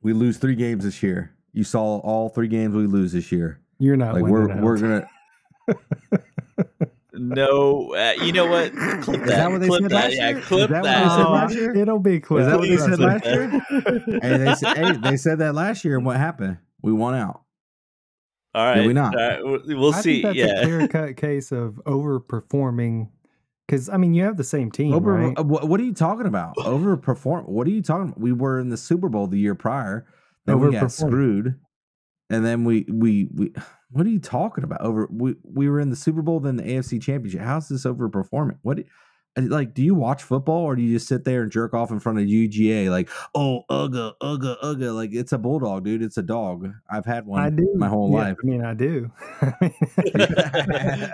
We 0.01 0.13
lose 0.13 0.39
three 0.39 0.55
games 0.55 0.85
this 0.85 1.03
year. 1.03 1.35
You 1.53 1.65
saw 1.65 1.99
all 1.99 2.29
three 2.29 2.49
games 2.49 2.75
we 2.75 2.87
lose 2.87 3.13
this 3.13 3.33
year. 3.33 3.61
You're 3.79 3.97
not 3.97 4.15
Like 4.15 4.23
winning 4.25 4.33
we're 4.33 4.51
out. 4.53 4.63
we're 4.63 4.79
gonna 4.79 5.09
No, 7.15 7.95
uh, 7.95 8.13
you 8.23 8.33
know 8.33 8.47
what? 8.47 8.73
Clip 9.03 9.23
Is 9.23 9.27
that. 9.29 9.37
that 9.39 9.51
what 9.51 9.61
they 9.61 9.67
clip 9.67 9.83
said 9.83 9.91
that. 9.91 9.95
last 10.05 10.15
Yeah, 10.17 10.31
year? 10.31 10.41
clip 10.41 10.71
that 10.71 10.83
that. 10.85 11.11
said 11.17 11.27
Oh, 11.27 11.33
last 11.33 11.55
year? 11.55 11.77
It'll 11.77 11.99
be 11.99 12.21
quick. 12.21 12.43
Is 12.43 12.47
that 12.47 12.59
what 12.61 12.69
they 12.69 12.77
said 12.77 12.99
last 13.01 13.25
year? 13.25 13.49
Hey, 14.23 14.37
they 14.39 14.55
said, 14.55 14.77
hey, 14.77 14.93
they 15.11 15.17
said 15.17 15.39
that 15.41 15.55
last 15.55 15.85
year, 15.85 15.97
and 15.97 16.07
what 16.07 16.17
happened? 16.17 16.59
We 16.81 16.93
won 16.93 17.15
out. 17.17 17.43
All 18.55 18.65
right, 18.65 18.77
Did 18.77 18.87
we 18.87 18.93
not? 18.95 19.15
all 19.15 19.21
right, 19.29 19.45
we'll- 19.45 19.63
we'll 19.81 19.95
I 19.95 20.01
see. 20.01 20.23
think 20.23 20.37
that's 20.37 20.37
Yeah, 20.37 20.61
a 20.61 20.65
clear 20.65 20.89
cut 20.89 21.17
case 21.17 21.53
of 21.53 21.81
overperforming. 21.87 23.09
Because 23.67 23.91
I 23.91 23.99
mean, 23.99 24.15
you 24.15 24.25
have 24.25 24.39
the 24.39 24.45
same 24.45 24.71
team, 24.71 24.95
Over, 24.95 25.13
right? 25.13 25.39
uh, 25.39 25.43
what, 25.43 25.69
what 25.69 25.79
are 25.79 25.83
you 25.85 25.93
talking 25.93 26.27
about? 26.27 26.57
Overperform? 26.57 27.47
What 27.47 27.67
are 27.67 27.71
you 27.71 27.83
talking 27.83 28.05
about? 28.09 28.19
We 28.21 28.33
were 28.33 28.59
in 28.59 28.71
the 28.71 28.79
Super 28.79 29.11
Bowl 29.11 29.27
the 29.27 29.39
year 29.39 29.55
prior. 29.55 30.07
Then 30.47 30.59
we 30.61 30.73
got 30.73 30.91
screwed, 30.91 31.55
and 32.31 32.45
then 32.45 32.65
we 32.65 32.87
we 32.91 33.29
we. 33.35 33.53
What 33.91 34.05
are 34.07 34.11
you 34.11 34.19
talking 34.21 34.65
about? 34.65 34.83
Over 34.83 35.09
we 35.11 35.35
we 35.43 35.67
were 35.71 35.81
in 35.81 35.89
the 35.89 35.97
Super 35.97 36.21
Bowl, 36.21 36.41
then 36.41 36.57
the 36.57 36.63
AFC 36.63 37.01
Championship. 37.01 37.41
How's 37.41 37.69
this 37.69 37.85
overperforming? 37.87 38.59
What? 38.61 38.81
Like, 39.41 39.75
do 39.75 39.83
you 39.83 39.95
watch 39.95 40.23
football 40.23 40.63
or 40.65 40.77
do 40.77 40.83
you 40.83 40.95
just 40.95 41.09
sit 41.09 41.25
there 41.25 41.43
and 41.43 41.51
jerk 41.53 41.75
off 41.75 41.91
in 41.91 42.01
front 42.01 42.19
of 42.19 42.25
UGA? 42.25 42.91
Like, 42.91 43.09
oh, 43.35 43.63
ugga, 43.71 44.15
ugga, 44.21 44.57
ugga. 44.63 44.95
Like, 44.95 45.11
it's 45.13 45.33
a 45.33 45.39
bulldog, 45.39 45.85
dude. 45.85 46.03
It's 46.03 46.17
a 46.17 46.23
dog. 46.23 46.73
I've 46.91 47.05
had 47.05 47.27
one 47.27 47.41
I 47.41 47.51
do 47.51 47.73
my 47.77 47.89
whole 47.89 48.11
Yeah, 48.11 48.17
life. 48.17 48.37
I 48.43 48.47
mean, 48.47 48.65
I 48.65 48.75
do. 48.75 49.11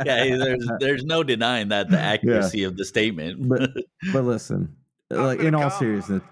yeah, 0.04 0.36
there's 0.36 0.68
there's 0.80 1.04
no 1.04 1.22
denying 1.22 1.68
that 1.68 1.90
the 1.90 1.98
accuracy 1.98 2.64
of 2.64 2.76
the 2.76 2.84
statement. 2.84 3.48
But 3.48 3.70
but 4.12 4.24
listen, 4.24 4.76
like 5.10 5.40
in 5.40 5.54
all 5.54 5.70
seriousness, 5.70 6.22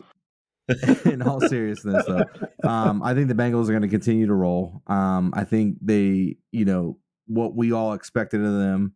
in 1.05 1.23
all 1.23 1.41
seriousness 1.41 2.05
though, 2.07 2.69
um, 2.69 3.03
I 3.03 3.15
think 3.15 3.29
the 3.29 3.35
Bengals 3.35 3.69
are 3.69 3.73
going 3.73 3.83
to 3.83 3.89
continue 3.89 4.27
to 4.27 4.35
roll. 4.35 4.83
Um, 4.87 5.33
I 5.35 5.45
think 5.45 5.79
they, 5.81 6.37
you 6.51 6.65
know, 6.65 6.99
what 7.27 7.55
we 7.55 7.73
all 7.73 7.93
expected 7.93 8.41
of 8.45 8.53
them 8.53 8.95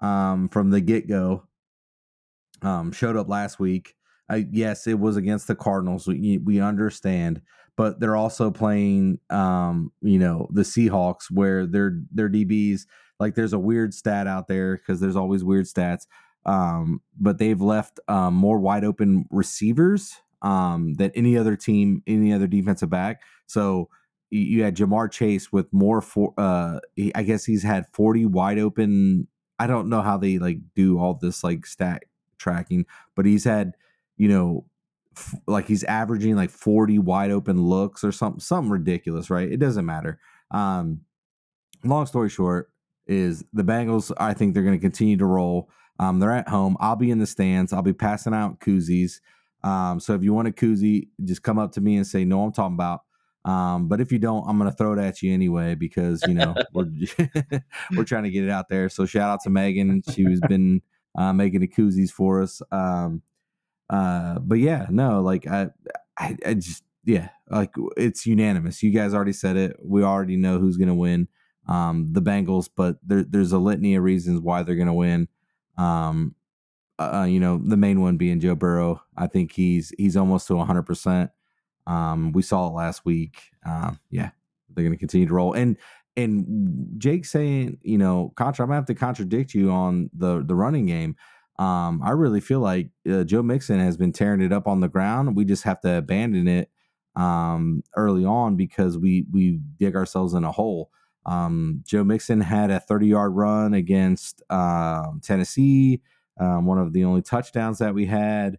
um, 0.00 0.48
from 0.48 0.70
the 0.70 0.80
get 0.80 1.08
go 1.08 1.44
um, 2.62 2.92
showed 2.92 3.16
up 3.16 3.28
last 3.28 3.58
week. 3.58 3.94
I, 4.28 4.46
yes, 4.50 4.86
it 4.86 4.98
was 4.98 5.16
against 5.16 5.46
the 5.46 5.54
Cardinals. 5.54 6.06
We 6.06 6.38
we 6.38 6.60
understand, 6.60 7.42
but 7.76 8.00
they're 8.00 8.16
also 8.16 8.50
playing, 8.50 9.18
um, 9.30 9.92
you 10.00 10.18
know, 10.18 10.48
the 10.50 10.62
Seahawks, 10.62 11.30
where 11.30 11.66
their 11.66 12.00
their 12.10 12.28
DBs 12.28 12.82
like 13.20 13.34
there's 13.34 13.52
a 13.52 13.58
weird 13.58 13.94
stat 13.94 14.26
out 14.26 14.48
there 14.48 14.76
because 14.76 15.00
there's 15.00 15.16
always 15.16 15.44
weird 15.44 15.66
stats. 15.66 16.06
Um, 16.44 17.00
but 17.20 17.38
they've 17.38 17.60
left 17.60 18.00
um, 18.08 18.34
more 18.34 18.58
wide 18.58 18.84
open 18.84 19.26
receivers 19.30 20.14
um, 20.42 20.94
than 20.94 21.12
any 21.14 21.38
other 21.38 21.56
team, 21.56 22.02
any 22.06 22.32
other 22.32 22.48
defensive 22.48 22.90
back. 22.90 23.22
So 23.46 23.88
you, 24.30 24.64
had 24.64 24.76
Ja'Marr 24.76 25.10
Chase 25.10 25.52
with 25.52 25.72
more 25.72 26.00
for. 26.00 26.34
Uh, 26.36 26.80
I 27.14 27.22
guess 27.22 27.44
he's 27.44 27.62
had 27.62 27.86
40 27.92 28.26
wide 28.26 28.58
open. 28.58 29.28
I 29.58 29.66
don't 29.66 29.88
know 29.88 30.02
how 30.02 30.16
they 30.16 30.38
like 30.38 30.58
do 30.74 30.98
all 30.98 31.14
this 31.14 31.44
like 31.44 31.66
stat 31.66 32.02
tracking, 32.42 32.84
but 33.14 33.24
he's 33.24 33.44
had 33.44 33.74
you 34.16 34.28
know 34.28 34.64
f- 35.16 35.34
like 35.46 35.66
he's 35.66 35.84
averaging 35.84 36.36
like 36.36 36.50
40 36.50 36.98
wide 36.98 37.30
open 37.30 37.60
looks 37.60 38.04
or 38.04 38.12
something 38.12 38.40
something 38.40 38.70
ridiculous 38.70 39.30
right? 39.30 39.50
It 39.50 39.58
doesn't 39.58 39.86
matter. 39.86 40.18
Um 40.50 41.00
long 41.84 42.06
story 42.06 42.28
short 42.28 42.70
is 43.08 43.44
the 43.52 43.64
bengals 43.64 44.12
i 44.18 44.32
think 44.32 44.54
they're 44.54 44.62
going 44.62 44.78
to 44.78 44.80
continue 44.80 45.16
to 45.16 45.26
roll. 45.26 45.70
Um 45.98 46.20
they're 46.20 46.30
at 46.30 46.48
home. 46.48 46.76
I'll 46.80 46.96
be 46.96 47.10
in 47.10 47.18
the 47.18 47.26
stands. 47.26 47.72
I'll 47.72 47.82
be 47.82 47.92
passing 47.92 48.34
out 48.34 48.60
koozies. 48.60 49.20
Um 49.64 50.00
so 50.00 50.14
if 50.14 50.22
you 50.22 50.32
want 50.32 50.48
a 50.48 50.52
koozie 50.52 51.08
just 51.24 51.42
come 51.42 51.58
up 51.58 51.72
to 51.72 51.80
me 51.80 51.96
and 51.96 52.06
say 52.06 52.24
no 52.24 52.44
i'm 52.44 52.52
talking 52.52 52.74
about. 52.74 53.00
Um 53.44 53.88
but 53.88 54.00
if 54.00 54.12
you 54.12 54.18
don't 54.18 54.48
i'm 54.48 54.58
going 54.58 54.70
to 54.70 54.76
throw 54.76 54.92
it 54.92 54.98
at 55.00 55.22
you 55.22 55.32
anyway 55.32 55.74
because 55.74 56.22
you 56.26 56.34
know 56.34 56.54
we're 56.72 56.90
we're 57.96 58.04
trying 58.04 58.24
to 58.24 58.30
get 58.30 58.44
it 58.44 58.50
out 58.50 58.68
there. 58.68 58.88
So 58.88 59.04
shout 59.06 59.30
out 59.30 59.40
to 59.42 59.50
megan. 59.50 60.02
She's 60.12 60.40
been 60.40 60.82
uh, 61.16 61.32
making 61.32 61.60
the 61.60 61.68
koozies 61.68 62.10
for 62.10 62.42
us 62.42 62.62
um 62.72 63.22
uh, 63.90 64.38
but 64.40 64.58
yeah, 64.58 64.86
no, 64.90 65.20
like 65.20 65.46
I, 65.46 65.68
I, 66.18 66.36
I 66.46 66.54
just 66.54 66.82
yeah, 67.04 67.28
like 67.50 67.74
it's 67.96 68.26
unanimous. 68.26 68.82
You 68.82 68.90
guys 68.90 69.12
already 69.14 69.32
said 69.32 69.56
it. 69.56 69.76
We 69.84 70.02
already 70.02 70.36
know 70.36 70.58
who's 70.58 70.76
gonna 70.76 70.94
win. 70.94 71.28
Um, 71.68 72.08
the 72.12 72.22
Bengals, 72.22 72.68
but 72.74 72.96
there, 73.06 73.24
there's 73.24 73.52
a 73.52 73.58
litany 73.58 73.94
of 73.94 74.02
reasons 74.02 74.40
why 74.40 74.62
they're 74.62 74.76
gonna 74.76 74.94
win. 74.94 75.28
Um, 75.76 76.34
uh, 76.98 77.26
you 77.28 77.40
know, 77.40 77.58
the 77.58 77.76
main 77.76 78.00
one 78.00 78.16
being 78.16 78.40
Joe 78.40 78.54
Burrow. 78.54 79.02
I 79.16 79.26
think 79.26 79.52
he's 79.52 79.92
he's 79.98 80.16
almost 80.16 80.46
to 80.48 80.56
100. 80.56 80.82
percent 80.84 81.30
Um, 81.86 82.32
we 82.32 82.42
saw 82.42 82.68
it 82.68 82.74
last 82.74 83.04
week. 83.04 83.42
Um, 83.66 83.98
yeah, 84.10 84.30
they're 84.70 84.84
gonna 84.84 84.96
continue 84.96 85.26
to 85.26 85.34
roll. 85.34 85.52
And 85.52 85.76
and 86.16 86.90
Jake 86.98 87.24
saying, 87.24 87.78
you 87.82 87.98
know, 87.98 88.32
contra, 88.36 88.64
I'm 88.64 88.68
gonna 88.68 88.76
have 88.76 88.86
to 88.86 88.94
contradict 88.94 89.54
you 89.54 89.70
on 89.70 90.10
the 90.14 90.42
the 90.44 90.54
running 90.54 90.86
game. 90.86 91.16
Um, 91.58 92.02
I 92.02 92.10
really 92.10 92.40
feel 92.40 92.60
like 92.60 92.90
uh, 93.10 93.24
Joe 93.24 93.42
Mixon 93.42 93.78
has 93.78 93.96
been 93.96 94.12
tearing 94.12 94.40
it 94.40 94.52
up 94.52 94.66
on 94.66 94.80
the 94.80 94.88
ground. 94.88 95.36
We 95.36 95.44
just 95.44 95.64
have 95.64 95.80
to 95.82 95.98
abandon 95.98 96.48
it 96.48 96.70
um, 97.16 97.82
early 97.96 98.24
on 98.24 98.56
because 98.56 98.98
we 98.98 99.26
we 99.30 99.60
dig 99.78 99.96
ourselves 99.96 100.34
in 100.34 100.44
a 100.44 100.52
hole. 100.52 100.90
Um, 101.24 101.82
Joe 101.86 102.04
Mixon 102.04 102.40
had 102.40 102.70
a 102.70 102.80
30 102.80 103.06
yard 103.06 103.34
run 103.34 103.74
against 103.74 104.42
um, 104.50 105.20
Tennessee, 105.22 106.00
um, 106.40 106.66
one 106.66 106.78
of 106.78 106.92
the 106.92 107.04
only 107.04 107.22
touchdowns 107.22 107.78
that 107.78 107.94
we 107.94 108.06
had. 108.06 108.58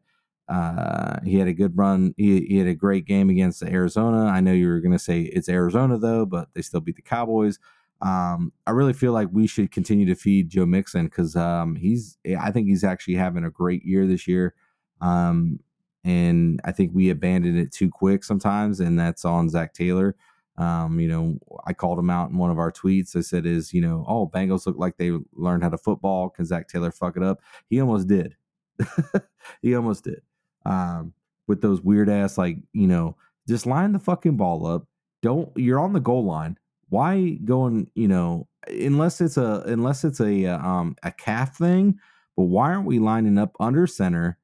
Uh, 0.49 1.19
he 1.23 1.37
had 1.37 1.47
a 1.47 1.53
good 1.53 1.77
run. 1.77 2.13
He, 2.17 2.45
he 2.45 2.57
had 2.57 2.67
a 2.67 2.75
great 2.75 3.05
game 3.05 3.29
against 3.29 3.63
Arizona. 3.63 4.25
I 4.25 4.41
know 4.41 4.51
you 4.51 4.67
were 4.67 4.81
going 4.81 4.91
to 4.91 4.99
say 4.99 5.21
it's 5.21 5.49
Arizona 5.49 5.97
though, 5.97 6.25
but 6.25 6.49
they 6.53 6.61
still 6.61 6.81
beat 6.81 6.97
the 6.97 7.01
Cowboys. 7.01 7.59
Um, 8.01 8.51
I 8.67 8.71
really 8.71 8.93
feel 8.93 9.13
like 9.13 9.29
we 9.31 9.47
should 9.47 9.71
continue 9.71 10.05
to 10.07 10.15
feed 10.15 10.49
Joe 10.49 10.65
Mixon 10.65 11.05
because 11.05 11.35
um, 11.37 11.75
he's, 11.75 12.17
I 12.37 12.51
think 12.51 12.67
he's 12.67 12.83
actually 12.83 13.15
having 13.15 13.45
a 13.45 13.49
great 13.49 13.85
year 13.85 14.05
this 14.05 14.27
year. 14.27 14.53
Um, 14.99 15.59
and 16.03 16.59
I 16.65 16.71
think 16.71 16.91
we 16.93 17.09
abandoned 17.09 17.57
it 17.57 17.71
too 17.71 17.89
quick 17.89 18.23
sometimes, 18.23 18.79
and 18.79 18.99
that's 18.99 19.23
on 19.23 19.49
Zac 19.49 19.73
Taylor. 19.73 20.15
Um, 20.57 20.99
you 20.99 21.07
know, 21.07 21.39
I 21.65 21.73
called 21.73 21.97
him 21.97 22.09
out 22.09 22.29
in 22.29 22.37
one 22.37 22.51
of 22.51 22.59
our 22.59 22.71
tweets. 22.71 23.15
I 23.15 23.21
said, 23.21 23.45
"Is 23.45 23.73
you 23.73 23.81
know, 23.81 24.05
oh, 24.07 24.27
Bengals 24.27 24.65
look 24.65 24.77
like 24.77 24.97
they 24.97 25.11
learned 25.33 25.63
how 25.63 25.69
to 25.69 25.77
football. 25.77 26.29
Can 26.29 26.45
Zac 26.45 26.67
Taylor 26.67 26.91
fuck 26.91 27.15
it 27.17 27.23
up? 27.23 27.41
He 27.69 27.79
almost 27.81 28.07
did. 28.07 28.35
he 29.61 29.75
almost 29.75 30.03
did. 30.03 30.21
Um, 30.65 31.13
with 31.47 31.61
those 31.61 31.81
weird 31.81 32.09
ass, 32.09 32.37
like 32.37 32.57
you 32.73 32.87
know, 32.87 33.17
just 33.47 33.65
line 33.65 33.91
the 33.91 33.99
fucking 33.99 34.37
ball 34.37 34.65
up. 34.65 34.87
Don't 35.21 35.51
you're 35.55 35.79
on 35.79 35.93
the 35.93 35.99
goal 35.99 36.25
line. 36.25 36.57
Why 36.89 37.39
going? 37.43 37.89
You 37.95 38.07
know, 38.07 38.47
unless 38.67 39.21
it's 39.21 39.37
a 39.37 39.63
unless 39.65 40.03
it's 40.03 40.19
a 40.19 40.45
uh, 40.45 40.59
um 40.59 40.95
a 41.03 41.11
calf 41.11 41.57
thing. 41.57 41.99
But 42.35 42.45
why 42.45 42.73
aren't 42.73 42.87
we 42.87 42.99
lining 42.99 43.37
up 43.37 43.55
under 43.59 43.85
center, 43.85 44.37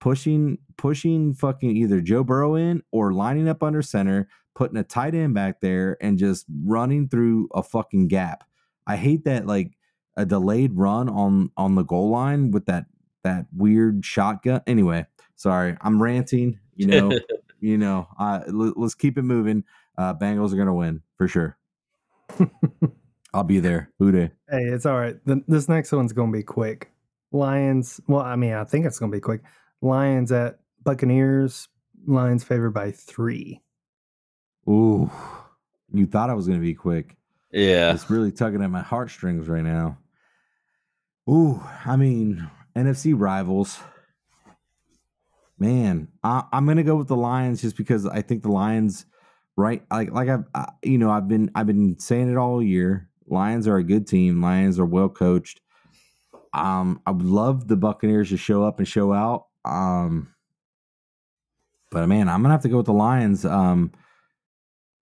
pushing 0.00 0.58
pushing 0.76 1.34
fucking 1.34 1.76
either 1.76 2.00
Joe 2.00 2.24
Burrow 2.24 2.54
in 2.54 2.82
or 2.92 3.12
lining 3.12 3.48
up 3.48 3.62
under 3.62 3.82
center, 3.82 4.28
putting 4.54 4.76
a 4.76 4.84
tight 4.84 5.14
end 5.14 5.34
back 5.34 5.60
there, 5.60 5.96
and 6.00 6.18
just 6.18 6.46
running 6.64 7.08
through 7.08 7.48
a 7.54 7.62
fucking 7.62 8.08
gap? 8.08 8.44
I 8.86 8.96
hate 8.96 9.24
that 9.24 9.46
like 9.46 9.76
a 10.16 10.26
delayed 10.26 10.74
run 10.74 11.08
on 11.08 11.50
on 11.56 11.76
the 11.76 11.82
goal 11.82 12.10
line 12.10 12.50
with 12.50 12.66
that 12.66 12.86
that 13.24 13.46
weird 13.56 14.04
shotgun. 14.04 14.62
Anyway, 14.66 15.06
sorry, 15.40 15.74
I'm 15.80 16.02
ranting. 16.02 16.58
You 16.76 16.86
know, 16.86 17.18
you 17.60 17.78
know. 17.78 18.06
Uh, 18.18 18.40
l- 18.46 18.74
let's 18.76 18.94
keep 18.94 19.16
it 19.16 19.22
moving. 19.22 19.64
Uh, 19.96 20.14
Bengals 20.14 20.52
are 20.52 20.56
gonna 20.56 20.74
win 20.74 21.00
for 21.16 21.26
sure. 21.26 21.56
I'll 23.32 23.44
be 23.44 23.60
there. 23.60 23.90
Who 23.98 24.12
Dey? 24.12 24.30
Hey, 24.50 24.64
it's 24.64 24.84
all 24.86 24.98
right. 24.98 25.16
The, 25.24 25.42
this 25.46 25.68
next 25.68 25.92
one's 25.92 26.12
going 26.12 26.32
to 26.32 26.36
be 26.36 26.42
quick. 26.42 26.90
Lions. 27.30 28.00
Well, 28.08 28.22
I 28.22 28.34
mean, 28.34 28.54
I 28.54 28.64
think 28.64 28.86
it's 28.86 28.98
going 28.98 29.12
to 29.12 29.16
be 29.16 29.20
quick. 29.20 29.42
Lions 29.82 30.32
at 30.32 30.58
Buccaneers. 30.82 31.68
Lions 32.06 32.42
favored 32.42 32.72
by 32.72 32.90
three. 32.90 33.62
Ooh, 34.68 35.08
you 35.92 36.06
thought 36.06 36.28
I 36.30 36.34
was 36.34 36.46
gonna 36.48 36.58
be 36.60 36.74
quick. 36.74 37.16
yeah, 37.52 37.92
It's 37.92 38.10
really 38.10 38.30
tugging 38.32 38.62
at 38.62 38.70
my 38.70 38.82
heartstrings 38.82 39.48
right 39.48 39.64
now. 39.64 39.98
Ooh, 41.28 41.60
I 41.84 41.96
mean, 41.96 42.48
NFC 42.76 43.14
rivals. 43.16 43.78
Man, 45.60 46.08
I, 46.24 46.44
I'm 46.52 46.66
gonna 46.66 46.82
go 46.82 46.96
with 46.96 47.08
the 47.08 47.16
Lions 47.16 47.60
just 47.60 47.76
because 47.76 48.06
I 48.06 48.22
think 48.22 48.42
the 48.42 48.50
Lions, 48.50 49.04
right? 49.56 49.82
Like, 49.90 50.10
like 50.10 50.28
I've, 50.30 50.44
I, 50.54 50.72
you 50.82 50.96
know, 50.96 51.10
I've 51.10 51.28
been, 51.28 51.50
I've 51.54 51.66
been 51.66 51.98
saying 51.98 52.30
it 52.30 52.38
all 52.38 52.62
year. 52.62 53.10
Lions 53.28 53.68
are 53.68 53.76
a 53.76 53.84
good 53.84 54.06
team. 54.06 54.42
Lions 54.42 54.78
are 54.78 54.86
well 54.86 55.10
coached. 55.10 55.60
Um, 56.54 57.00
I 57.06 57.10
would 57.10 57.26
love 57.26 57.68
the 57.68 57.76
Buccaneers 57.76 58.30
to 58.30 58.38
show 58.38 58.64
up 58.64 58.78
and 58.78 58.88
show 58.88 59.12
out. 59.12 59.46
Um, 59.64 60.34
but 61.90 62.06
man, 62.06 62.28
I'm 62.28 62.40
gonna 62.40 62.54
have 62.54 62.62
to 62.62 62.68
go 62.68 62.78
with 62.78 62.86
the 62.86 62.92
Lions. 62.92 63.44
Um, 63.44 63.92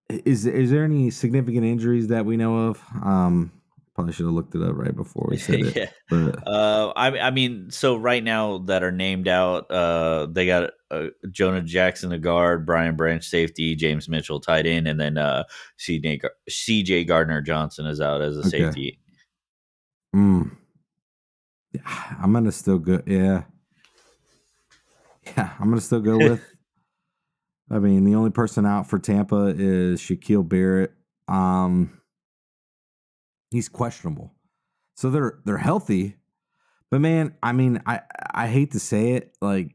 is 0.08 0.46
is 0.46 0.70
there 0.70 0.84
any 0.84 1.10
significant 1.10 1.64
injuries 1.64 2.08
that 2.08 2.24
we 2.24 2.36
know 2.36 2.68
of? 2.68 2.82
Um, 3.02 3.52
probably 3.98 4.12
should 4.12 4.26
have 4.26 4.34
looked 4.34 4.54
it 4.54 4.62
up 4.62 4.76
right 4.76 4.94
before 4.94 5.26
we 5.28 5.36
said 5.36 5.56
it. 5.60 5.76
yeah. 5.76 5.86
But 6.08 6.46
Uh, 6.46 6.92
I 6.94 7.18
I 7.18 7.30
mean, 7.32 7.68
so 7.72 7.96
right 7.96 8.22
now 8.22 8.58
that 8.58 8.84
are 8.84 8.92
named 8.92 9.26
out, 9.26 9.68
uh, 9.72 10.26
they 10.30 10.46
got 10.46 10.70
uh, 10.92 11.06
Jonah 11.32 11.62
Jackson, 11.62 12.10
the 12.10 12.18
guard, 12.18 12.64
Brian 12.64 12.94
Branch, 12.94 13.24
safety, 13.24 13.74
James 13.74 14.08
Mitchell, 14.08 14.38
tight 14.38 14.66
end, 14.68 14.86
and 14.86 15.00
then 15.00 15.18
uh, 15.18 15.42
CJ 15.80 16.22
Gar- 16.22 16.30
CJ 16.48 17.08
Gardner 17.08 17.42
Johnson 17.42 17.86
is 17.86 18.00
out 18.00 18.20
as 18.22 18.36
a 18.36 18.40
Okay. 18.46 18.50
safety. 18.50 19.00
mm, 20.14 20.48
I'm 22.20 22.32
gonna 22.32 22.52
still 22.52 22.78
go. 22.78 23.02
Yeah, 23.04 23.42
yeah, 25.26 25.54
I'm 25.58 25.68
gonna 25.70 25.80
still 25.80 26.00
go 26.00 26.18
with. 26.20 26.54
I 27.68 27.80
mean, 27.80 28.04
the 28.04 28.14
only 28.14 28.30
person 28.30 28.64
out 28.64 28.88
for 28.88 29.00
Tampa 29.00 29.52
is 29.58 30.00
Shaquil 30.00 30.48
Barrett. 30.48 30.92
Um, 31.26 31.97
he's 33.50 33.68
questionable, 33.68 34.34
so 34.96 35.10
they're 35.10 35.40
they're 35.44 35.58
healthy, 35.58 36.16
but 36.90 37.00
man, 37.00 37.36
I 37.42 37.52
mean, 37.52 37.82
I 37.86 38.00
I 38.32 38.46
hate 38.48 38.72
to 38.72 38.80
say 38.80 39.12
it, 39.12 39.36
like, 39.40 39.74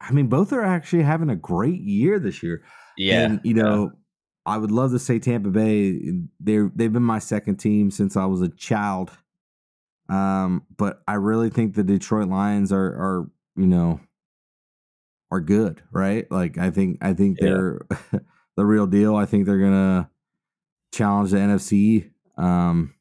I 0.00 0.12
mean, 0.12 0.28
both 0.28 0.52
are 0.52 0.64
actually 0.64 1.02
having 1.02 1.30
a 1.30 1.36
great 1.36 1.80
year 1.80 2.18
this 2.18 2.42
year. 2.42 2.62
Yeah, 2.96 3.22
And 3.24 3.40
you 3.44 3.54
know, 3.54 3.92
I 4.46 4.56
would 4.58 4.70
love 4.72 4.90
to 4.92 4.98
say 4.98 5.18
Tampa 5.18 5.50
Bay. 5.50 6.00
They're 6.40 6.70
they've 6.74 6.92
been 6.92 7.02
my 7.02 7.18
second 7.20 7.56
team 7.56 7.90
since 7.90 8.16
I 8.16 8.24
was 8.26 8.40
a 8.42 8.48
child. 8.48 9.10
Um, 10.08 10.66
but 10.76 11.02
I 11.06 11.14
really 11.14 11.50
think 11.50 11.74
the 11.74 11.84
Detroit 11.84 12.28
Lions 12.28 12.72
are 12.72 12.86
are 12.86 13.30
you 13.56 13.66
know 13.66 14.00
are 15.30 15.40
good, 15.40 15.82
right? 15.92 16.30
Like 16.30 16.58
I 16.58 16.70
think 16.70 16.98
I 17.02 17.12
think 17.12 17.38
Yeah. 17.40 17.48
they're 17.50 17.80
the 18.56 18.64
real 18.64 18.86
deal. 18.86 19.16
I 19.16 19.26
think 19.26 19.46
they're 19.46 19.58
gonna 19.60 20.10
challenge 20.92 21.30
the 21.30 21.38
NFC. 21.38 22.10
Um, 22.38 22.94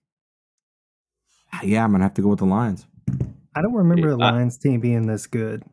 yeah, 1.64 1.84
I'm 1.84 1.92
gonna 1.92 2.04
have 2.04 2.14
to 2.16 2.22
go 2.22 2.30
with 2.30 2.40
the 2.40 2.46
Lions. 2.46 2.86
I 3.56 3.62
don't 3.62 3.74
remember 3.74 4.16
the 4.16 4.24
I- 4.24 4.32
Lions 4.32 4.58
team 4.58 4.80
being 4.80 5.08
this 5.08 5.28
good. 5.28 5.64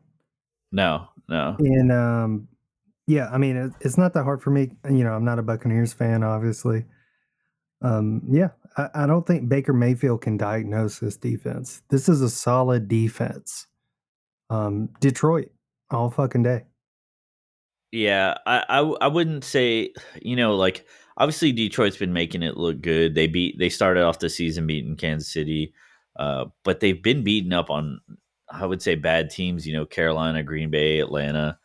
No, 0.71 1.07
no. 1.29 1.55
And 1.59 1.91
um, 1.91 2.47
yeah, 3.07 3.29
I 3.31 3.37
mean, 3.37 3.55
it, 3.55 3.71
it's 3.81 3.97
not 3.97 4.13
that 4.13 4.23
hard 4.23 4.41
for 4.41 4.49
me. 4.49 4.71
You 4.89 5.03
know, 5.03 5.13
I'm 5.13 5.25
not 5.25 5.39
a 5.39 5.43
Buccaneers 5.43 5.93
fan, 5.93 6.23
obviously. 6.23 6.85
Um, 7.81 8.21
yeah, 8.29 8.49
I, 8.77 8.89
I 8.95 9.07
don't 9.07 9.27
think 9.27 9.47
Baker 9.47 9.73
Mayfield 9.73 10.21
can 10.21 10.37
diagnose 10.37 10.99
this 10.99 11.17
defense. 11.17 11.81
This 11.89 12.09
is 12.09 12.21
a 12.21 12.29
solid 12.29 12.87
defense. 12.87 13.67
Um, 14.49 14.89
Detroit, 14.99 15.51
all 15.91 16.09
fucking 16.09 16.43
day. 16.43 16.63
Yeah, 17.91 18.37
I, 18.45 18.63
I, 18.67 18.79
I 18.79 19.07
wouldn't 19.07 19.43
say 19.43 19.93
you 20.21 20.35
know 20.35 20.55
like 20.55 20.85
obviously 21.17 21.51
Detroit's 21.51 21.97
been 21.97 22.13
making 22.13 22.43
it 22.43 22.57
look 22.57 22.81
good. 22.81 23.15
They 23.15 23.27
beat 23.27 23.57
they 23.59 23.69
started 23.69 24.03
off 24.03 24.19
the 24.19 24.29
season 24.29 24.67
beating 24.67 24.95
Kansas 24.95 25.31
City, 25.31 25.73
uh, 26.17 26.45
but 26.63 26.79
they've 26.79 27.01
been 27.01 27.23
beaten 27.23 27.53
up 27.53 27.69
on 27.69 27.99
I 28.49 28.65
would 28.65 28.81
say 28.81 28.95
bad 28.95 29.29
teams. 29.29 29.65
You 29.67 29.73
know 29.73 29.85
Carolina, 29.85 30.43
Green 30.43 30.69
Bay, 30.69 30.99
Atlanta, 30.99 31.57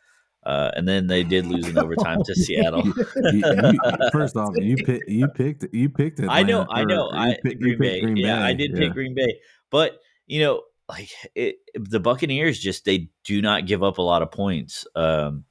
uh, 0.45 0.71
and 0.75 0.89
then 0.89 1.07
they 1.09 1.23
did 1.23 1.47
lose 1.47 1.69
in 1.69 1.79
overtime 1.79 2.23
to 2.25 2.35
Seattle. 2.45 2.83
You- 2.87 3.45
you- 3.73 4.11
first 4.13 4.37
off, 4.37 4.55
you 4.57 4.77
picked 4.77 5.09
you 5.09 5.29
picked 5.29 5.67
you 5.73 5.89
picked 5.91 6.21
it. 6.21 6.27
I 6.31 6.43
know, 6.43 6.67
I 6.71 6.85
know. 6.85 7.11
I 7.13 7.37
Green, 7.43 7.79
Bay. 7.79 8.03
Yeah, 8.17 8.43
I 8.45 8.55
did 8.55 8.75
pick 8.75 8.93
Green 8.93 9.15
Bay, 9.15 9.39
but 9.71 9.99
you 10.27 10.41
know, 10.41 10.63
like 10.89 11.11
it, 11.35 11.57
the 11.75 12.01
Buccaneers 12.01 12.59
just 12.59 12.85
they 12.85 13.11
do 13.25 13.43
not 13.43 13.67
give 13.67 13.83
up 13.83 13.99
a 13.99 14.03
lot 14.03 14.23
of 14.23 14.31
points. 14.33 14.87
Um, 14.97 15.45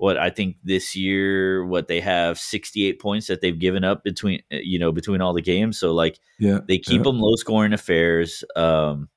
what 0.00 0.16
I 0.16 0.30
think 0.30 0.56
this 0.64 0.96
year, 0.96 1.62
what 1.62 1.86
they 1.86 2.00
have 2.00 2.38
sixty 2.38 2.86
eight 2.86 2.98
points 2.98 3.26
that 3.26 3.42
they've 3.42 3.58
given 3.58 3.84
up 3.84 4.02
between 4.02 4.40
uh, 4.50 4.56
you 4.62 4.78
know 4.78 4.92
between 4.92 5.20
all 5.20 5.34
the 5.34 5.42
games. 5.42 5.78
So 5.78 5.92
like 5.92 6.18
Yeah, 6.38 6.60
they 6.66 6.78
keep 6.78 7.00
yeah. 7.00 7.02
them 7.02 7.20
low 7.20 7.36
scoring 7.36 7.74
affairs. 7.74 8.42
Um, 8.56 9.10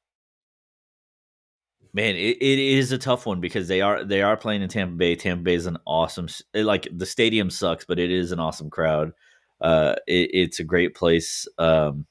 man, 1.93 2.15
it, 2.15 2.37
it 2.41 2.59
is 2.59 2.91
a 2.91 2.97
tough 2.97 3.25
one 3.25 3.39
because 3.39 3.69
they 3.69 3.79
are 3.79 4.03
they 4.03 4.21
are 4.21 4.35
playing 4.35 4.61
in 4.61 4.67
Tampa 4.67 4.95
Bay. 4.95 5.15
Tampa 5.15 5.43
Bay 5.43 5.53
is 5.53 5.67
an 5.67 5.77
awesome 5.87 6.27
like 6.53 6.85
the 6.91 7.05
stadium 7.05 7.49
sucks, 7.49 7.85
but 7.85 7.97
it 7.97 8.11
is 8.11 8.33
an 8.33 8.41
awesome 8.41 8.69
crowd. 8.69 9.13
Uh, 9.61 9.95
it, 10.05 10.31
it's 10.33 10.59
a 10.59 10.65
great 10.65 10.95
place. 10.95 11.47
Um, 11.57 12.07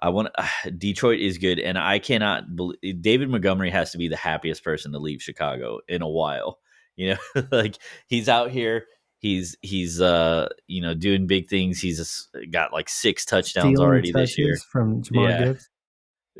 I 0.00 0.08
want 0.08 0.30
Detroit 0.78 1.20
is 1.20 1.36
good, 1.36 1.60
and 1.60 1.76
I 1.76 1.98
cannot 1.98 2.56
believe 2.56 3.02
David 3.02 3.28
Montgomery 3.28 3.70
has 3.70 3.92
to 3.92 3.98
be 3.98 4.08
the 4.08 4.16
happiest 4.16 4.64
person 4.64 4.92
to 4.92 4.98
leave 4.98 5.20
Chicago 5.20 5.80
in 5.86 6.00
a 6.00 6.08
while. 6.08 6.60
You 6.98 7.14
know, 7.34 7.42
like 7.52 7.78
he's 8.08 8.28
out 8.28 8.50
here. 8.50 8.86
He's 9.20 9.56
he's 9.62 10.00
uh 10.00 10.48
you 10.66 10.82
know 10.82 10.94
doing 10.94 11.26
big 11.26 11.48
things. 11.48 11.80
He's 11.80 12.28
got 12.50 12.72
like 12.72 12.88
six 12.88 13.24
touchdowns 13.24 13.76
Stealing 13.76 13.78
already 13.88 14.12
this 14.12 14.36
year. 14.36 14.56
from 14.70 15.02
Jahmyr 15.02 15.28
Yeah. 15.30 15.44
Gibbs. 15.44 15.70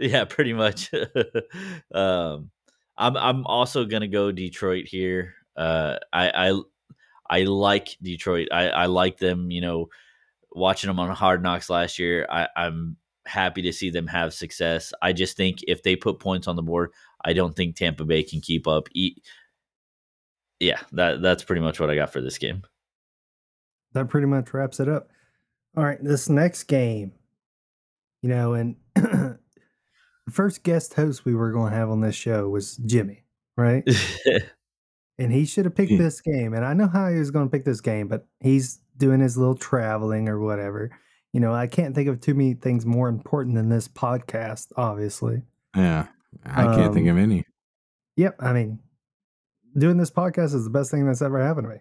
Yeah, 0.00 0.24
pretty 0.26 0.52
much. 0.52 0.90
um, 1.94 2.50
I'm 2.96 3.16
I'm 3.16 3.46
also 3.46 3.84
gonna 3.84 4.08
go 4.08 4.30
Detroit 4.32 4.86
here. 4.86 5.34
Uh, 5.56 5.96
I 6.12 6.50
I 6.50 6.60
I 7.30 7.42
like 7.44 7.96
Detroit. 8.02 8.48
I 8.52 8.68
I 8.68 8.86
like 8.86 9.18
them. 9.18 9.50
You 9.50 9.60
know, 9.60 9.88
watching 10.52 10.88
them 10.88 11.00
on 11.00 11.10
Hard 11.10 11.42
Knocks 11.42 11.68
last 11.70 11.98
year. 11.98 12.26
I 12.30 12.48
I'm 12.56 12.96
happy 13.26 13.62
to 13.62 13.72
see 13.72 13.90
them 13.90 14.06
have 14.06 14.32
success. 14.32 14.92
I 15.02 15.12
just 15.12 15.36
think 15.36 15.58
if 15.66 15.82
they 15.82 15.96
put 15.96 16.20
points 16.20 16.46
on 16.46 16.56
the 16.56 16.62
board, 16.62 16.90
I 17.24 17.32
don't 17.32 17.54
think 17.56 17.74
Tampa 17.76 18.04
Bay 18.04 18.22
can 18.22 18.40
keep 18.40 18.66
up. 18.68 18.88
E- 18.94 19.16
yeah, 20.60 20.80
that 20.92 21.22
that's 21.22 21.44
pretty 21.44 21.60
much 21.62 21.80
what 21.80 21.90
I 21.90 21.94
got 21.94 22.12
for 22.12 22.20
this 22.20 22.38
game. 22.38 22.62
that 23.92 24.08
pretty 24.08 24.26
much 24.26 24.52
wraps 24.52 24.80
it 24.80 24.88
up. 24.88 25.08
All 25.76 25.84
right, 25.84 26.02
this 26.02 26.28
next 26.28 26.64
game, 26.64 27.12
you 28.22 28.28
know, 28.28 28.54
and 28.54 28.76
the 28.94 29.38
first 30.30 30.62
guest 30.62 30.94
host 30.94 31.24
we 31.24 31.34
were 31.34 31.52
going 31.52 31.70
to 31.72 31.76
have 31.76 31.90
on 31.90 32.00
this 32.00 32.14
show 32.16 32.48
was 32.48 32.76
Jimmy, 32.78 33.24
right? 33.56 33.88
and 35.18 35.32
he 35.32 35.44
should 35.44 35.64
have 35.64 35.74
picked 35.74 35.96
this 35.96 36.20
game. 36.20 36.54
And 36.54 36.64
I 36.64 36.74
know 36.74 36.88
how 36.88 37.08
he 37.10 37.18
was 37.18 37.30
going 37.30 37.46
to 37.46 37.50
pick 37.50 37.64
this 37.64 37.80
game, 37.80 38.08
but 38.08 38.26
he's 38.40 38.80
doing 38.96 39.20
his 39.20 39.36
little 39.36 39.54
traveling 39.54 40.28
or 40.28 40.40
whatever. 40.40 40.90
You 41.32 41.40
know, 41.40 41.54
I 41.54 41.66
can't 41.66 41.94
think 41.94 42.08
of 42.08 42.20
too 42.20 42.34
many 42.34 42.54
things 42.54 42.84
more 42.86 43.08
important 43.08 43.54
than 43.54 43.68
this 43.68 43.86
podcast, 43.86 44.68
obviously. 44.76 45.42
Yeah, 45.76 46.06
I 46.44 46.64
can't 46.74 46.94
think 46.94 47.08
Um, 47.08 47.16
of 47.16 47.22
any. 47.22 47.44
Yep. 48.16 48.36
I 48.40 48.52
mean, 48.52 48.80
doing 49.76 49.96
this 49.96 50.10
podcast 50.10 50.54
is 50.54 50.64
the 50.64 50.70
best 50.70 50.90
thing 50.90 51.06
that's 51.06 51.22
ever 51.22 51.44
happened 51.44 51.66
to 51.66 51.74
me. 51.74 51.80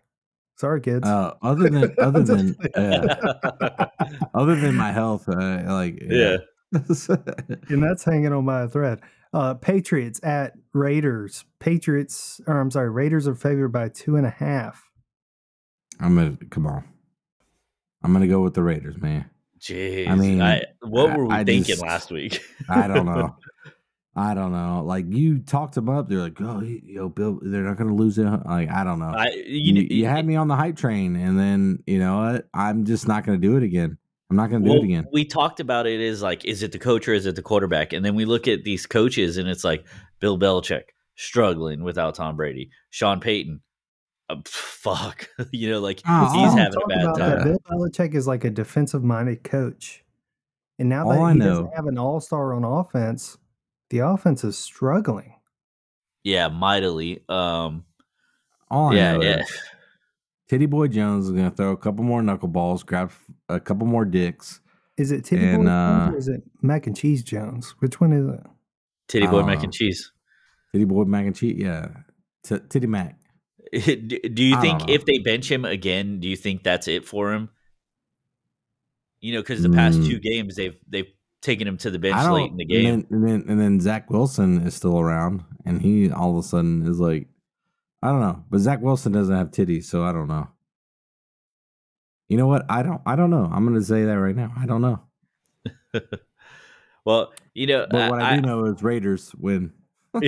Sorry, 0.57 0.81
kids. 0.81 1.07
Uh, 1.07 1.35
other 1.41 1.69
than 1.69 1.95
other 1.99 2.23
than 2.23 2.55
uh, 2.75 3.85
other 4.33 4.55
than 4.55 4.75
my 4.75 4.91
health, 4.91 5.29
uh, 5.29 5.63
like 5.67 6.01
yeah. 6.01 6.37
and 6.73 7.83
that's 7.83 8.03
hanging 8.03 8.33
on 8.33 8.45
by 8.45 8.63
a 8.63 8.67
thread. 8.67 8.99
Uh, 9.33 9.53
Patriots 9.53 10.19
at 10.23 10.53
Raiders. 10.73 11.45
Patriots, 11.59 12.41
or 12.47 12.59
I'm 12.59 12.71
sorry, 12.71 12.89
Raiders 12.89 13.27
are 13.27 13.35
favored 13.35 13.69
by 13.69 13.89
two 13.89 14.15
and 14.15 14.25
a 14.25 14.31
half. 14.31 14.83
I'm 15.99 16.15
gonna 16.15 16.37
come 16.49 16.65
on. 16.65 16.83
I'm 18.03 18.13
gonna 18.13 18.27
go 18.27 18.41
with 18.41 18.53
the 18.53 18.63
Raiders, 18.63 18.97
man. 18.97 19.29
Jeez. 19.59 20.07
I 20.07 20.15
mean, 20.15 20.41
I, 20.41 20.63
what 20.81 21.17
were 21.17 21.25
we 21.27 21.33
I 21.33 21.43
thinking 21.43 21.63
just- 21.63 21.81
last 21.81 22.11
week? 22.11 22.41
I 22.69 22.87
don't 22.87 23.05
know. 23.05 23.35
I 24.17 24.33
don't 24.33 24.51
know. 24.51 24.83
Like 24.83 25.05
you 25.09 25.37
talked 25.39 25.75
them 25.75 25.89
up, 25.89 26.09
they're 26.09 26.17
like, 26.17 26.41
"Oh, 26.41 26.59
yo, 26.61 27.07
Bill, 27.07 27.37
they're 27.41 27.61
not 27.61 27.77
gonna 27.77 27.93
lose 27.93 28.17
it." 28.17 28.23
Like 28.25 28.69
I 28.71 28.83
don't 28.83 28.97
know. 28.97 29.13
I, 29.15 29.27
you, 29.45 29.75
you, 29.75 29.87
you, 29.91 30.05
had 30.07 30.25
me 30.25 30.35
on 30.35 30.47
the 30.47 30.55
hype 30.55 30.75
train, 30.75 31.15
and 31.15 31.37
then 31.39 31.83
you 31.85 31.99
know 31.99 32.17
what? 32.17 32.47
I'm 32.51 32.83
just 32.83 33.07
not 33.07 33.25
gonna 33.25 33.37
do 33.37 33.57
it 33.57 33.63
again. 33.63 33.95
I'm 34.31 34.35
not 34.35 34.49
gonna 34.49 34.65
do 34.65 34.71
well, 34.71 34.79
it 34.79 34.85
again. 34.85 35.05
We 35.13 35.23
talked 35.23 35.59
about 35.59 35.85
it 35.85 36.01
as 36.01 36.23
like, 36.23 36.43
is 36.45 36.63
it 36.63 36.71
the 36.71 36.79
coach 36.79 37.07
or 37.07 37.13
is 37.13 37.27
it 37.27 37.35
the 37.35 37.43
quarterback? 37.43 37.93
And 37.93 38.03
then 38.03 38.15
we 38.15 38.25
look 38.25 38.47
at 38.47 38.63
these 38.63 38.87
coaches, 38.87 39.37
and 39.37 39.47
it's 39.47 39.63
like 39.63 39.85
Bill 40.19 40.37
Belichick 40.39 40.83
struggling 41.15 41.83
without 41.83 42.15
Tom 42.15 42.35
Brady, 42.35 42.71
Sean 42.89 43.19
Payton, 43.19 43.61
uh, 44.29 44.37
fuck, 44.45 45.29
you 45.51 45.69
know, 45.69 45.79
like 45.79 46.01
Oh, 46.07 46.25
he's 46.33 46.49
all- 46.49 46.57
having 46.57 46.73
a 46.83 46.87
bad 46.87 47.15
time. 47.17 47.43
Bill 47.43 47.59
Belichick 47.69 48.15
is 48.15 48.25
like 48.25 48.43
a 48.45 48.49
defensive 48.49 49.03
minded 49.03 49.43
coach. 49.43 50.03
And 50.79 50.89
now 50.89 51.05
All 51.05 51.11
that 51.13 51.19
I 51.21 51.33
he 51.33 51.37
know- 51.39 51.45
doesn't 51.49 51.75
have 51.75 51.85
an 51.85 51.97
all 51.99 52.19
star 52.19 52.53
on 52.53 52.63
offense, 52.63 53.37
the 53.89 53.99
offense 53.99 54.43
is 54.43 54.57
struggling. 54.57 55.33
Yeah, 56.23 56.49
mightily. 56.49 57.23
Um, 57.29 57.85
All 58.69 58.91
I 58.91 58.95
yeah, 58.95 59.13
know 59.17 59.21
yeah. 59.23 59.39
is 59.41 59.59
Titty 60.49 60.65
Boy 60.65 60.87
Jones 60.87 61.25
is 61.25 61.31
gonna 61.31 61.51
throw 61.51 61.71
a 61.71 61.77
couple 61.77 62.03
more 62.03 62.21
knuckleballs, 62.21 62.85
grab 62.85 63.11
a 63.49 63.59
couple 63.59 63.87
more 63.87 64.05
dicks. 64.05 64.59
Is 64.97 65.11
it 65.11 65.25
Titty 65.25 65.43
And, 65.45 65.57
Boy 65.63 65.63
Jones 65.65 65.69
uh, 65.69 66.11
or 66.13 66.17
is 66.17 66.27
it 66.27 66.41
Mac 66.61 66.87
and 66.87 66.97
Cheese 66.97 67.23
Jones? 67.23 67.75
Which 67.79 68.01
one 68.01 68.13
is 68.13 68.27
it? 68.27 68.45
Titty 69.07 69.27
boy 69.27 69.43
mac 69.43 69.59
Uh, 69.59 69.63
and 69.63 69.73
cheese. 69.73 70.11
Titty 70.73 70.83
Boy 70.85 71.05
Mac 71.05 71.25
and 71.25 71.35
Cheese, 71.35 71.55
yeah. 71.59 71.87
T- 72.43 72.59
Titty 72.67 72.87
Mac. 72.87 73.17
do, 73.71 73.95
do 73.95 74.43
you 74.43 74.59
think 74.59 74.89
if 74.89 75.05
they 75.05 75.17
bench 75.19 75.49
him 75.49 75.63
again, 75.63 76.19
do 76.19 76.27
you 76.27 76.35
think 76.35 76.63
that's 76.63 76.87
it 76.89 77.05
for 77.05 77.31
him? 77.31 77.49
You 79.21 79.33
know, 79.33 79.41
because 79.41 79.63
the 79.63 79.69
past 79.69 79.99
Mm. 79.99 80.07
two 80.07 80.19
games 80.19 80.55
they've 80.55 80.77
they've 80.87 81.11
taken 81.41 81.67
him 81.67 81.77
to 81.77 81.91
the 81.91 81.99
bench 81.99 82.29
late 82.29 82.51
in 82.51 82.57
the 82.57 82.65
game. 82.65 82.85
And 82.85 83.03
then, 83.03 83.07
and 83.11 83.27
then 83.27 83.49
and 83.49 83.59
then 83.59 83.79
Zach 83.79 84.09
Wilson 84.09 84.65
is 84.65 84.75
still 84.75 84.99
around, 84.99 85.43
and 85.65 85.81
he 85.81 86.11
all 86.11 86.31
of 86.31 86.43
a 86.43 86.47
sudden 86.47 86.87
is 86.87 86.99
like, 86.99 87.27
I 88.01 88.09
don't 88.09 88.21
know, 88.21 88.43
but 88.49 88.59
Zach 88.59 88.81
Wilson 88.81 89.11
doesn't 89.11 89.35
have 89.35 89.51
titties, 89.51 89.85
so 89.85 90.03
I 90.03 90.11
don't 90.11 90.27
know. 90.27 90.49
You 92.29 92.37
know 92.37 92.47
what? 92.47 92.65
I 92.69 92.83
don't. 92.83 93.01
I 93.05 93.15
don't 93.15 93.29
know. 93.29 93.49
I'm 93.51 93.65
gonna 93.65 93.81
say 93.81 94.03
that 94.03 94.19
right 94.19 94.35
now. 94.35 94.51
I 94.57 94.65
don't 94.65 94.81
know. 94.81 95.01
well, 97.05 97.33
you 97.53 97.67
know, 97.67 97.87
But 97.89 98.11
what 98.11 98.21
I, 98.21 98.31
I, 98.31 98.35
do 98.35 98.41
know 98.41 98.65
is 98.65 98.83
Raiders 98.83 99.33
win. 99.35 99.73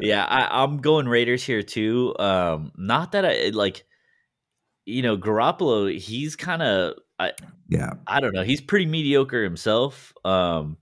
yeah, 0.00 0.24
I, 0.24 0.62
I'm 0.62 0.78
going 0.78 1.08
Raiders 1.08 1.44
here 1.44 1.62
too. 1.62 2.14
Um, 2.18 2.72
not 2.76 3.12
that 3.12 3.24
I 3.24 3.50
like, 3.52 3.84
you 4.84 5.02
know, 5.02 5.16
Garoppolo. 5.16 5.96
He's 5.96 6.36
kind 6.36 6.62
of, 6.62 6.94
I, 7.18 7.32
Yeah, 7.68 7.94
I 8.06 8.20
don't 8.20 8.32
know. 8.34 8.42
He's 8.42 8.60
pretty 8.60 8.86
mediocre 8.86 9.42
himself. 9.42 10.12
Um, 10.24 10.76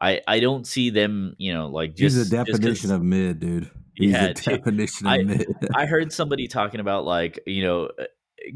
I, 0.00 0.20
I 0.28 0.40
don't 0.40 0.66
see 0.66 0.90
them, 0.90 1.34
you 1.38 1.52
know, 1.54 1.68
like 1.68 1.94
just 1.96 2.16
he's 2.16 2.30
'cause- 2.30 2.46
definition 2.46 2.90
of 2.92 3.02
mid, 3.02 3.40
dude. 3.40 3.70
He's 3.94 4.12
Yeah, 4.12 4.26
a 4.26 4.34
dude. 4.34 4.44
definition 4.44 5.06
I- 5.06 5.16
of 5.18 5.26
mid. 5.26 5.46
I 5.74 5.86
heard 5.86 6.12
somebody 6.12 6.46
talking 6.48 6.80
about 6.80 7.04
like, 7.04 7.40
you 7.46 7.62
know, 7.64 7.86
uh, 7.98 8.04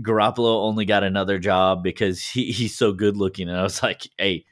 Garoppolo 0.01 0.63
only 0.63 0.85
got 0.85 1.03
another 1.03 1.39
job 1.39 1.83
because 1.83 2.23
he, 2.25 2.53
he's 2.53 2.77
so 2.77 2.93
good 2.93 3.17
looking, 3.17 3.49
and 3.49 3.59
I 3.59 3.63
was 3.63 3.83
like, 3.83 4.09
hey. 4.19 4.45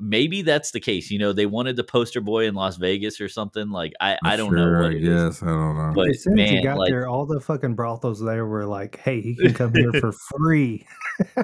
Maybe 0.00 0.42
that's 0.42 0.70
the 0.70 0.80
case. 0.80 1.10
You 1.10 1.18
know, 1.18 1.32
they 1.32 1.46
wanted 1.46 1.76
the 1.76 1.84
poster 1.84 2.20
boy 2.20 2.46
in 2.46 2.54
Las 2.54 2.76
Vegas 2.76 3.20
or 3.20 3.28
something. 3.28 3.70
Like 3.70 3.92
I, 4.00 4.16
I 4.24 4.36
don't 4.36 4.54
know 4.54 4.62
Sure, 4.62 4.82
what 4.82 4.92
it 4.92 5.02
is. 5.02 5.08
Yes, 5.08 5.42
I 5.42 5.46
don't 5.46 5.76
know. 5.76 5.92
But 5.94 6.10
as 6.10 6.22
soon 6.22 6.38
as 6.38 6.50
he 6.50 6.62
got 6.62 6.78
like- 6.78 6.90
there, 6.90 7.08
all 7.08 7.26
the 7.26 7.40
fucking 7.40 7.74
brothels 7.74 8.20
there 8.20 8.46
were 8.46 8.64
like, 8.66 8.98
hey, 9.00 9.20
he 9.20 9.34
can 9.34 9.54
come 9.54 9.74
here 9.74 9.92
for 9.92 10.12
free. 10.38 10.86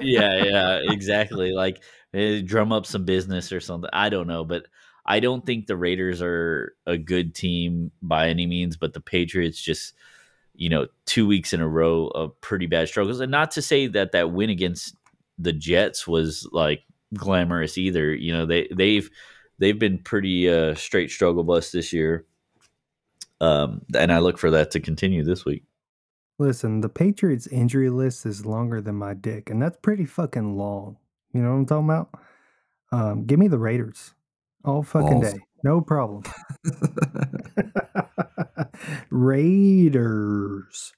yeah, 0.01 0.43
yeah, 0.43 0.79
exactly. 0.89 1.51
Like 1.51 1.83
eh, 2.13 2.41
drum 2.45 2.71
up 2.71 2.85
some 2.85 3.03
business 3.05 3.51
or 3.51 3.59
something. 3.59 3.89
I 3.91 4.09
don't 4.09 4.27
know, 4.27 4.45
but 4.45 4.67
I 5.05 5.19
don't 5.19 5.45
think 5.45 5.67
the 5.67 5.75
Raiders 5.77 6.21
are 6.21 6.73
a 6.87 6.97
good 6.97 7.35
team 7.35 7.91
by 8.01 8.29
any 8.29 8.47
means, 8.47 8.77
but 8.77 8.93
the 8.93 9.01
Patriots 9.01 9.61
just, 9.61 9.93
you 10.55 10.69
know, 10.69 10.87
two 11.05 11.27
weeks 11.27 11.51
in 11.53 11.59
a 11.61 11.67
row 11.67 12.07
of 12.07 12.39
pretty 12.41 12.67
bad 12.67 12.87
struggles. 12.87 13.19
And 13.19 13.29
not 13.31 13.51
to 13.51 13.61
say 13.61 13.87
that 13.87 14.13
that 14.13 14.31
win 14.31 14.49
against 14.49 14.95
the 15.37 15.51
Jets 15.51 16.07
was 16.07 16.47
like 16.53 16.81
glamorous 17.13 17.77
either. 17.77 18.13
You 18.13 18.33
know, 18.33 18.45
they 18.45 18.67
they've 18.75 19.09
they've 19.59 19.77
been 19.77 19.99
pretty 19.99 20.49
uh, 20.49 20.75
straight 20.75 21.11
struggle 21.11 21.43
bus 21.43 21.71
this 21.71 21.93
year. 21.93 22.25
Um, 23.41 23.81
and 23.95 24.11
I 24.11 24.19
look 24.19 24.37
for 24.37 24.51
that 24.51 24.71
to 24.71 24.79
continue 24.79 25.23
this 25.23 25.45
week. 25.45 25.63
Listen, 26.39 26.81
the 26.81 26.89
Patriots 26.89 27.47
injury 27.47 27.89
list 27.89 28.25
is 28.25 28.45
longer 28.45 28.81
than 28.81 28.95
my 28.95 29.13
dick, 29.13 29.49
and 29.49 29.61
that's 29.61 29.77
pretty 29.81 30.05
fucking 30.05 30.57
long. 30.57 30.97
You 31.33 31.41
know 31.41 31.51
what 31.51 31.57
I'm 31.57 31.65
talking 31.65 31.85
about? 31.85 32.09
Um, 32.91 33.25
give 33.25 33.39
me 33.39 33.47
the 33.47 33.59
Raiders 33.59 34.13
all 34.65 34.83
fucking 34.83 35.21
Balls. 35.21 35.33
day. 35.33 35.39
No 35.63 35.81
problem. 35.81 36.23
Raiders. 39.09 40.93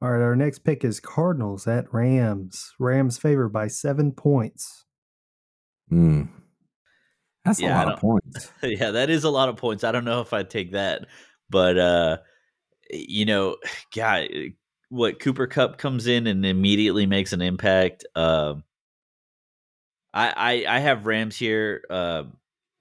All 0.00 0.10
right, 0.10 0.22
our 0.22 0.36
next 0.36 0.60
pick 0.60 0.84
is 0.84 1.00
Cardinals 1.00 1.66
at 1.66 1.92
Rams. 1.92 2.74
Rams 2.78 3.18
favored 3.18 3.50
by 3.50 3.68
seven 3.68 4.12
points. 4.12 4.85
Hmm. 5.88 6.22
That's 7.44 7.60
Yeah, 7.60 7.78
I 7.78 7.82
a 7.82 7.86
lot 7.86 7.94
of 7.94 8.00
points. 8.00 8.52
yeah, 8.62 8.90
that 8.90 9.08
is 9.08 9.24
a 9.24 9.30
lot 9.30 9.48
of 9.48 9.56
points. 9.56 9.84
I 9.84 9.92
don't 9.92 10.04
know 10.04 10.20
if 10.20 10.32
I'd 10.32 10.50
take 10.50 10.72
that, 10.72 11.06
but 11.48 11.78
uh, 11.78 12.16
you 12.90 13.24
know, 13.24 13.56
God, 13.94 14.28
what 14.88 15.20
Cooper 15.20 15.46
Kupp 15.46 15.78
comes 15.78 16.06
in 16.06 16.26
and 16.26 16.44
immediately 16.44 17.06
makes 17.06 17.32
an 17.32 17.42
impact. 17.42 18.04
Um, 18.14 18.64
I, 20.12 20.64
I 20.66 20.76
I 20.76 20.78
have 20.80 21.06
Rams 21.06 21.36
here. 21.36 21.84
Uh, 21.90 22.24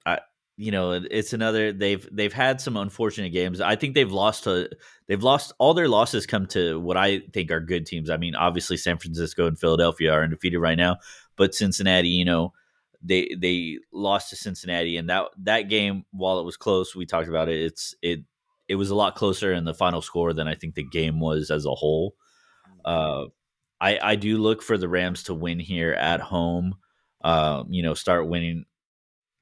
I 0.05 0.19
you 0.57 0.71
know 0.71 0.93
it's 0.93 1.33
another 1.33 1.71
they've 1.71 2.07
they've 2.11 2.33
had 2.33 2.61
some 2.61 2.77
unfortunate 2.77 3.29
games. 3.29 3.61
I 3.61 3.75
think 3.75 3.93
they've 3.93 4.11
lost 4.11 4.45
to 4.45 4.69
they've 5.07 5.21
lost 5.21 5.53
all 5.59 5.73
their 5.73 5.89
losses 5.89 6.25
come 6.25 6.47
to 6.47 6.79
what 6.79 6.97
I 6.97 7.19
think 7.33 7.51
are 7.51 7.59
good 7.59 7.85
teams. 7.85 8.09
I 8.09 8.17
mean, 8.17 8.35
obviously 8.35 8.77
San 8.77 8.97
Francisco 8.97 9.47
and 9.47 9.59
Philadelphia 9.59 10.11
are 10.11 10.23
undefeated 10.23 10.59
right 10.59 10.77
now, 10.77 10.97
but 11.35 11.53
Cincinnati, 11.53 12.09
you 12.09 12.25
know, 12.25 12.53
they 13.05 13.35
they 13.37 13.77
lost 13.91 14.29
to 14.31 14.35
Cincinnati, 14.35 14.97
and 14.97 15.09
that 15.09 15.27
that 15.43 15.63
game, 15.63 16.05
while 16.11 16.39
it 16.39 16.45
was 16.45 16.57
close, 16.57 16.95
we 16.95 17.05
talked 17.05 17.29
about 17.29 17.49
it. 17.49 17.61
It's 17.61 17.95
it 18.01 18.21
it 18.67 18.75
was 18.75 18.89
a 18.89 18.95
lot 18.95 19.15
closer 19.15 19.53
in 19.53 19.63
the 19.65 19.73
final 19.73 20.01
score 20.01 20.33
than 20.33 20.47
I 20.47 20.55
think 20.55 20.75
the 20.75 20.83
game 20.83 21.19
was 21.19 21.51
as 21.51 21.65
a 21.65 21.75
whole. 21.75 22.15
Uh, 22.83 23.25
I 23.79 23.99
I 24.01 24.15
do 24.15 24.37
look 24.37 24.61
for 24.61 24.77
the 24.77 24.89
Rams 24.89 25.23
to 25.23 25.33
win 25.33 25.59
here 25.59 25.93
at 25.93 26.21
home. 26.21 26.75
Uh, 27.21 27.63
you 27.69 27.83
know, 27.83 27.93
start 27.93 28.27
winning 28.27 28.65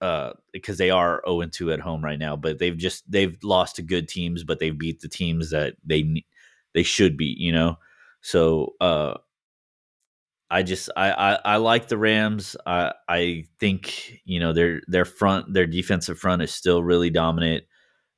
uh, 0.02 0.34
because 0.52 0.78
they 0.78 0.90
are 0.90 1.22
0 1.26 1.42
and 1.42 1.54
2 1.54 1.72
at 1.72 1.80
home 1.80 2.04
right 2.04 2.20
now, 2.20 2.36
but 2.36 2.60
they've 2.60 2.78
just 2.78 3.10
they've 3.10 3.38
lost 3.44 3.78
to 3.78 3.82
good 3.82 4.08
teams, 4.10 4.44
but 4.44 4.60
they've 4.60 4.78
beat 4.78 5.00
the 5.00 5.08
teams 5.08 5.50
that 5.52 5.76
they 5.86 6.24
they 6.74 6.84
should 6.84 7.18
beat, 7.18 7.38
you 7.38 7.52
know. 7.52 7.78
So 8.22 8.74
uh 8.82 9.16
I 10.54 10.62
just 10.62 10.92
I, 10.96 11.12
I 11.12 11.40
I 11.46 11.58
like 11.58 11.88
the 11.88 11.98
Rams. 11.98 12.56
I 12.68 12.94
I 13.10 13.46
think 13.60 14.22
you 14.24 14.40
know 14.40 14.54
their 14.54 14.82
their 14.88 15.04
front 15.04 15.52
their 15.52 15.66
defensive 15.66 16.20
front 16.20 16.44
is 16.44 16.54
still 16.54 16.84
really 16.84 17.10
dominant. 17.10 17.64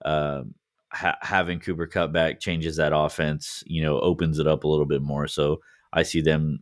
Um, 0.03 0.53
ha- 0.91 1.17
having 1.21 1.61
Cooper 1.61 1.87
Kupp 1.87 2.11
back 2.11 2.41
changes 2.41 2.75
that 2.75 2.91
offense. 2.93 3.63
You 3.65 3.83
know, 3.83 4.01
opens 4.01 4.37
it 4.37 4.47
up 4.47 4.65
a 4.65 4.67
little 4.67 4.85
bit 4.85 5.01
more. 5.01 5.27
So 5.29 5.61
I 5.93 6.03
see 6.03 6.19
them 6.19 6.59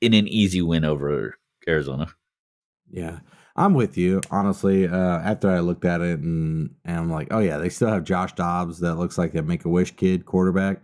in 0.00 0.14
an 0.14 0.26
easy 0.26 0.62
win 0.62 0.84
over 0.84 1.38
Arizona. 1.68 2.08
Yeah, 2.90 3.20
I'm 3.54 3.74
with 3.74 3.96
you. 3.96 4.20
Honestly, 4.32 4.88
uh, 4.88 5.20
after 5.20 5.48
I 5.48 5.60
looked 5.60 5.84
at 5.84 6.00
it 6.00 6.18
and, 6.18 6.74
and 6.84 6.96
I'm 6.96 7.10
like, 7.10 7.28
oh 7.30 7.38
yeah, 7.38 7.58
they 7.58 7.68
still 7.68 7.88
have 7.88 8.02
Josh 8.02 8.32
Dobbs 8.32 8.80
that 8.80 8.96
looks 8.96 9.16
like 9.16 9.36
a 9.36 9.42
Make 9.42 9.64
a 9.64 9.68
Wish 9.68 9.94
kid 9.94 10.26
quarterback. 10.26 10.80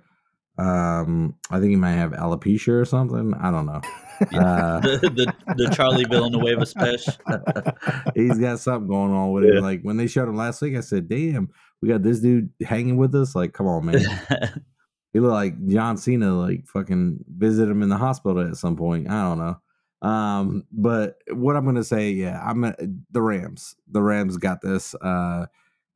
Um, 0.57 1.35
I 1.51 1.59
think 1.59 1.71
he 1.71 1.77
might 1.77 1.95
have 1.95 2.13
alopecia 2.13 2.81
or 2.81 2.85
something. 2.85 3.35
I 3.35 3.51
don't 3.51 3.67
know. 3.67 3.81
Uh, 4.21 4.81
the, 4.81 5.35
the 5.47 5.55
the 5.57 5.75
Charlie 5.75 6.05
Villanueva 6.05 6.65
special. 6.65 7.15
he's 8.15 8.39
got 8.39 8.61
something 8.61 8.89
going 8.89 9.13
on 9.13 9.33
with 9.33 9.45
it. 9.45 9.61
Like 9.61 9.83
when 9.83 9.97
they 9.97 10.07
showed 10.07 10.29
him 10.29 10.37
last 10.37 10.63
week, 10.63 10.77
I 10.77 10.81
said, 10.81 11.09
"Damn, 11.09 11.51
we 11.83 11.89
got 11.89 12.03
this 12.03 12.21
dude 12.21 12.51
hanging 12.65 12.97
with 12.97 13.15
us." 13.15 13.35
Like, 13.35 13.53
come 13.53 13.67
on, 13.67 13.87
man. 13.87 14.01
he 15.13 15.21
looked 15.21 15.33
like 15.33 15.67
John 15.67 15.97
Cena, 15.97 16.33
like 16.33 16.67
fucking 16.67 17.25
visit 17.29 17.69
him 17.69 17.83
in 17.83 17.89
the 17.89 17.97
hospital 17.97 18.47
at 18.47 18.57
some 18.57 18.77
point. 18.77 19.11
I 19.11 19.23
don't 19.23 19.39
know. 19.39 20.09
Um, 20.09 20.65
but 20.71 21.17
what 21.31 21.57
I'm 21.57 21.65
gonna 21.65 21.83
say, 21.83 22.11
yeah, 22.11 22.41
I'm 22.45 22.63
a, 22.63 22.75
the 23.11 23.23
Rams. 23.23 23.75
The 23.91 24.03
Rams 24.03 24.37
got 24.37 24.61
this. 24.61 24.95
Uh, 24.95 25.47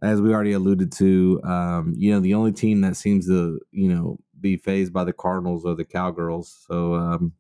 as 0.03 0.21
we 0.21 0.33
already 0.33 0.53
alluded 0.53 0.93
to, 0.93 1.41
um, 1.45 1.95
you 1.97 2.13
know, 2.13 2.21
the 2.21 2.35
only 2.35 2.53
team 2.53 2.81
that 2.83 2.97
seems 2.97 3.27
to, 3.27 3.61
you 3.73 3.89
know, 3.93 4.19
be 4.41 4.57
phased 4.57 4.93
by 4.93 5.05
the 5.05 5.13
Cardinals 5.13 5.67
are 5.67 5.75
the 5.75 5.85
Cowgirls. 5.85 6.65
So, 6.69 6.95
um, 6.95 7.33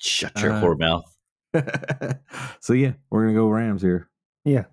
Shut 0.00 0.40
your 0.40 0.52
Uh, 0.52 0.62
whore 0.62 0.78
mouth. 0.78 1.16
so 2.60 2.72
yeah, 2.72 2.92
we're 3.10 3.22
gonna 3.24 3.34
go 3.34 3.48
Rams 3.48 3.82
here. 3.82 4.08
Yeah. 4.44 4.64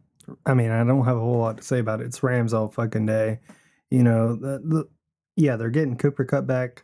I 0.45 0.53
mean, 0.53 0.71
I 0.71 0.84
don't 0.84 1.05
have 1.05 1.17
a 1.17 1.19
whole 1.19 1.39
lot 1.39 1.57
to 1.57 1.63
say 1.63 1.80
about 1.80 2.01
it. 2.01 2.05
It's 2.05 2.21
Rams 2.23 2.53
all 2.53 2.67
fucking 2.69 3.05
day. 3.05 3.39
You 3.91 4.03
know, 4.03 4.36
the, 4.36 4.59
the 4.63 4.88
yeah, 5.36 5.55
they're 5.55 5.69
getting 5.69 5.97
Cooper 5.97 6.26
Kupp 6.26 6.45
back. 6.47 6.84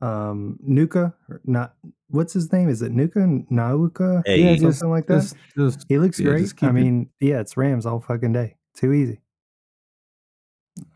Um 0.00 0.58
Nuka, 0.60 1.14
not 1.44 1.74
what's 2.08 2.32
his 2.32 2.52
name? 2.52 2.68
Is 2.68 2.82
it 2.82 2.92
Nuka 2.92 3.20
Nauka? 3.50 4.22
Hey. 4.26 4.40
yeah, 4.42 4.50
Yeah, 4.50 4.56
just, 4.56 4.78
something 4.80 4.90
like 4.92 5.06
that. 5.06 5.22
just, 5.22 5.36
just 5.56 5.86
He 5.88 5.98
looks 5.98 6.20
yeah, 6.20 6.30
great. 6.30 6.40
just 6.42 6.56
keep 6.56 6.68
I 6.68 6.70
it- 6.70 6.74
mean, 6.74 7.08
yeah, 7.20 7.40
it's 7.40 7.56
Rams 7.56 7.84
all 7.86 8.00
fucking 8.00 8.32
day. 8.32 8.56
Too 8.76 8.92
easy. 8.92 9.20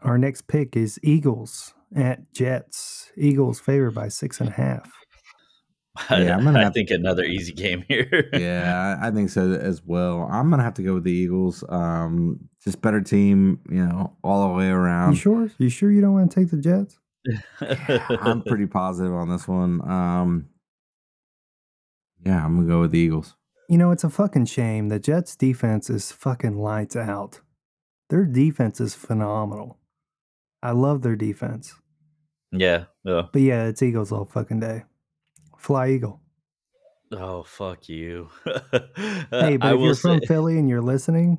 Our 0.02 0.18
next 0.18 0.46
pick 0.48 0.76
is 0.76 0.98
Eagles 1.02 1.74
at 1.94 2.32
Jets. 2.32 3.10
Eagles 3.16 3.60
favored 3.60 3.94
by 3.94 4.08
six 4.08 4.40
and 4.40 4.48
a 4.48 4.52
half. 4.52 4.90
Yeah, 6.10 6.34
I'm 6.38 6.42
gonna 6.44 6.58
I 6.60 6.62
have- 6.62 6.72
think 6.72 6.88
another 6.90 7.22
easy 7.22 7.52
game 7.52 7.84
here. 7.86 8.30
yeah, 8.32 8.96
I 9.02 9.08
I 9.08 9.10
think 9.10 9.28
so 9.28 9.52
as 9.52 9.82
well. 9.84 10.26
I'm 10.30 10.48
gonna 10.48 10.62
have 10.62 10.72
to 10.74 10.82
go 10.82 10.94
with 10.94 11.04
the 11.04 11.12
Eagles. 11.12 11.62
Um, 11.68 12.48
just 12.64 12.80
better 12.80 13.02
team, 13.02 13.60
you 13.68 13.84
know, 13.84 14.16
all 14.24 14.48
the 14.48 14.54
way 14.54 14.68
around. 14.68 15.12
You 15.12 15.18
sure? 15.18 15.50
You 15.58 15.68
sure 15.68 15.92
you 15.92 16.00
don't 16.00 16.14
want 16.14 16.30
to 16.30 16.40
take 16.40 16.50
the 16.50 16.56
Jets? 16.56 16.98
I'm 18.22 18.40
pretty 18.40 18.66
positive 18.66 19.12
on 19.12 19.28
this 19.28 19.46
one. 19.46 19.86
Um, 19.86 20.48
yeah, 22.24 22.42
I'm 22.42 22.56
gonna 22.56 22.68
go 22.68 22.80
with 22.80 22.92
the 22.92 22.98
Eagles. 22.98 23.36
You 23.68 23.76
know, 23.76 23.90
it's 23.90 24.02
a 24.04 24.08
fucking 24.10 24.46
shame. 24.46 24.88
The 24.88 24.98
Jets 24.98 25.36
defense 25.36 25.90
is 25.90 26.10
fucking 26.10 26.56
lights 26.56 26.96
out. 26.96 27.40
Their 28.12 28.26
defense 28.26 28.78
is 28.78 28.94
phenomenal. 28.94 29.78
I 30.62 30.72
love 30.72 31.00
their 31.00 31.16
defense. 31.16 31.74
yeah. 32.52 32.84
yeah. 33.04 33.22
But 33.32 33.40
yeah, 33.40 33.64
it's 33.68 33.80
Eagles 33.82 34.12
all 34.12 34.26
fucking 34.26 34.60
day. 34.60 34.82
Fly 35.56 35.88
Eagle. 35.92 36.20
Oh 37.10 37.42
fuck 37.42 37.88
you. 37.88 38.28
Hey, 38.44 39.56
but 39.56 39.62
I 39.66 39.74
if 39.74 39.80
you're 39.80 39.94
from 39.94 40.20
Philly 40.28 40.58
and 40.58 40.68
you're 40.68 40.82
listening, 40.82 41.38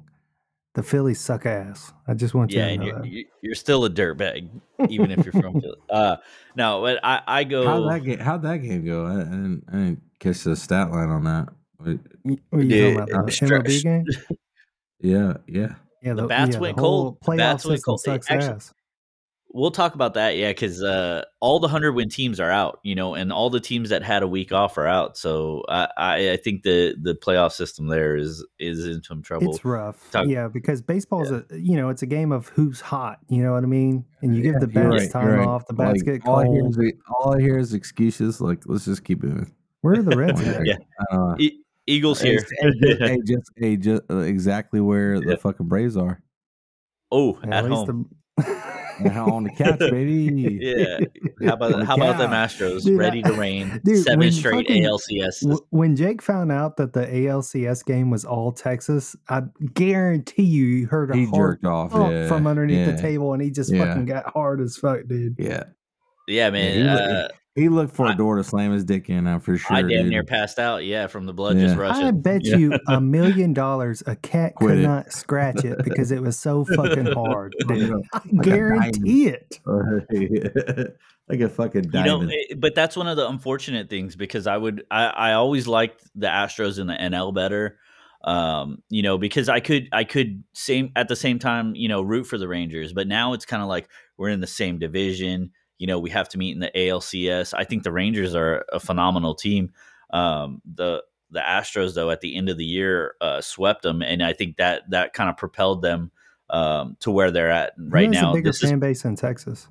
the 0.74 0.82
Phillies 0.82 1.20
suck 1.22 1.46
ass. 1.46 1.94
I 2.08 2.16
just 2.16 2.34
want 2.34 2.52
you 2.52 2.58
yeah, 2.58 2.66
to 2.66 2.72
and 2.72 2.80
know 2.82 2.88
you're, 2.88 3.00
that. 3.02 3.08
you- 3.08 3.26
you're 3.44 3.54
still 3.56 3.86
a 3.86 3.90
dirtbag, 3.92 4.50
even 4.90 5.12
if 5.12 5.24
you're 5.24 5.34
from 5.44 5.54
Philly. 5.62 5.78
Uh, 5.92 6.16
no, 6.56 6.82
but 6.82 7.00
I, 7.04 7.22
I 7.28 7.44
go. 7.44 7.66
How 7.68 7.88
that 7.88 8.00
game? 8.04 8.18
How'd 8.18 8.42
that 8.42 8.58
game 8.58 8.84
go? 8.84 9.06
I, 9.06 9.12
I 9.22 9.24
didn't, 9.26 9.64
I 9.68 9.72
didn't 9.74 10.02
catch 10.20 10.44
the 10.44 10.56
stat 10.56 10.90
line 10.90 11.10
on 11.10 11.24
that. 11.26 11.50
Wait, 11.80 12.00
What 12.24 12.40
are 12.60 12.64
you 12.64 12.70
Dude, 12.70 12.98
talking 12.98 13.14
about? 13.14 13.26
The 13.28 13.32
str- 13.32 13.46
MLB 13.46 13.84
game? 13.84 14.06
Yeah, 15.02 15.34
yeah. 15.48 15.76
Yeah, 16.04 16.14
The 16.14 16.28
bats 16.28 16.54
yeah, 16.56 16.60
went 16.60 16.80
whole 16.80 17.14
cold. 17.14 17.38
The 17.38 17.38
bats 17.38 17.66
went 17.66 17.84
cold. 17.84 18.02
sucks 18.02 18.30
Actually- 18.30 18.50
ass. 18.56 18.74
We'll 19.56 19.70
talk 19.70 19.94
about 19.94 20.16
that, 20.16 20.36
yeah, 20.36 20.50
because 20.50 20.82
uh, 20.82 21.26
all 21.40 21.60
the 21.60 21.68
hundred 21.68 21.92
win 21.92 22.10
teams 22.10 22.40
are 22.40 22.50
out, 22.50 22.80
you 22.82 22.96
know, 22.96 23.14
and 23.14 23.32
all 23.32 23.52
the 23.52 23.60
teams 23.60 23.90
that 23.90 24.02
had 24.02 24.24
a 24.24 24.28
week 24.28 24.52
off 24.52 24.80
are 24.80 24.88
out. 24.88 25.16
So 25.16 25.64
I, 25.70 25.88
I, 25.96 26.32
I 26.32 26.38
think 26.38 26.64
the 26.64 26.96
the 27.00 27.14
playoff 27.14 27.52
system 27.52 27.86
there 27.86 28.16
is 28.16 28.44
is 28.58 28.84
in 28.88 29.04
some 29.04 29.22
trouble. 29.22 29.54
It's 29.54 29.64
rough. 29.64 30.10
Talk- 30.10 30.26
yeah, 30.28 30.48
because 30.48 30.82
baseball's 30.82 31.30
a 31.30 31.46
you 31.52 31.78
know, 31.78 31.90
it's 31.90 32.02
a 32.02 32.08
game 32.08 32.32
of 32.32 32.48
who's 32.48 32.82
hot. 32.82 33.20
You 33.30 33.44
know 33.44 33.54
what 33.54 33.62
I 33.62 33.68
mean? 33.68 34.04
And 34.24 34.36
you 34.36 34.42
give 34.42 34.60
the 34.60 34.66
bats 34.66 34.88
right, 35.04 35.12
time 35.12 35.28
right. 35.28 35.48
off, 35.48 35.68
the 35.68 35.74
bats 35.74 36.02
Like, 36.04 36.06
get 36.24 36.28
all 36.28 36.38
I, 36.40 36.48
hear 36.48 36.62
cold. 36.62 36.80
is, 36.84 36.94
all 37.20 37.36
I 37.36 37.40
hear 37.40 37.60
is 37.60 37.76
excuses. 37.76 38.42
Like, 38.42 38.64
let's 38.66 38.86
just 38.86 39.04
keep 39.04 39.22
moving. 39.22 39.54
Where 39.82 40.00
are 40.00 40.02
the 40.02 40.18
Reds 40.18 40.42
Yeah. 40.66 40.78
uh, 41.12 41.36
Eagles 41.88 42.22
here. 42.22 42.46
hey, 42.62 42.70
just, 42.82 43.02
hey, 43.02 43.18
just, 43.26 43.52
hey, 43.58 43.78
just 43.78 44.02
uh, 44.10 44.18
exactly 44.20 44.80
where 44.80 45.16
Yeah. 45.16 45.32
the 45.32 45.38
fucking 45.38 45.68
Braves 45.68 45.98
are. 45.98 46.22
oh, 47.12 47.40
Yeah, 47.44 47.58
at 47.60 47.66
home. 47.66 48.10
the- 48.10 48.64
on 49.10 49.44
the 49.44 49.50
couch, 49.50 49.80
baby. 49.80 50.60
Yeah. 50.62 51.00
How 51.48 51.54
about 51.56 51.74
On 51.74 51.80
the 51.80 51.86
how 51.86 51.96
about 51.96 52.18
the. 52.20 52.28
Astros 52.28 52.84
Dude, 52.84 52.98
ready 52.98 53.22
to 53.24 53.34
rain? 53.34 53.82
dude, 53.84 54.04
Seven 54.04 54.20
when 54.20 54.32
straight 54.32 54.68
fucking- 54.68 54.84
ALCS. 54.84 55.42
W- 55.42 55.66
when 55.72 55.96
Jake 55.96 56.22
found 56.22 56.52
out 56.52 56.78
that 56.78 56.94
the 56.94 57.06
ALCS 57.06 57.84
game 57.86 58.12
was 58.12 58.24
all 58.24 58.52
Texas, 58.52 59.16
I 59.30 59.42
guarantee 59.74 60.44
you, 60.44 60.66
you 60.66 60.88
heard 60.88 61.10
a 61.12 61.16
He 61.18 61.26
jerked 61.34 61.66
off 61.66 61.92
yeah, 61.94 62.28
from 62.28 62.46
underneath 62.46 62.88
yeah, 62.88 62.92
the 62.96 63.02
table, 63.02 63.34
and 63.34 63.42
he 63.42 63.50
just 63.50 63.72
Yeah. 63.74 63.86
fucking 63.86 64.06
got 64.06 64.32
hard 64.32 64.62
as 64.62 64.78
fuck, 64.78 65.08
dude. 65.08 65.36
Yeah, 65.40 65.64
Yeah, 66.28 66.52
man. 66.52 66.76
he 66.76 66.88
uh, 66.88 67.28
He 67.56 67.70
looked 67.70 67.96
for 67.96 68.08
I- 68.08 68.14
a 68.14 68.16
door 68.16 68.38
to 68.38 68.44
slam 68.44 68.72
his 68.72 68.84
dick 68.84 69.10
in. 69.10 69.28
uh, 69.28 69.38
for 69.40 69.58
sure. 69.58 69.76
I 69.78 69.82
damn 69.82 69.90
dude. 69.90 70.06
near 70.08 70.24
passed 70.24 70.58
out. 70.58 70.86
Yeah, 70.86 71.06
from 71.08 71.26
the 71.28 71.34
blood 71.34 71.58
just 71.58 71.78
rushing. 71.78 72.04
I 72.04 72.12
bet 72.12 72.44
Yeah. 72.44 72.56
you 72.58 72.80
a 72.88 73.00
million 73.18 73.54
dollars 73.54 74.02
a 74.08 74.16
cat 74.16 74.56
Quit 74.56 74.70
could 74.72 74.80
it. 74.80 74.82
not 74.88 75.12
scratch 75.14 75.64
it 75.64 75.78
because 75.84 76.12
it 76.12 76.22
was 76.22 76.38
so 76.40 76.66
fucking 76.66 77.06
hard. 77.14 77.56
Dude. 77.68 77.94
I 78.12 78.22
a 78.28 78.36
guarantee 78.42 79.28
it. 79.28 79.60
like 81.30 81.40
a 81.42 81.50
fucking 81.50 81.84
You 81.86 81.90
diamond. 81.92 82.28
know, 82.30 82.36
it- 82.50 82.60
but 82.60 82.74
that's 82.76 82.98
one 82.98 83.08
of 83.08 83.18
the 83.18 83.28
unfortunate 83.28 83.90
things 83.90 84.16
because 84.16 84.48
I 84.48 84.58
would, 84.58 84.84
I, 84.90 85.06
I 85.06 85.34
always 85.34 85.68
liked 85.68 86.04
the 86.16 86.28
Astros 86.28 86.80
in 86.80 86.88
the 86.88 86.96
NL 86.96 87.34
better. 87.34 87.78
Um, 88.24 88.82
you 88.90 89.04
know, 89.04 89.18
because 89.18 89.50
I 89.50 89.60
could, 89.60 89.90
I 89.92 90.06
could 90.06 90.44
same 90.54 90.92
at 90.96 91.10
the 91.10 91.16
same 91.16 91.40
time, 91.40 91.76
you 91.76 91.90
know, 91.90 92.02
root 92.02 92.24
for 92.24 92.38
the 92.38 92.48
Rangers, 92.48 92.94
but 92.94 93.06
now 93.06 93.34
it's 93.34 93.46
kind 93.46 93.62
of 93.62 93.68
like 93.68 93.90
we're 94.18 94.30
in 94.30 94.40
the 94.40 94.48
same 94.48 94.80
division. 94.80 95.52
You 95.84 95.88
know, 95.88 96.00
we 96.00 96.12
have 96.12 96.30
to 96.30 96.38
meet 96.38 96.54
in 96.54 96.62
the 96.62 96.72
ALCS. 96.74 97.54
I 97.54 97.66
think 97.66 97.84
the 97.84 97.92
Rangers 97.92 98.34
are 98.36 98.64
a 98.72 98.80
phenomenal 98.80 99.36
team. 99.36 99.74
Um, 100.12 100.62
the 100.76 101.04
the 101.30 101.42
Astros, 101.42 101.94
though, 101.94 102.10
at 102.10 102.22
the 102.22 102.38
end 102.38 102.48
of 102.48 102.58
the 102.58 102.64
year, 102.64 103.16
uh, 103.20 103.42
swept 103.42 103.82
them, 103.82 104.02
and 104.02 104.24
I 104.24 104.32
think 104.32 104.56
that 104.56 104.90
that 104.92 105.12
kind 105.12 105.30
of 105.30 105.36
propelled 105.36 105.82
them 105.82 106.10
um, 106.50 106.96
to 107.02 107.12
where 107.12 107.32
they're 107.32 107.52
at 107.52 107.74
right 107.78 108.10
now. 108.10 108.32
a 108.32 108.34
bigger 108.36 108.48
This 108.52 108.64
is- 108.64 108.70
fan 108.70 108.80
base 108.80 109.04
in 109.04 109.18
Texas? 109.18 109.68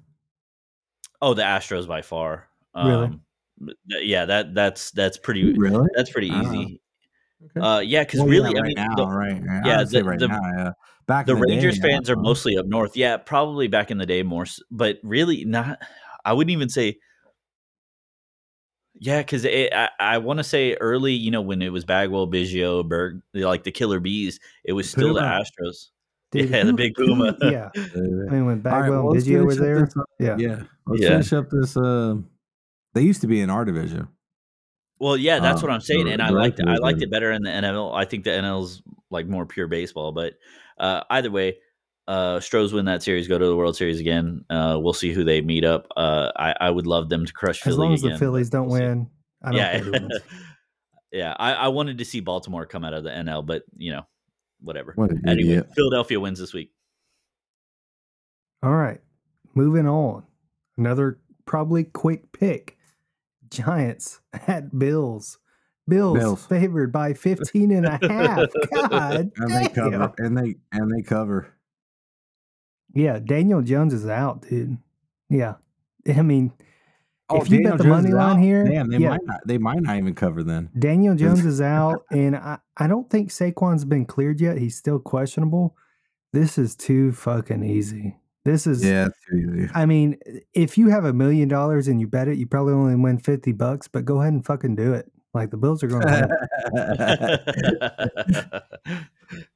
Oh, 1.22 1.32
the 1.32 1.40
Astros 1.44 1.88
by 1.88 2.02
far. 2.02 2.46
Really? 2.76 2.90
Um, 3.06 3.22
th- 3.66 4.04
yeah, 4.04 4.26
that 4.26 4.52
that's 4.54 4.90
that's 4.90 5.16
pretty 5.16 5.54
really? 5.54 5.88
that's 5.96 6.10
pretty 6.10 6.28
Ah, 6.30 6.42
easy. 6.42 6.78
Okay. 7.56 7.60
Uh, 7.66 7.78
yeah, 7.80 8.04
because 8.04 8.20
Well, 8.20 8.28
really, 8.28 8.52
yeah, 8.52 8.60
I 8.60 8.62
mean, 8.64 8.74
now, 8.76 8.94
the, 8.96 9.06
right? 9.06 9.42
right. 9.42 9.62
yeah, 9.66 9.74
I 9.76 9.78
would 9.78 9.88
say 9.88 10.00
the- 10.00 10.04
right 10.04 10.18
the- 10.18 10.28
now, 10.28 10.40
yeah. 10.58 10.72
Back 11.08 11.26
the 11.26 11.34
the 11.34 11.40
Rangers 11.40 11.80
day, 11.80 11.88
fans 11.90 12.08
I 12.08 12.12
are 12.12 12.16
mostly 12.16 12.56
up 12.56 12.66
north. 12.66 12.96
Yeah, 12.96 13.16
probably 13.16 13.66
back 13.66 13.90
in 13.90 13.98
the 13.98 14.06
day 14.06 14.22
more, 14.22 14.46
but 14.70 14.98
really 15.02 15.44
not. 15.44 15.82
I 16.25 16.33
wouldn't 16.33 16.53
even 16.53 16.68
say. 16.68 16.99
Yeah, 19.01 19.18
because 19.18 19.45
I, 19.47 19.89
I 19.99 20.18
want 20.18 20.39
to 20.39 20.45
say 20.45 20.75
early, 20.75 21.12
you 21.12 21.31
know, 21.31 21.41
when 21.41 21.61
it 21.62 21.70
was 21.73 21.85
Bagwell, 21.85 22.29
Biggio, 22.29 22.87
Berg, 22.87 23.20
like 23.35 23.64
the 23.64 23.73
Killer 23.73 23.99
Bees, 24.01 24.39
it 24.64 24.75
was 24.75 24.89
still 24.89 25.14
the 25.14 25.20
Astros. 25.20 25.89
Dude, 26.31 26.51
yeah, 26.51 26.62
the 26.64 26.73
big 26.73 26.93
who- 26.97 27.07
Puma. 27.07 27.37
yeah. 27.43 27.70
I 27.77 27.99
mean, 27.99 28.47
when 28.47 28.61
Bagwell 28.61 28.91
well, 28.91 29.01
and 29.01 29.14
let's 29.14 29.27
Biggio 29.27 29.45
were 29.45 29.55
there. 29.55 29.81
this, 29.85 29.97
uh, 29.97 30.03
Yeah. 30.20 30.37
Yeah, 30.39 30.62
let's 30.87 31.03
Yeah. 31.03 31.09
finish 31.09 31.33
up 31.33 31.51
this. 31.51 31.77
Uh, 31.77 32.16
they 32.95 33.03
used 33.03 33.23
to 33.23 33.27
be 33.27 33.41
in 33.41 33.51
our 33.51 33.64
division. 33.64 34.09
Well, 35.01 35.16
yeah, 35.16 35.41
that's 35.41 35.62
Um, 35.62 35.68
what 35.68 35.75
I'm 35.75 35.81
saying, 35.81 36.09
and 36.09 36.23
I 36.23 36.29
liked 36.29 36.61
it. 36.61 36.68
I 36.68 36.77
liked 36.77 37.03
it 37.03 37.11
better 37.11 37.33
in 37.33 37.43
the 37.43 37.51
NL. 37.51 37.93
I 37.93 38.05
think 38.05 38.23
the 38.25 38.31
NL's 38.31 38.83
like 39.11 39.27
more 39.27 39.47
pure 39.47 39.66
baseball, 39.66 40.12
but 40.12 40.35
uh, 40.79 41.03
either 41.11 41.31
way, 41.31 41.57
uh, 42.09 42.40
Stros 42.40 42.72
win 42.72 42.84
that 42.86 43.03
series, 43.03 43.28
go 43.28 43.38
to 43.38 43.46
the 43.46 43.57
World 43.57 43.76
Series 43.76 44.00
again. 44.00 44.44
Uh, 44.50 44.78
we'll 44.80 44.92
see 44.92 45.12
who 45.12 45.24
they 45.24 45.40
meet 45.40 45.64
up. 45.64 45.86
Uh, 45.96 46.30
I, 46.36 46.55
I 46.61 46.70
would 46.70 46.86
love 46.86 47.09
them 47.09 47.24
to 47.26 47.32
crush 47.32 47.61
Philly. 47.61 47.72
As 47.72 47.76
Philly 47.76 47.86
long 47.86 47.94
as 47.94 48.03
again, 48.03 48.12
the 48.12 48.18
Phillies 48.18 48.50
don't 48.50 48.68
we'll 48.68 48.80
win, 48.80 49.11
I 49.42 49.50
don't 49.50 49.57
yeah, 49.57 49.90
wins. 49.90 50.12
yeah. 51.12 51.34
I, 51.38 51.55
I 51.55 51.68
wanted 51.68 51.98
to 51.98 52.05
see 52.05 52.20
Baltimore 52.20 52.66
come 52.66 52.84
out 52.84 52.94
of 52.94 53.05
the 53.05 53.11
NL, 53.11 53.46
but 53.46 53.62
you 53.76 53.92
know, 53.92 54.03
whatever. 54.61 54.92
What 54.96 55.12
Anyway, 55.26 55.50
idiot. 55.50 55.70
Philadelphia 55.74 56.18
wins 56.18 56.38
this 56.38 56.53
week. 56.53 56.72
All 58.62 58.74
right. 58.74 59.00
Moving 59.55 59.86
on. 59.88 60.24
Another 60.76 61.18
probably 61.44 61.84
quick 61.84 62.32
pick. 62.32 62.78
Giants 63.50 64.20
at 64.46 64.76
Bills. 64.76 65.38
Bills, 65.88 66.16
Bills. 66.16 66.46
favored 66.46 66.92
by 66.92 67.12
15 67.12 67.72
and 67.72 67.86
a 67.86 67.98
half. 68.09 68.48
God. 68.74 69.32
And 69.36 69.50
they 69.50 69.68
cover. 69.68 70.14
And 70.18 70.38
they 70.38 70.55
and 70.70 70.90
they 70.90 71.03
cover. 71.03 71.53
Yeah, 72.95 73.18
Daniel 73.18 73.62
Jones 73.62 73.95
is 73.95 74.07
out, 74.07 74.43
dude. 74.49 74.78
Yeah. 75.28 75.55
I 76.09 76.22
mean, 76.22 76.53
Oh, 77.32 77.40
if 77.40 77.49
you 77.51 77.62
bet 77.62 77.78
the 77.78 77.84
Jones 77.84 78.03
money 78.05 78.12
line 78.14 78.36
out? 78.36 78.43
here, 78.43 78.64
damn, 78.64 78.90
they 78.90 78.99
yeah. 78.99 79.11
might 79.11 79.24
not. 79.24 79.40
They 79.47 79.57
might 79.57 79.80
not 79.80 79.97
even 79.97 80.14
cover 80.14 80.43
then. 80.43 80.68
Daniel 80.78 81.14
Jones 81.14 81.45
is 81.47 81.61
out, 81.62 82.05
and 82.11 82.36
I, 82.36 82.59
I 82.76 82.86
don't 82.86 83.09
think 83.09 83.30
Saquon's 83.30 83.86
been 83.86 84.05
cleared 84.05 84.40
yet. 84.40 84.59
He's 84.59 84.76
still 84.76 84.99
questionable. 84.99 85.74
This 86.34 86.59
is 86.59 86.76
too 86.76 87.12
fucking 87.12 87.64
easy. 87.64 88.16
This 88.45 88.66
is 88.66 88.84
Yeah, 88.84 89.07
it's 89.07 89.18
too 89.30 89.55
easy. 89.57 89.70
I 89.74 89.86
mean, 89.86 90.18
if 90.53 90.76
you 90.76 90.88
have 90.88 91.05
a 91.05 91.12
million 91.12 91.49
dollars 91.49 91.88
and 91.88 92.01
you 92.01 92.07
bet 92.07 92.28
it, 92.28 92.36
you 92.38 92.47
probably 92.47 92.74
only 92.74 92.97
win 92.97 93.18
50 93.18 93.53
bucks, 93.53 93.88
but 93.88 94.05
go 94.05 94.20
ahead 94.20 94.32
and 94.32 94.45
fucking 94.45 94.74
do 94.76 94.93
it. 94.93 95.11
Like 95.32 95.51
the 95.51 95.57
Bills 95.57 95.82
are 95.82 95.86
going 95.86 96.03
to 96.03 96.28
win. 99.22 99.40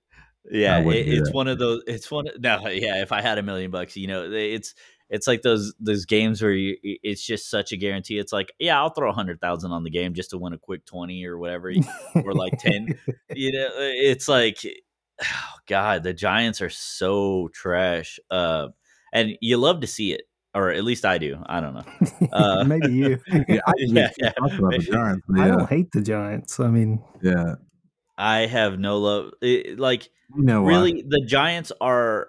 yeah, 0.50 0.78
it, 0.80 1.08
it's 1.08 1.28
that. 1.28 1.34
one 1.34 1.48
of 1.48 1.58
those. 1.58 1.82
It's 1.86 2.10
one. 2.10 2.26
No, 2.38 2.68
yeah. 2.68 3.02
If 3.02 3.12
I 3.12 3.20
had 3.20 3.38
a 3.38 3.42
million 3.42 3.70
bucks, 3.70 3.96
you 3.96 4.06
know, 4.06 4.30
it's 4.30 4.74
it's 5.08 5.26
like 5.26 5.42
those 5.42 5.74
those 5.78 6.04
games 6.04 6.42
where 6.42 6.52
you, 6.52 6.76
it's 6.82 7.24
just 7.24 7.50
such 7.50 7.72
a 7.72 7.76
guarantee. 7.76 8.18
It's 8.18 8.32
like, 8.32 8.52
yeah, 8.58 8.78
I'll 8.78 8.90
throw 8.90 9.10
a 9.10 9.14
hundred 9.14 9.40
thousand 9.40 9.72
on 9.72 9.84
the 9.84 9.90
game 9.90 10.14
just 10.14 10.30
to 10.30 10.38
win 10.38 10.52
a 10.52 10.58
quick 10.58 10.84
twenty 10.84 11.24
or 11.26 11.38
whatever, 11.38 11.72
or 12.14 12.32
like 12.32 12.58
ten. 12.58 12.98
You 13.34 13.52
know, 13.52 13.68
it's 13.76 14.28
like, 14.28 14.58
oh 15.22 15.54
God, 15.68 16.02
the 16.02 16.14
Giants 16.14 16.60
are 16.62 16.70
so 16.70 17.48
trash, 17.52 18.18
uh, 18.30 18.68
and 19.12 19.36
you 19.40 19.58
love 19.58 19.80
to 19.80 19.86
see 19.86 20.12
it, 20.12 20.22
or 20.54 20.70
at 20.70 20.84
least 20.84 21.04
I 21.04 21.18
do. 21.18 21.36
I 21.46 21.60
don't 21.60 21.74
know. 21.74 22.28
Uh, 22.32 22.64
Maybe 22.64 22.92
you. 22.92 23.18
Yeah, 23.48 23.60
I 23.66 23.72
Yeah, 23.78 24.10
yeah. 24.18 24.30
talk 24.30 24.52
about 24.52 24.72
the 24.72 24.78
Giants. 24.78 25.22
but 25.28 25.40
I 25.40 25.48
don't 25.48 25.68
hate 25.68 25.92
the 25.92 26.00
Giants. 26.00 26.58
I 26.58 26.68
mean, 26.68 27.02
yeah. 27.22 27.56
I 28.18 28.46
have 28.46 28.78
no 28.78 28.98
love. 28.98 29.32
It, 29.42 29.78
like 29.78 30.08
You 30.36 30.42
know 30.42 30.62
why. 30.62 30.68
really 30.70 31.04
the 31.06 31.24
giants 31.26 31.70
are 31.80 32.28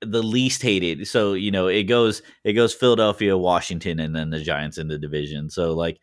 the 0.00 0.22
least 0.22 0.62
hated 0.62 1.08
so 1.08 1.34
you 1.34 1.50
know 1.50 1.66
it 1.66 1.82
goes 1.82 2.22
it 2.44 2.52
goes 2.52 2.72
philadelphia 2.72 3.36
washington 3.36 3.98
and 3.98 4.14
then 4.14 4.30
the 4.30 4.38
giants 4.38 4.78
in 4.78 4.86
the 4.86 4.96
division 4.96 5.50
so 5.50 5.72
like 5.74 5.98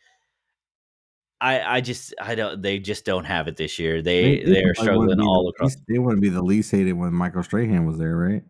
i 1.40 1.78
i 1.78 1.80
just 1.80 2.14
i 2.22 2.36
don't 2.36 2.62
they 2.62 2.78
just 2.78 3.06
don't 3.06 3.24
have 3.24 3.48
it 3.48 3.56
this 3.56 3.80
year 3.80 4.02
they 4.02 4.40
They- 4.44 4.52
they, 4.52 4.64
are 4.66 4.76
struggling 4.76 5.08
be 5.08 5.16
the 5.16 5.22
all 5.24 5.48
across 5.48 5.76
least- 5.76 5.84
They 5.88 5.98
wouldn't 5.98 6.22
be 6.22 6.28
the 6.28 6.44
least 6.44 6.72
hated 6.72 6.92
when 6.92 7.14
Michael 7.14 7.42
Strahan 7.42 7.86
was 7.86 7.98
there, 7.98 8.18
right? 8.18 8.44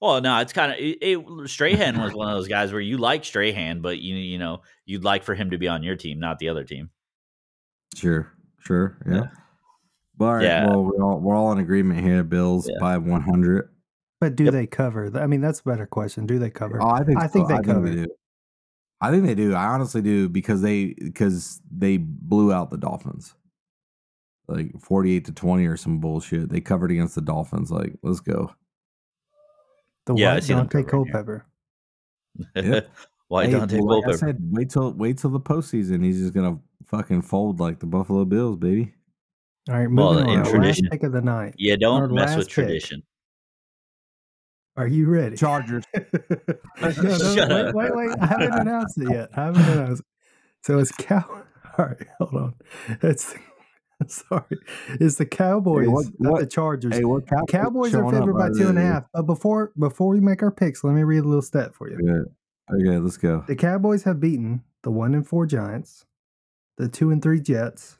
well 0.00 0.22
no 0.22 0.38
it's 0.38 0.54
kind 0.54 0.72
of 0.72 0.78
it, 0.78 0.96
it 1.02 1.48
strahan 1.50 2.00
was 2.00 2.14
one 2.14 2.28
of 2.30 2.34
those 2.38 2.48
guys 2.48 2.72
where 2.72 2.80
you 2.80 2.96
like 2.96 3.26
strahan 3.26 3.82
but 3.82 3.98
you 3.98 4.14
you 4.16 4.38
know 4.38 4.62
you'd 4.86 5.04
like 5.04 5.22
for 5.22 5.34
him 5.34 5.50
to 5.50 5.58
be 5.58 5.68
on 5.68 5.82
your 5.82 5.96
team 5.96 6.18
not 6.18 6.38
the 6.38 6.48
other 6.48 6.64
team 6.64 6.88
Sure, 7.94 8.32
sure, 8.68 8.98
yeah. 9.06 9.14
Yeah. 9.14 9.26
But 10.16 10.24
all 10.24 10.34
right, 10.34 10.44
Yeah. 10.44 10.66
well, 10.66 10.84
we're 10.84 11.02
all 11.02 11.20
we're 11.20 11.34
all 11.36 11.52
in 11.52 11.58
agreement 11.58 12.00
here. 12.00 12.22
Bills 12.24 12.68
Yeah. 12.68 12.76
by 12.80 12.98
one 12.98 13.22
hundred. 13.22 13.68
but 14.20 14.36
do 14.36 14.44
Yep. 14.44 14.52
they 14.52 14.66
cover? 14.66 15.10
I 15.18 15.26
mean, 15.26 15.40
that's 15.40 15.60
a 15.60 15.64
better 15.64 15.86
question. 15.86 16.26
Do 16.26 16.38
they 16.38 16.50
cover? 16.50 16.80
Oh, 16.82 16.88
I 16.90 17.02
think 17.04 17.18
I 17.20 17.26
think 17.28 17.48
so. 17.48 17.56
they 17.56 17.62
cover. 17.62 17.90
do. 17.92 18.06
I 19.00 19.10
think 19.12 19.24
they 19.26 19.34
do. 19.36 19.54
I 19.54 19.66
honestly 19.66 20.02
do 20.02 20.28
because 20.28 20.60
they 20.60 20.94
because 20.94 21.60
they 21.70 21.96
blew 21.98 22.52
out 22.52 22.70
the 22.70 22.76
Dolphins, 22.78 23.34
like 24.48 24.72
forty 24.80 25.12
eight 25.14 25.24
to 25.26 25.32
twenty 25.32 25.66
or 25.66 25.76
some 25.76 26.00
bullshit. 26.00 26.48
They 26.50 26.60
covered 26.60 26.90
against 26.90 27.14
the 27.14 27.20
Dolphins. 27.20 27.70
Like, 27.70 27.96
let's 28.02 28.18
go. 28.20 28.50
The 30.06 30.14
Yeah, 30.16 30.32
I 30.32 30.34
what? 30.34 30.42
Daunte 30.42 30.70
covering, 30.70 30.84
yeah. 30.84 30.90
Culpepper. 30.90 31.46
Yep. 32.56 32.90
why 33.28 33.46
Hey, 33.46 33.52
Daunte 33.52 33.72
well, 33.80 33.98
like 34.00 34.04
I 34.04 34.06
Culpepper? 34.08 34.16
said, 34.18 34.38
wait 34.50 34.70
till 34.70 34.92
wait 34.94 35.18
till 35.18 35.30
the 35.30 35.40
postseason. 35.40 36.02
He's 36.04 36.18
just 36.18 36.34
gonna 36.34 36.58
fucking 36.88 37.22
fold 37.22 37.60
like 37.60 37.78
the 37.80 37.86
Buffalo 37.86 38.24
Bills, 38.24 38.56
baby. 38.56 38.94
All 39.70 39.76
right, 39.78 39.88
moving 39.88 40.28
in 40.30 40.40
on. 40.40 40.46
Our 40.46 40.50
tradition. 40.52 40.84
Last 40.86 40.92
pick 40.92 41.02
of 41.04 41.12
the 41.12 41.20
night. 41.20 41.54
yeah 41.58 41.76
don't 41.76 42.12
mess 42.12 42.28
last 42.30 42.36
with 42.38 42.46
pick. 42.48 42.54
tradition 42.54 43.02
Are 44.76 44.86
you 44.86 45.08
ready? 45.08 45.36
Chargers. 45.36 45.84
no, 45.94 46.02
no, 46.80 46.90
Shut 46.90 47.48
wait, 47.50 47.50
up. 47.50 47.74
wait, 47.74 47.96
wait. 47.96 48.10
I 48.20 48.26
haven't 48.26 48.52
announced 48.54 48.98
it 48.98 49.10
yet. 49.10 49.28
I 49.36 49.44
haven't 49.46 49.62
announced 49.68 50.00
it. 50.02 50.06
So 50.66 50.78
it's 50.78 50.92
cow. 50.92 51.24
All 51.78 51.84
right, 51.86 52.06
hold 52.18 52.34
on. 52.34 52.54
It's 53.02 53.34
sorry. 54.06 54.44
It's 55.00 55.16
the 55.16 55.26
Cowboys, 55.26 55.88
what- 55.88 56.06
not 56.18 56.32
what- 56.32 56.40
the 56.40 56.46
Chargers. 56.46 56.94
Hey, 56.96 57.04
what 57.04 57.26
Cowboys, 57.26 57.46
Cowboys 57.50 57.94
are 57.94 58.10
favored 58.10 58.34
by 58.34 58.44
out 58.46 58.50
of 58.52 58.56
two 58.58 58.68
and 58.68 58.78
a 58.78 58.80
the- 58.80 58.86
half. 58.86 59.04
But 59.12 59.22
before 59.22 59.72
before 59.78 60.08
we 60.08 60.20
make 60.20 60.42
our 60.42 60.50
picks, 60.52 60.82
let 60.84 60.94
me 60.94 61.02
read 61.02 61.18
a 61.24 61.28
little 61.28 61.42
stat 61.42 61.74
for 61.74 61.90
you. 61.90 61.98
Yeah. 62.02 62.74
Okay, 62.76 62.98
let's 62.98 63.16
go. 63.16 63.44
The 63.46 63.56
Cowboys 63.56 64.04
have 64.04 64.20
beaten 64.20 64.62
the 64.82 64.90
one 64.90 65.14
and 65.14 65.26
four 65.26 65.46
Giants, 65.46 66.04
the 66.78 66.88
two 66.88 67.10
and 67.10 67.22
three 67.22 67.40
Jets, 67.40 67.98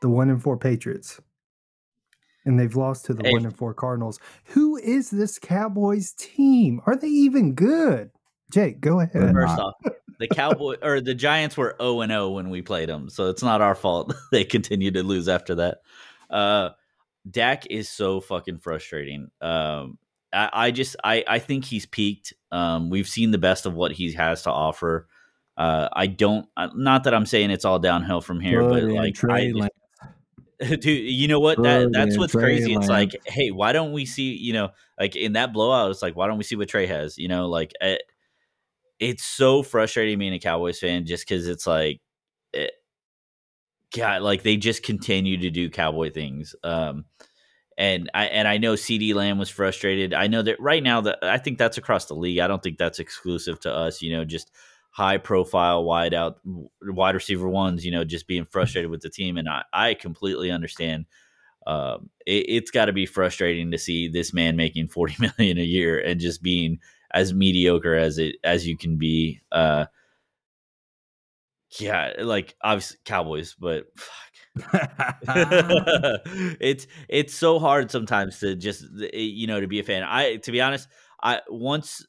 the 0.00 0.08
one 0.08 0.30
and 0.30 0.42
four 0.42 0.56
Patriots, 0.56 1.20
and 2.44 2.58
they've 2.58 2.74
lost 2.76 3.04
to 3.06 3.14
the 3.14 3.24
Hey. 3.24 3.32
one 3.32 3.44
and 3.44 3.56
four 3.56 3.74
Cardinals. 3.74 4.18
Who 4.46 4.76
is 4.76 5.10
this 5.10 5.38
Cowboys 5.38 6.12
team? 6.12 6.80
Are 6.86 6.96
they 6.96 7.08
even 7.08 7.54
good? 7.54 8.10
Jake, 8.52 8.80
go 8.80 9.00
ahead. 9.00 9.32
First 9.32 9.58
off, 9.58 9.74
the 10.18 10.28
Cowboy 10.28 10.76
or 10.82 11.00
the 11.00 11.14
Giants 11.14 11.56
were 11.56 11.76
0 11.80 12.02
and 12.02 12.10
0 12.10 12.30
when 12.30 12.50
we 12.50 12.62
played 12.62 12.88
them, 12.88 13.08
so 13.08 13.28
it's 13.30 13.42
not 13.42 13.60
our 13.60 13.74
fault. 13.74 14.14
they 14.32 14.44
continue 14.44 14.90
to 14.92 15.02
lose 15.02 15.28
after 15.28 15.56
that. 15.56 15.78
Uh, 16.30 16.70
Dak 17.28 17.66
is 17.70 17.88
so 17.88 18.20
fucking 18.20 18.58
frustrating. 18.58 19.30
Um, 19.40 19.98
I, 20.32 20.50
I 20.52 20.70
just 20.70 20.96
I 21.02 21.24
I 21.26 21.38
think 21.38 21.64
he's 21.64 21.86
peaked. 21.86 22.34
Um, 22.52 22.90
we've 22.90 23.08
seen 23.08 23.30
the 23.30 23.38
best 23.38 23.66
of 23.66 23.74
what 23.74 23.92
he 23.92 24.12
has 24.12 24.42
to 24.42 24.50
offer. 24.50 25.08
Uh, 25.56 25.88
I 25.92 26.06
don't. 26.06 26.46
uh, 26.56 26.68
Not 26.74 27.04
that 27.04 27.14
I'm 27.14 27.26
saying 27.26 27.50
it's 27.50 27.64
all 27.64 27.78
downhill 27.78 28.20
from 28.20 28.40
here, 28.40 28.60
Put 28.60 28.82
but 28.82 28.90
like 28.90 29.24
I, 29.24 29.52
Lance. 29.52 29.70
dude 30.80 30.86
you 30.86 31.26
know 31.26 31.40
what 31.40 31.60
that 31.60 31.90
that's 31.92 32.16
what's 32.16 32.32
crazy 32.32 32.72
it's 32.72 32.86
like 32.86 33.10
hey 33.26 33.50
why 33.50 33.72
don't 33.72 33.90
we 33.90 34.06
see 34.06 34.34
you 34.36 34.52
know 34.52 34.70
like 34.98 35.16
in 35.16 35.32
that 35.32 35.52
blowout 35.52 35.90
it's 35.90 36.00
like 36.00 36.14
why 36.14 36.28
don't 36.28 36.38
we 36.38 36.44
see 36.44 36.54
what 36.54 36.68
trey 36.68 36.86
has 36.86 37.18
you 37.18 37.26
know 37.26 37.48
like 37.48 37.72
eh, 37.80 37.96
it's 39.00 39.24
so 39.24 39.62
frustrating 39.62 40.18
being 40.18 40.34
a 40.34 40.38
Cowboys 40.38 40.78
fan 40.78 41.06
just 41.06 41.26
because 41.26 41.48
it's 41.48 41.66
like, 41.66 42.00
it, 42.52 42.72
God, 43.94 44.22
like 44.22 44.42
they 44.42 44.56
just 44.56 44.82
continue 44.82 45.36
to 45.38 45.50
do 45.50 45.70
Cowboy 45.70 46.10
things. 46.10 46.54
Um, 46.62 47.04
and 47.76 48.08
I 48.14 48.26
and 48.26 48.46
I 48.46 48.58
know 48.58 48.74
CeeDee 48.74 49.14
Lamb 49.14 49.38
was 49.38 49.50
frustrated. 49.50 50.14
I 50.14 50.28
know 50.28 50.42
that 50.42 50.60
right 50.60 50.82
now 50.82 51.00
that 51.02 51.18
I 51.22 51.38
think 51.38 51.58
that's 51.58 51.76
across 51.76 52.06
the 52.06 52.14
league. 52.14 52.38
I 52.38 52.46
don't 52.46 52.62
think 52.62 52.78
that's 52.78 53.00
exclusive 53.00 53.58
to 53.60 53.72
us. 53.72 54.00
You 54.00 54.16
know, 54.16 54.24
just 54.24 54.50
high 54.94 55.18
profile 55.18 55.82
wide 55.82 56.14
out 56.14 56.38
wide 56.80 57.16
receiver 57.16 57.48
ones. 57.48 57.84
You 57.84 57.90
know, 57.90 58.04
just 58.04 58.28
being 58.28 58.44
frustrated 58.44 58.90
with 58.90 59.02
the 59.02 59.10
team, 59.10 59.36
and 59.36 59.48
I 59.48 59.64
I 59.72 59.94
completely 59.94 60.50
understand. 60.50 61.06
Um, 61.66 62.10
it, 62.26 62.62
has 62.62 62.70
got 62.70 62.86
to 62.86 62.92
be 62.92 63.06
frustrating 63.06 63.70
to 63.70 63.78
see 63.78 64.08
this 64.08 64.32
man 64.32 64.56
making 64.56 64.88
forty 64.88 65.16
million 65.38 65.58
a 65.58 65.62
year 65.62 65.98
and 65.98 66.20
just 66.20 66.42
being 66.42 66.78
as 67.12 67.34
mediocre 67.34 67.94
as 67.94 68.18
it 68.18 68.36
as 68.44 68.66
you 68.66 68.78
can 68.78 68.96
be. 68.96 69.40
Uh, 69.50 69.86
yeah, 71.80 72.12
like 72.20 72.54
obviously 72.62 72.98
Cowboys, 73.04 73.56
but 73.58 73.86
fuck. 73.96 74.12
it's 76.60 76.86
it's 77.08 77.34
so 77.34 77.58
hard 77.58 77.90
sometimes 77.90 78.38
to 78.38 78.54
just 78.54 78.84
eh, 79.12 79.18
you 79.18 79.48
know 79.48 79.60
to 79.60 79.66
be 79.66 79.80
a 79.80 79.82
fan. 79.82 80.04
I 80.04 80.36
to 80.36 80.52
be 80.52 80.60
honest, 80.60 80.86
I 81.20 81.40
once 81.48 82.06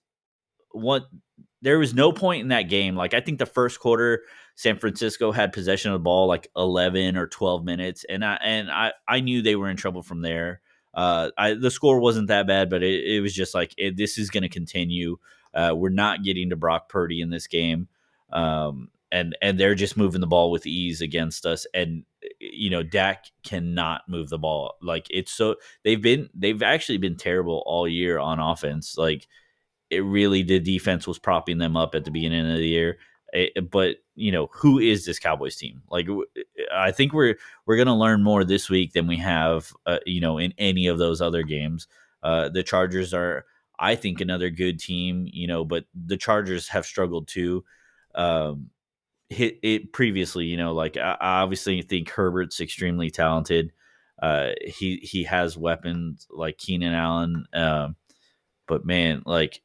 what 0.72 1.06
there 1.66 1.80
was 1.80 1.96
no 1.96 2.12
point 2.12 2.44
in 2.44 2.50
that 2.50 2.70
game. 2.70 2.96
Like 2.96 3.16
I 3.16 3.22
think 3.22 3.40
the 3.40 3.48
first 3.48 3.80
quarter, 3.80 4.22
San 4.54 4.78
Francisco 4.78 5.32
had 5.32 5.52
possession 5.52 5.92
of 5.92 5.96
the 5.96 6.04
ball 6.04 6.28
like 6.28 6.48
eleven 6.56 7.18
or 7.18 7.26
twelve 7.26 7.66
minutes, 7.66 8.06
and 8.08 8.24
I 8.24 8.36
and 8.36 8.70
I 8.70 8.94
I 9.08 9.20
knew 9.20 9.42
they 9.42 9.56
were 9.56 9.70
in 9.70 9.76
trouble 9.76 10.04
from 10.04 10.22
there. 10.22 10.62
Uh, 10.94 11.32
I, 11.38 11.56
the 11.56 11.72
score 11.72 12.00
wasn't 12.00 12.28
that 12.28 12.46
bad, 12.46 12.70
but 12.70 12.84
it, 12.84 13.04
it 13.04 13.20
was 13.20 13.34
just 13.34 13.56
like 13.56 13.74
it, 13.78 13.98
this 13.98 14.20
is 14.20 14.30
going 14.30 14.44
to 14.44 14.50
continue. 14.50 15.18
Uh, 15.56 15.74
we're 15.76 15.90
not 15.90 16.24
getting 16.24 16.52
to 16.52 16.56
Brock 16.56 16.88
Purdy 16.88 17.20
in 17.20 17.32
this 17.32 17.48
game. 17.48 17.88
Um, 18.32 18.90
and 19.12 19.36
and 19.42 19.60
they're 19.60 19.76
just 19.76 19.98
moving 19.98 20.22
the 20.22 20.28
ball 20.28 20.52
with 20.52 20.68
ease 20.68 21.02
against 21.02 21.46
us 21.46 21.66
and 21.74 22.04
you 22.40 22.70
know 22.70 22.84
Dak 22.84 23.26
cannot 23.44 24.02
move 24.08 24.30
the 24.30 24.40
ball 24.40 24.76
like 24.82 25.06
it's 25.10 25.32
so 25.32 25.56
they've 25.84 26.02
been 26.02 26.30
they've 26.34 26.62
actually 26.64 26.98
been 26.98 27.16
terrible 27.16 27.64
all 27.66 27.88
year 27.88 28.18
on 28.18 28.40
offense 28.40 28.98
like 28.98 29.28
it 29.90 30.00
really 30.00 30.44
the 30.44 30.60
defense 30.60 31.08
was 31.08 31.20
propping 31.20 31.58
them 31.58 31.78
up 31.78 31.96
at 31.96 32.06
the 32.06 32.12
beginning 32.12 32.50
of 32.50 32.58
the 32.58 32.68
year 32.68 32.98
it, 33.34 33.52
eh, 33.56 33.62
but 33.62 33.98
you 34.16 34.32
know 34.32 34.50
who 34.54 34.80
is 34.80 35.06
this 35.06 35.20
Cowboys 35.20 35.56
team 35.56 35.82
like 35.90 36.08
I 36.74 36.92
think 36.92 37.14
we're 37.14 37.36
we're 37.66 37.84
to 37.84 37.94
learn 37.94 38.24
more 38.24 38.44
this 38.44 38.70
week 38.70 38.94
than 38.94 39.08
we 39.08 39.18
have 39.18 39.72
uh, 39.86 40.00
you 40.06 40.22
know 40.22 40.38
in 40.38 40.54
any 40.58 40.88
of 40.88 40.98
those 40.98 41.22
other 41.22 41.44
games 41.44 41.88
uh, 42.24 42.50
the 42.50 42.64
Chargers 42.64 43.14
are 43.14 43.46
I 43.78 43.96
think 43.96 44.22
another 44.22 44.50
good 44.50 44.80
team 44.80 45.28
you 45.32 45.48
know 45.48 45.66
but 45.66 45.86
the 45.94 46.18
Chargers 46.18 46.68
have 46.70 46.86
struggled 46.86 47.28
too 47.28 47.64
um, 48.16 48.70
hit 49.30 49.60
it 49.64 49.94
previously. 49.94 50.46
You 50.46 50.58
know, 50.58 50.74
like 50.74 50.98
I, 50.98 51.18
I 51.20 51.42
obviously 51.42 51.82
think 51.82 52.10
Herbert's 52.10 52.62
extremely 52.62 53.10
talented. 53.10 53.72
Uh, 54.22 54.52
he 54.66 54.98
he 54.98 55.24
has 55.24 55.58
weapons 55.58 56.28
like 56.30 56.58
Keenan 56.58 56.94
Allen, 56.94 57.46
um, 57.54 57.96
but 58.68 58.86
man, 58.86 59.24
like 59.26 59.62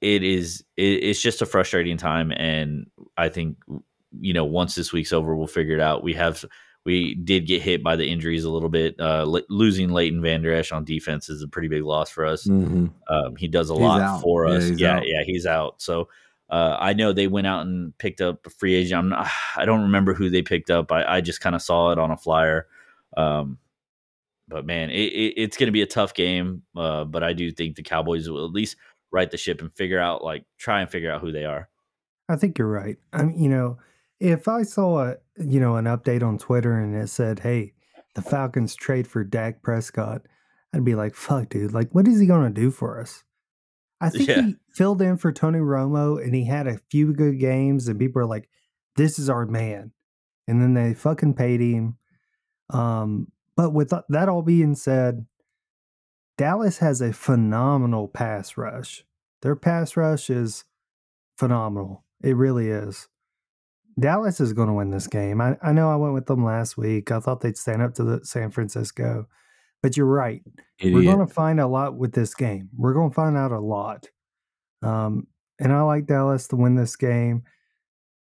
it 0.00 0.22
is 0.22 0.64
it, 0.76 1.04
it's 1.04 1.20
just 1.20 1.42
a 1.42 1.46
frustrating 1.46 1.96
time, 1.96 2.32
and 2.32 2.86
I 3.16 3.28
think 3.28 3.58
you 4.18 4.32
know 4.32 4.44
once 4.44 4.74
this 4.74 4.92
week's 4.92 5.12
over, 5.12 5.36
we'll 5.36 5.46
figure 5.46 5.74
it 5.74 5.80
out. 5.80 6.02
We 6.02 6.14
have 6.14 6.44
we 6.84 7.14
did 7.14 7.46
get 7.46 7.62
hit 7.62 7.82
by 7.82 7.96
the 7.96 8.06
injuries 8.06 8.44
a 8.44 8.50
little 8.50 8.68
bit. 8.70 8.98
Uh, 8.98 9.24
losing 9.48 9.90
Leighton 9.90 10.22
Vander 10.22 10.52
Esch 10.54 10.72
on 10.72 10.84
defense 10.84 11.28
is 11.28 11.42
a 11.42 11.48
pretty 11.48 11.68
big 11.68 11.82
loss 11.82 12.08
for 12.10 12.24
us. 12.24 12.46
Mm-hmm. 12.46 12.86
Um, 13.12 13.36
he 13.36 13.48
does 13.48 13.68
a 13.70 13.74
he's 13.74 13.82
lot 13.82 14.00
out. 14.00 14.22
for 14.22 14.46
us. 14.46 14.70
Yeah, 14.70 14.96
yeah, 14.96 15.02
yeah, 15.04 15.22
he's 15.26 15.44
out. 15.44 15.82
So 15.82 16.08
uh, 16.48 16.76
I 16.80 16.94
know 16.94 17.12
they 17.12 17.26
went 17.26 17.46
out 17.46 17.66
and 17.66 17.96
picked 17.98 18.20
up 18.20 18.46
a 18.46 18.50
free 18.50 18.74
agent. 18.74 18.98
I'm 18.98 19.08
not, 19.10 19.30
I 19.56 19.64
don't 19.64 19.82
remember 19.82 20.14
who 20.14 20.30
they 20.30 20.42
picked 20.42 20.70
up. 20.70 20.90
I, 20.90 21.04
I 21.04 21.20
just 21.20 21.40
kind 21.40 21.54
of 21.54 21.62
saw 21.62 21.92
it 21.92 21.98
on 21.98 22.10
a 22.10 22.16
flyer. 22.16 22.66
Um, 23.16 23.58
but 24.48 24.66
man, 24.66 24.90
it, 24.90 25.12
it, 25.12 25.34
it's 25.36 25.56
going 25.56 25.68
to 25.68 25.72
be 25.72 25.82
a 25.82 25.86
tough 25.86 26.14
game. 26.14 26.62
Uh, 26.76 27.04
but 27.04 27.22
I 27.22 27.34
do 27.34 27.52
think 27.52 27.76
the 27.76 27.82
Cowboys 27.82 28.28
will 28.28 28.44
at 28.44 28.52
least 28.52 28.76
right 29.12 29.30
the 29.30 29.36
ship 29.36 29.60
and 29.60 29.72
figure 29.74 30.00
out, 30.00 30.22
like, 30.22 30.44
try 30.58 30.80
and 30.80 30.90
figure 30.90 31.10
out 31.10 31.20
who 31.20 31.32
they 31.32 31.44
are. 31.44 31.68
I 32.28 32.36
think 32.36 32.58
you're 32.58 32.68
right. 32.68 32.96
I 33.12 33.24
mean, 33.24 33.42
you 33.42 33.48
know, 33.48 33.78
if 34.20 34.46
I 34.48 34.62
saw 34.62 35.10
a, 35.10 35.16
you 35.38 35.58
know, 35.60 35.76
an 35.76 35.86
update 35.86 36.22
on 36.22 36.38
Twitter 36.38 36.78
and 36.78 36.94
it 36.94 37.08
said, 37.08 37.40
"Hey, 37.40 37.72
the 38.14 38.22
Falcons 38.22 38.76
trade 38.76 39.08
for 39.08 39.24
Dak 39.24 39.62
Prescott," 39.62 40.22
I'd 40.72 40.84
be 40.84 40.94
like, 40.94 41.14
"Fuck, 41.14 41.48
dude! 41.48 41.72
Like, 41.72 41.92
what 41.92 42.06
is 42.06 42.20
he 42.20 42.26
going 42.26 42.54
to 42.54 42.60
do 42.60 42.70
for 42.70 43.00
us?" 43.00 43.24
I 44.00 44.10
think 44.10 44.28
yeah. 44.28 44.42
he 44.42 44.56
filled 44.72 45.02
in 45.02 45.16
for 45.16 45.32
Tony 45.32 45.58
Romo 45.58 46.22
and 46.22 46.34
he 46.34 46.44
had 46.44 46.66
a 46.66 46.80
few 46.90 47.12
good 47.12 47.38
games 47.38 47.88
and 47.88 47.98
people 47.98 48.22
are 48.22 48.26
like, 48.26 48.48
this 48.96 49.18
is 49.18 49.28
our 49.30 49.46
man. 49.46 49.92
And 50.48 50.60
then 50.60 50.74
they 50.74 50.94
fucking 50.94 51.34
paid 51.34 51.60
him. 51.60 51.96
Um, 52.70 53.28
but 53.56 53.72
with 53.72 53.92
that 54.08 54.28
all 54.28 54.42
being 54.42 54.74
said, 54.74 55.26
Dallas 56.40 56.78
has 56.78 57.02
a 57.02 57.12
phenomenal 57.12 58.08
pass 58.08 58.56
rush. 58.56 59.04
Their 59.42 59.54
pass 59.54 59.94
rush 59.94 60.30
is 60.30 60.64
phenomenal. 61.36 62.06
It 62.24 62.34
really 62.34 62.70
is. 62.70 63.08
Dallas 63.98 64.40
is 64.40 64.54
going 64.54 64.68
to 64.68 64.72
win 64.72 64.88
this 64.88 65.06
game. 65.06 65.42
I, 65.42 65.58
I 65.62 65.72
know 65.72 65.90
I 65.90 65.96
went 65.96 66.14
with 66.14 66.24
them 66.24 66.42
last 66.42 66.78
week. 66.78 67.12
I 67.12 67.20
thought 67.20 67.42
they'd 67.42 67.58
stand 67.58 67.82
up 67.82 67.92
to 67.96 68.04
the 68.04 68.24
San 68.24 68.50
Francisco. 68.50 69.28
But 69.82 69.98
you're 69.98 70.06
right. 70.06 70.40
Idiot. 70.78 70.94
We're 70.94 71.14
going 71.14 71.28
to 71.28 71.30
find 71.30 71.60
a 71.60 71.66
lot 71.66 71.98
with 71.98 72.12
this 72.12 72.34
game. 72.34 72.70
We're 72.74 72.94
going 72.94 73.10
to 73.10 73.14
find 73.14 73.36
out 73.36 73.52
a 73.52 73.60
lot. 73.60 74.06
Um, 74.80 75.26
and 75.58 75.74
I 75.74 75.82
like 75.82 76.06
Dallas 76.06 76.48
to 76.48 76.56
win 76.56 76.74
this 76.74 76.96
game. 76.96 77.42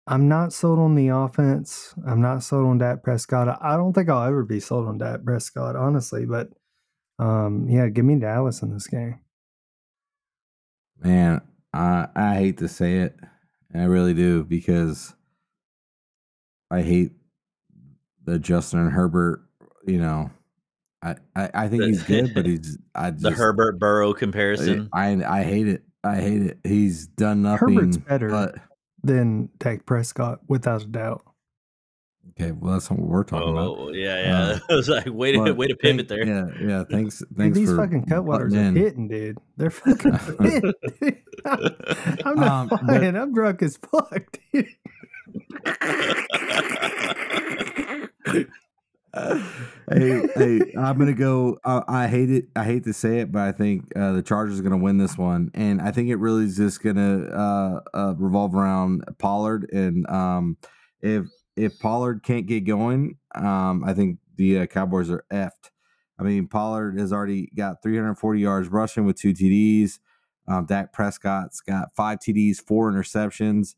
I'm 0.06 0.28
not 0.28 0.52
sold 0.52 0.78
on 0.78 0.94
the 0.94 1.08
offense. 1.08 1.92
I'm 2.06 2.20
not 2.20 2.44
sold 2.44 2.66
on 2.68 2.78
Dak 2.78 3.02
Prescott. 3.02 3.58
I 3.60 3.74
don't 3.76 3.92
think 3.92 4.08
I'll 4.08 4.28
ever 4.28 4.44
be 4.44 4.60
sold 4.60 4.86
on 4.86 4.98
Dak 4.98 5.24
Prescott, 5.24 5.74
honestly. 5.74 6.26
But 6.26 6.50
um, 7.18 7.68
yeah, 7.68 7.88
give 7.88 8.04
me 8.04 8.18
Dallas 8.18 8.62
in 8.62 8.72
this 8.72 8.86
game. 8.86 9.20
Man, 11.00 11.40
I 11.72 12.08
I 12.14 12.34
hate 12.36 12.58
to 12.58 12.68
say 12.68 12.98
it, 12.98 13.16
and 13.72 13.82
I 13.82 13.86
really 13.86 14.14
do 14.14 14.44
because 14.44 15.14
I 16.70 16.82
hate 16.82 17.12
the 18.24 18.38
Justin 18.38 18.80
and 18.80 18.92
Herbert, 18.92 19.42
you 19.86 19.98
know, 19.98 20.30
I, 21.04 21.16
I, 21.36 21.68
think 21.68 21.84
he's 21.84 22.02
good, 22.02 22.32
but 22.34 22.46
he's 22.46 22.78
I 22.94 23.10
just, 23.10 23.22
the 23.22 23.30
Herbert 23.30 23.78
Burrow 23.78 24.14
comparison. 24.14 24.88
I 24.92 25.22
I 25.24 25.42
hate 25.42 25.68
it. 25.68 25.82
I 26.02 26.16
hate 26.16 26.42
it. 26.42 26.58
He's 26.64 27.06
done 27.06 27.42
nothing. 27.42 27.74
Herbert's 27.74 27.96
better 27.98 28.28
but, 28.30 28.54
than 29.02 29.50
Dak 29.58 29.84
Prescott, 29.84 30.40
without 30.48 30.82
a 30.82 30.86
doubt. 30.86 31.24
Okay, 32.30 32.50
well 32.52 32.72
that's 32.72 32.90
what 32.90 32.98
we're 32.98 33.24
talking 33.24 33.56
oh, 33.56 33.74
about. 33.84 33.94
Yeah, 33.94 34.20
yeah. 34.20 34.38
Uh, 34.38 34.58
I 34.70 34.74
was 34.74 34.88
like, 34.88 35.06
way 35.06 35.32
to 35.32 35.52
way 35.52 35.66
to 35.68 35.76
pivot 35.76 36.08
there. 36.08 36.26
Yeah, 36.26 36.46
yeah. 36.60 36.84
Thanks, 36.90 37.22
thanks. 37.36 37.56
Dude, 37.58 37.68
these 37.68 37.76
fucking 37.76 38.06
cutwaters 38.06 38.54
are 38.54 38.78
hitting, 38.78 39.08
dude. 39.08 39.38
They're 39.56 39.70
fucking 39.70 40.18
hitting. 40.40 40.74
I'm 42.24 42.34
not 42.36 42.72
um, 42.72 42.86
lying. 42.86 43.12
But, 43.12 43.16
I'm 43.16 43.34
drunk 43.34 43.62
as 43.62 43.76
fuck, 43.76 44.38
dude 44.52 44.68
hey, 49.90 50.28
hey, 50.34 50.60
I'm 50.76 50.98
gonna 50.98 51.12
go. 51.14 51.58
Uh, 51.64 51.82
I 51.86 52.08
hate 52.08 52.30
it. 52.30 52.46
I 52.56 52.64
hate 52.64 52.84
to 52.84 52.92
say 52.92 53.20
it, 53.20 53.32
but 53.32 53.42
I 53.42 53.52
think 53.52 53.84
uh, 53.96 54.12
the 54.12 54.22
Chargers 54.22 54.58
are 54.58 54.62
gonna 54.62 54.78
win 54.78 54.98
this 54.98 55.16
one, 55.16 55.50
and 55.54 55.80
I 55.80 55.90
think 55.92 56.08
it 56.08 56.16
really 56.16 56.44
is 56.44 56.56
just 56.56 56.82
gonna 56.82 57.24
uh, 57.26 57.80
uh 57.94 58.14
revolve 58.16 58.54
around 58.54 59.04
Pollard. 59.18 59.68
And 59.72 60.08
um, 60.08 60.56
if 61.00 61.26
if 61.56 61.78
Pollard 61.78 62.22
can't 62.22 62.46
get 62.46 62.60
going, 62.64 63.18
um, 63.34 63.84
I 63.84 63.94
think 63.94 64.18
the 64.36 64.60
uh, 64.60 64.66
Cowboys 64.66 65.10
are 65.10 65.24
effed. 65.32 65.70
I 66.18 66.22
mean, 66.22 66.46
Pollard 66.46 66.98
has 66.98 67.12
already 67.12 67.50
got 67.56 67.82
340 67.82 68.40
yards 68.40 68.68
rushing 68.68 69.04
with 69.04 69.16
two 69.16 69.32
TDs. 69.32 69.98
Um, 70.46 70.66
Dak 70.66 70.92
Prescott's 70.92 71.60
got 71.60 71.94
five 71.94 72.18
TDs, 72.18 72.58
four 72.58 72.92
interceptions 72.92 73.74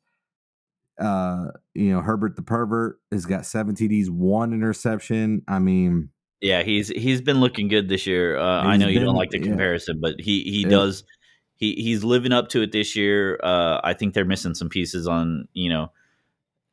uh, 0.99 1.49
you 1.75 1.93
know, 1.93 2.01
Herbert 2.01 2.37
the 2.37 2.43
pervert 2.43 3.01
has 3.13 3.27
got 3.27 3.47
seven 3.47 3.75
TDs, 3.75 4.09
one 4.09 4.53
interception. 4.53 5.43
I 5.47 5.59
mean, 5.59 6.11
yeah, 6.41 6.63
he's 6.63 6.89
he's 6.89 7.21
been 7.21 7.41
looking 7.41 7.69
good 7.69 7.89
this 7.89 8.07
year. 8.07 8.39
Uh, 8.39 8.63
I 8.63 8.77
know 8.77 8.89
you 8.89 8.99
been, 8.99 9.07
don't 9.07 9.17
like 9.17 9.31
the 9.31 9.41
comparison, 9.41 9.97
yeah. 9.97 10.11
but 10.11 10.21
he 10.21 10.43
he 10.43 10.63
yeah. 10.63 10.69
does 10.69 11.05
he 11.57 11.75
he's 11.75 12.03
living 12.03 12.33
up 12.33 12.49
to 12.51 12.63
it 12.63 12.73
this 12.73 12.97
year. 12.97 13.39
Uh, 13.43 13.81
I 13.85 13.93
think 13.93 14.15
they're 14.15 14.25
missing 14.25 14.55
some 14.55 14.69
pieces 14.69 15.07
on 15.07 15.49
you 15.53 15.69
know 15.69 15.93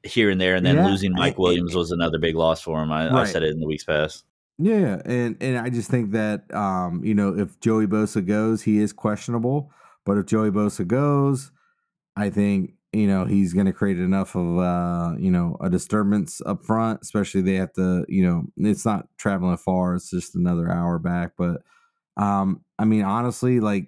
here 0.04 0.30
and 0.30 0.40
there, 0.40 0.56
and 0.56 0.66
then 0.66 0.76
yeah. 0.76 0.86
losing 0.88 1.14
Mike 1.14 1.38
Williams 1.38 1.76
was 1.76 1.92
another 1.92 2.20
big 2.20 2.36
loss 2.36 2.62
for 2.62 2.82
him. 2.82 2.92
I, 2.92 3.06
right. 3.06 3.22
I 3.22 3.26
said 3.26 3.44
it 3.44 3.52
in 3.52 3.60
the 3.60 3.68
weeks 3.68 3.84
past. 3.84 4.26
Yeah, 4.58 5.02
and 5.06 5.38
and 5.42 5.58
I 5.58 5.70
just 5.70 5.90
think 5.90 6.12
that 6.12 6.54
um, 6.54 7.04
you 7.04 7.16
know 7.16 7.38
if 7.38 7.60
Joey 7.60 7.88
Bosa 7.88 8.26
goes, 8.26 8.62
he 8.62 8.80
is 8.80 8.94
questionable. 8.94 9.72
But 10.06 10.18
if 10.18 10.26
Joey 10.26 10.52
Bosa 10.52 10.86
goes, 10.86 11.52
I 12.16 12.30
think 12.30 12.74
you 12.92 13.08
know 13.08 13.26
he's 13.26 13.54
going 13.54 13.66
to 13.66 13.74
create 13.74 13.98
enough 13.98 14.36
of 14.36 14.60
uh 14.60 15.16
you 15.18 15.32
know 15.32 15.58
a 15.60 15.68
disturbance 15.68 16.42
up 16.46 16.64
front 16.64 17.00
especially 17.02 17.42
they 17.42 17.56
have 17.56 17.74
to 17.74 18.06
you 18.08 18.24
know 18.24 18.44
it's 18.58 18.86
not 18.86 19.08
traveling 19.18 19.58
far 19.58 19.96
it's 19.96 20.12
just 20.12 20.36
another 20.36 20.72
hour 20.72 21.00
back 21.00 21.32
but 21.36 21.64
um 22.18 22.64
i 22.78 22.86
mean 22.86 23.04
honestly 23.04 23.60
like 23.60 23.88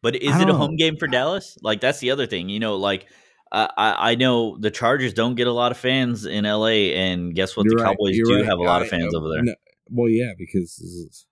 But 0.00 0.14
is 0.14 0.40
it 0.40 0.48
a 0.48 0.54
home 0.54 0.76
game 0.76 0.96
for 0.96 1.08
Dallas? 1.08 1.58
Like 1.60 1.80
that's 1.80 1.98
the 1.98 2.12
other 2.12 2.26
thing. 2.26 2.48
You 2.48 2.60
know, 2.60 2.76
like 2.76 3.08
I 3.52 3.68
I 3.76 4.10
I 4.12 4.14
know 4.14 4.56
the 4.58 4.70
Chargers 4.70 5.12
don't 5.14 5.34
get 5.34 5.46
a 5.46 5.52
lot 5.52 5.72
of 5.72 5.78
fans 5.78 6.24
in 6.26 6.44
LA, 6.44 6.92
and 6.94 7.34
guess 7.34 7.56
what? 7.56 7.64
You're 7.64 7.78
the 7.78 7.84
right, 7.84 7.96
Cowboys 7.96 8.16
you're 8.16 8.26
do 8.26 8.36
right. 8.36 8.44
have 8.44 8.58
a 8.58 8.62
lot 8.62 8.82
of 8.82 8.88
fans 8.88 9.14
uh, 9.14 9.18
over 9.18 9.28
there. 9.30 9.42
no, 9.44 9.54
well, 9.90 10.08
yeah, 10.08 10.32
because 10.36 10.78
is- 10.78 11.24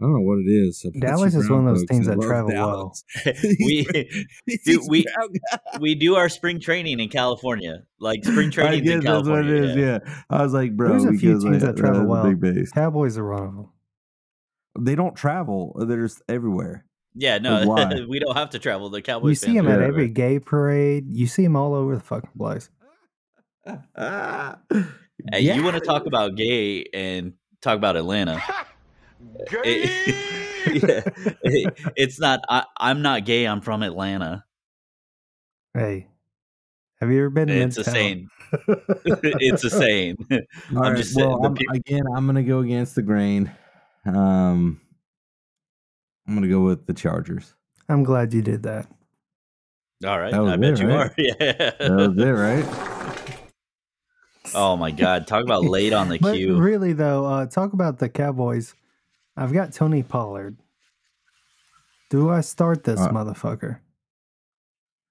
I 0.00 0.06
don't 0.06 0.14
know 0.14 0.20
what 0.22 0.38
it 0.40 0.50
is. 0.50 0.84
about 0.84 1.00
Dallas 1.00 1.34
is 1.36 1.48
one 1.48 1.60
of 1.60 1.66
those 1.66 1.82
folks 1.82 1.90
teams 1.92 2.06
that 2.08 2.20
that 2.20 2.26
travel 2.26 2.50
Dallas. 2.50 3.04
we 3.64 3.86
These 4.46 4.64
Dude, 4.64 4.82
we- 4.88 5.06
we 5.80 5.94
do 5.94 6.16
our 6.16 6.28
spring 6.28 6.58
training 6.60 6.98
in 6.98 7.08
California, 7.08 7.84
like 8.00 8.24
spring 8.24 8.50
training 8.50 8.80
in 8.80 9.00
guess 9.00 9.04
that's 9.04 9.28
what 9.28 9.42
California. 9.44 9.54
it 9.54 9.64
is. 9.70 9.76
yeah. 9.76 9.98
Yeah. 10.04 10.14
I 10.28 10.42
was 10.42 10.52
like, 10.52 10.76
bro, 10.76 10.90
There's 10.90 11.04
a 11.04 11.12
few 11.12 11.32
teams 11.40 11.44
like, 11.44 11.60
that 11.60 11.76
travel 11.76 12.06
well. 12.06 12.24
Big 12.24 12.40
base. 12.40 12.72
Cowboys 12.72 13.16
are 13.16 13.24
one 13.30 13.42
of 13.44 13.54
them. 13.54 13.68
They 14.80 14.96
don't 14.96 15.14
travel. 15.14 15.76
They're 15.86 16.02
just 16.02 16.20
everywhere. 16.28 16.84
Yeah, 17.14 17.38
no, 17.38 18.04
we 18.08 18.18
don't 18.18 18.36
have 18.36 18.50
to 18.50 18.58
travel. 18.58 18.90
The 18.90 19.00
Cowboys. 19.02 19.42
You 19.42 19.48
see 19.48 19.56
him 19.56 19.68
at 19.68 19.80
every 19.80 20.08
gay 20.08 20.38
parade. 20.40 21.06
You 21.08 21.26
see 21.26 21.44
him 21.44 21.56
all 21.56 21.74
over 21.74 21.94
the 21.94 22.00
fucking 22.02 22.30
place. 22.36 22.70
Ah, 23.96 24.58
Hey, 25.32 25.40
you 25.40 25.62
want 25.64 25.74
to 25.76 25.80
talk 25.80 26.06
about 26.06 26.34
gay 26.36 26.84
and 26.92 27.32
talk 27.62 27.76
about 27.76 27.96
Atlanta? 27.96 28.42
It- 29.64 30.12
yeah, 30.82 31.00
it- 31.42 31.74
it's 31.96 32.20
not. 32.20 32.40
I, 32.48 32.64
I'm 32.78 33.00
not 33.00 33.24
gay. 33.24 33.46
I'm 33.46 33.60
from 33.62 33.82
Atlanta. 33.82 34.44
Hey, 35.72 36.08
have 37.00 37.10
you 37.10 37.18
ever 37.20 37.30
been 37.30 37.48
to 37.48 37.54
It's 37.54 37.78
a 37.78 37.82
Midtown? 37.84 37.92
saying. 37.92 38.28
it's 39.40 39.64
a 39.64 39.70
saying. 39.70 40.16
All 40.30 40.38
I'm 40.72 40.92
right, 40.92 40.96
just 40.96 41.16
well, 41.16 41.40
the 41.40 41.48
I'm, 41.48 41.54
peop- 41.54 41.70
again, 41.70 42.02
I'm 42.14 42.26
gonna 42.26 42.42
go 42.42 42.58
against 42.60 42.94
the 42.96 43.02
grain. 43.02 43.50
Um, 44.04 44.80
I'm 46.26 46.34
gonna 46.34 46.48
go 46.48 46.60
with 46.60 46.86
the 46.86 46.94
Chargers. 46.94 47.54
I'm 47.88 48.02
glad 48.04 48.32
you 48.32 48.40
did 48.42 48.62
that. 48.64 48.86
all 50.06 50.18
right, 50.18 50.32
that 50.32 50.42
was 50.42 50.52
I 50.52 50.56
bet 50.56 50.72
it, 50.72 50.80
you 50.80 50.88
right? 50.88 51.06
are. 51.10 51.14
Yeah. 51.18 51.34
That 51.78 51.90
was 51.90 52.18
it, 52.18 52.30
right? 52.30 53.70
oh 54.54 54.76
my 54.76 54.90
God! 54.90 55.26
Talk 55.26 55.42
about 55.44 55.64
late 55.64 55.92
on 55.92 56.08
the 56.08 56.18
But 56.20 56.34
queue. 56.36 56.56
really, 56.58 56.92
though, 56.92 57.24
uh, 57.26 57.46
talk 57.46 57.72
about 57.72 57.98
the 57.98 58.08
Cowboys. 58.08 58.74
I've 59.36 59.52
got 59.52 59.72
Tony 59.72 60.02
Pollard. 60.02 60.56
Do 62.10 62.30
I 62.30 62.40
start 62.42 62.84
this 62.84 63.00
Uh, 63.00 63.10
motherfucker? 63.10 63.78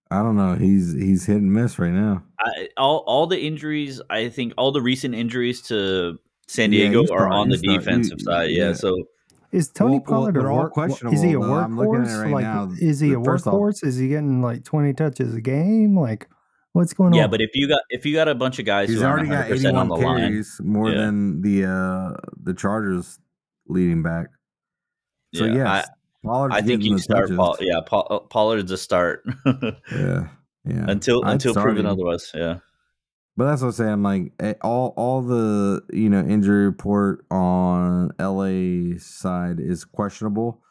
I 0.09 0.17
don't 0.19 0.35
know. 0.35 0.55
He's 0.55 0.93
he's 0.93 1.25
hit 1.25 1.37
and 1.37 1.51
miss 1.51 1.79
right 1.79 1.91
now. 1.91 2.23
I, 2.39 2.69
all 2.77 2.99
all 3.07 3.27
the 3.27 3.39
injuries. 3.39 4.01
I 4.09 4.29
think 4.29 4.53
all 4.57 4.71
the 4.71 4.81
recent 4.81 5.15
injuries 5.15 5.61
to 5.63 6.19
San 6.47 6.69
Diego 6.69 6.99
you 6.99 7.01
are 7.03 7.07
start- 7.07 7.31
on 7.33 7.49
the 7.49 7.57
start- 7.57 7.73
you- 7.73 7.79
defensive 7.79 8.21
side. 8.21 8.51
Yeah. 8.51 8.67
yeah. 8.67 8.73
So 8.73 9.05
Is 9.53 9.69
Tony 9.69 9.91
Well- 9.93 9.99
well, 9.99 10.19
Pollard 10.19 10.35
they're 10.35 10.47
a 10.47 10.53
all 10.55 10.63
work? 10.63 10.73
Is 11.13 11.21
he 11.21 11.33
a 11.33 11.37
questionable, 11.37 11.47
though. 11.47 11.53
I'm 11.53 11.77
looking 11.77 11.95
at 11.95 12.01
it 12.01 12.07
workhorse? 12.09 12.23
right 12.23 12.31
like, 12.33 12.43
now. 12.43 12.71
is 12.81 12.99
he 12.99 13.13
a 13.13 13.15
workhorse? 13.17 13.85
Is 13.85 13.97
he 13.97 14.07
getting 14.09 14.41
like 14.41 14.63
twenty 14.63 14.93
touches 14.93 15.33
a 15.35 15.41
game? 15.41 15.97
Like, 15.97 16.27
what's 16.73 16.93
going 16.93 17.13
yeah, 17.13 17.21
on? 17.21 17.23
Yeah, 17.25 17.27
but 17.27 17.41
if 17.41 17.51
you 17.53 17.67
got 17.67 17.81
if 17.89 18.05
you 18.05 18.13
got 18.15 18.27
a 18.27 18.35
bunch 18.35 18.57
of 18.59 18.65
guys 18.65 18.89
He's 18.89 18.99
who 18.99 19.05
already 19.05 19.29
got 19.29 19.51
81 19.51 19.75
on 19.75 19.87
the 19.89 19.95
line, 19.95 20.17
carries, 20.31 20.59
more 20.63 20.89
Yeah. 20.89 20.97
than 21.05 21.41
the 21.41 21.65
uh 21.65 22.17
the 22.41 22.53
Chargers 22.55 23.19
leading 23.67 24.01
back. 24.03 24.27
So 25.35 25.45
Yeah, 25.45 25.53
yes, 25.55 25.89
Pollard's 26.25 26.55
I 26.55 26.61
think 26.61 26.83
you 26.83 26.97
start. 26.97 27.23
touches. 27.25 27.37
Paul, 27.37 27.57
yeah, 27.59 27.79
Paul, 27.85 28.27
Pollard's 28.29 28.71
a 28.71 28.77
start 28.77 29.23
Yeah, 29.45 30.27
yeah. 30.65 30.85
until 30.87 31.23
I'd 31.25 31.33
until 31.33 31.53
proven 31.53 31.85
him. 31.85 31.91
otherwise. 31.91 32.31
Yeah. 32.33 32.57
But 33.35 33.45
that's 33.45 33.61
what 33.61 33.69
I'm 33.69 33.73
saying. 33.73 33.89
I'm 33.91 34.03
like 34.03 34.31
eh, 34.39 34.53
all 34.61 34.93
all 34.95 35.21
the 35.21 35.81
you 35.91 36.09
know 36.09 36.19
injury 36.21 36.65
report 36.65 37.25
on 37.31 38.11
LA 38.19 38.97
side 38.99 39.59
is 39.59 39.85
questionable. 39.85 40.61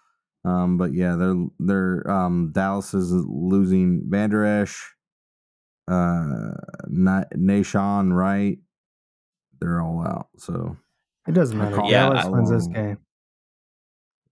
Um, 0.45 0.77
but 0.79 0.93
yeah, 0.95 1.17
they're 1.17 1.45
they're 1.59 2.11
um 2.11 2.51
Dallas 2.53 2.95
is 2.95 3.13
losing 3.13 4.03
Vander 4.09 4.45
Esch, 4.45 4.95
uh, 5.89 6.53
Na- 6.87 7.25
Nahshon 7.35 8.13
Wright. 8.13 8.59
They're 9.61 9.81
all 9.81 10.05
out. 10.07 10.29
So 10.39 10.77
it 11.27 11.33
doesn't 11.33 11.57
matter. 11.59 11.75
call 11.77 11.91
Yeah, 11.91 12.11
Dallas 12.11 12.27
I- 12.27 12.29
wins 12.29 12.51
this 12.51 12.67
game. 12.69 12.99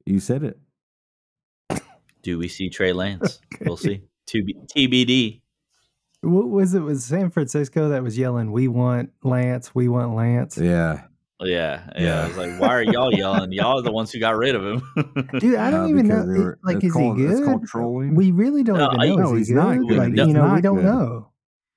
you 0.07 0.21
said 0.21 0.43
it. 0.45 0.59
Do 2.23 2.39
we 2.39 2.49
see 2.49 2.69
Trey 2.71 2.93
Lance? 2.93 3.41
We'll 3.65 3.77
see. 3.77 4.03
To 4.29 4.45
be, 4.45 4.55
TBD. 4.75 5.43
What 6.23 6.49
was 6.51 6.75
it? 6.75 6.81
Was 6.81 7.05
San 7.05 7.31
Francisco 7.31 7.89
that 7.91 8.03
was 8.03 8.19
yelling, 8.19 8.53
"We 8.53 8.69
want 8.69 9.11
Lance, 9.23 9.75
we 9.75 9.89
want 9.89 10.15
Lance"? 10.15 10.59
Yeah. 10.59 11.05
Yeah, 11.43 11.89
yeah. 11.97 12.03
Yeah. 12.05 12.25
I 12.25 12.29
was 12.29 12.37
like, 12.37 12.61
why 12.61 12.69
are 12.69 12.83
y'all 12.83 13.11
yelling? 13.15 13.51
Y'all 13.53 13.79
are 13.79 13.83
the 13.83 13.91
ones 13.91 14.13
who 14.13 14.21
got 14.21 14.37
rid 14.37 14.55
of 14.55 14.63
him. 14.63 14.83
Dude, 15.39 15.55
I 15.57 15.71
don't 15.71 15.85
Uh, 15.85 15.89
even 15.89 16.07
know. 16.09 16.17
because 16.27 16.39
were- 16.39 16.59
like, 16.63 16.85
is 16.85 16.93
called- 16.93 17.17
he 17.19 17.25
it's 17.25 17.39
good? 17.41 17.47
called 17.47 17.67
trolling. 17.67 18.15
We 18.15 18.31
really 18.31 18.63
don't 18.63 18.77
No, 18.77 18.89
even 18.89 19.01
I- 19.01 19.07
know. 19.07 19.15
No, 19.17 19.33
is 19.33 19.39
he's 19.39 19.49
good? 19.49 19.55
not 19.55 19.79
good. 19.89 19.97
Like, 19.97 20.13
No, 20.13 20.27
you 20.27 20.35
know, 20.35 20.53
we 20.55 20.61
don't 20.61 20.77
good. 20.77 20.85
know. 20.85 21.29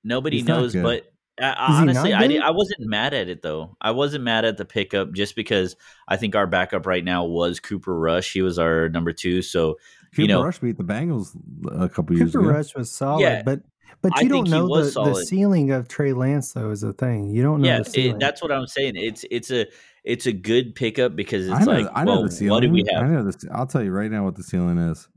Nobody 0.04 0.36
He's 0.36 0.46
knows, 0.46 0.74
but 0.74 1.10
I, 1.40 1.44
I, 1.52 1.80
honestly, 1.80 2.12
I, 2.12 2.26
did. 2.26 2.42
I 2.42 2.50
wasn't 2.50 2.80
mad 2.80 3.14
at 3.14 3.30
it 3.30 3.40
though. 3.40 3.74
I 3.80 3.92
wasn't 3.92 4.22
mad 4.24 4.44
at 4.44 4.58
the 4.58 4.66
pickup 4.66 5.12
just 5.14 5.34
because 5.34 5.76
I 6.06 6.18
think 6.18 6.36
our 6.36 6.46
backup 6.46 6.84
right 6.84 7.02
now 7.02 7.24
was 7.24 7.58
Cooper 7.58 7.98
Rush. 7.98 8.34
He 8.34 8.42
was 8.42 8.58
our 8.58 8.90
number 8.90 9.14
two, 9.14 9.40
so 9.40 9.76
Cooper 10.12 10.20
you 10.22 10.28
know- 10.28 10.44
Rush 10.44 10.58
beat 10.58 10.76
the 10.76 10.84
Bengals 10.84 11.30
a 11.72 11.88
couple 11.88 12.14
years 12.18 12.34
ago. 12.34 12.40
Cooper 12.40 12.50
ago. 12.50 12.58
Rush 12.58 12.74
was 12.74 12.90
solid, 12.90 13.22
Yeah, 13.22 13.42
but 13.42 13.62
but 14.02 14.12
you 14.16 14.28
think 14.28 14.30
don't 14.30 14.50
know 14.50 14.82
the, 14.82 14.90
the 14.90 15.14
ceiling 15.24 15.70
of 15.70 15.88
Trey 15.88 16.12
Lance 16.12 16.52
though 16.52 16.70
is 16.70 16.82
a 16.82 16.92
thing. 16.92 17.30
You 17.30 17.42
don't 17.42 17.60
know 17.60 17.68
yeah, 17.68 17.78
the 17.78 17.84
ceiling. 17.84 18.16
it, 18.16 18.20
that's 18.20 18.42
what 18.42 18.52
I'm 18.52 18.66
saying. 18.66 18.94
It's 18.96 19.24
it's 19.30 19.50
a 19.50 19.66
it's 20.04 20.26
a 20.26 20.32
good 20.32 20.74
pickup 20.74 21.16
because 21.16 21.48
it's 21.48 21.56
I 21.56 21.64
know, 21.64 21.72
like, 21.72 21.86
I 21.94 22.04
know 22.04 22.12
well, 22.12 22.22
the 22.24 22.30
ceiling. 22.30 22.50
what 22.50 22.60
do 22.60 22.70
we 22.70 22.84
have? 22.92 23.02
I 23.02 23.08
know 23.08 23.24
the. 23.24 23.48
I'll 23.52 23.66
tell 23.66 23.82
you 23.82 23.90
right 23.90 24.10
now 24.10 24.24
what 24.24 24.36
the 24.36 24.42
ceiling 24.42 24.78
is. 24.78 25.08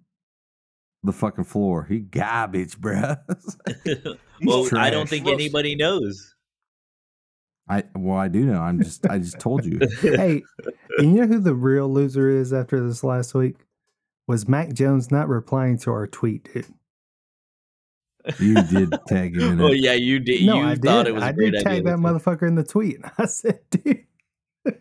The 1.03 1.13
fucking 1.13 1.43
floor. 1.43 1.86
He 1.86 1.99
garbage, 1.99 2.78
bruh. 2.80 3.17
well, 4.43 4.67
I 4.78 4.89
don't 4.89 5.07
think 5.07 5.28
anybody 5.28 5.75
knows. 5.75 6.34
I 7.69 7.84
well, 7.95 8.17
I 8.17 8.30
do 8.30 8.45
know. 8.45 8.61
I'm 8.61 8.82
just. 8.82 9.05
I 9.09 9.19
just 9.19 9.39
told 9.39 9.65
you. 9.65 9.80
hey, 10.01 10.41
and 10.97 11.13
you 11.13 11.21
know 11.21 11.28
who 11.28 11.39
the 11.39 11.53
real 11.53 11.91
loser 11.91 12.30
is 12.30 12.53
after 12.53 12.86
this 12.86 13.03
last 13.03 13.34
week? 13.34 13.57
Was 14.25 14.47
Mac 14.47 14.73
Jones 14.73 15.11
not 15.11 15.28
replying 15.28 15.78
to 15.80 15.91
our 15.91 16.07
tweet, 16.07 16.53
dude? 16.53 16.65
You 18.39 18.55
did 18.63 18.93
tag 19.07 19.36
him 19.36 19.53
in 19.53 19.61
Oh 19.61 19.67
it. 19.67 19.80
yeah, 19.80 19.93
you 19.93 20.19
did. 20.19 20.45
No, 20.45 20.57
you 20.61 20.63
I 20.67 20.75
thought 20.75 21.03
did. 21.03 21.09
it 21.09 21.13
was 21.13 21.23
a 21.23 21.28
I 21.28 21.32
great 21.32 21.51
did 21.51 21.61
idea. 21.61 21.63
tag 21.75 21.84
that 21.86 21.91
to- 21.91 21.97
motherfucker 21.97 22.47
in 22.47 22.55
the 22.55 22.63
tweet. 22.63 22.97
I 23.17 23.25
said, 23.25 23.59
dude, 23.71 24.05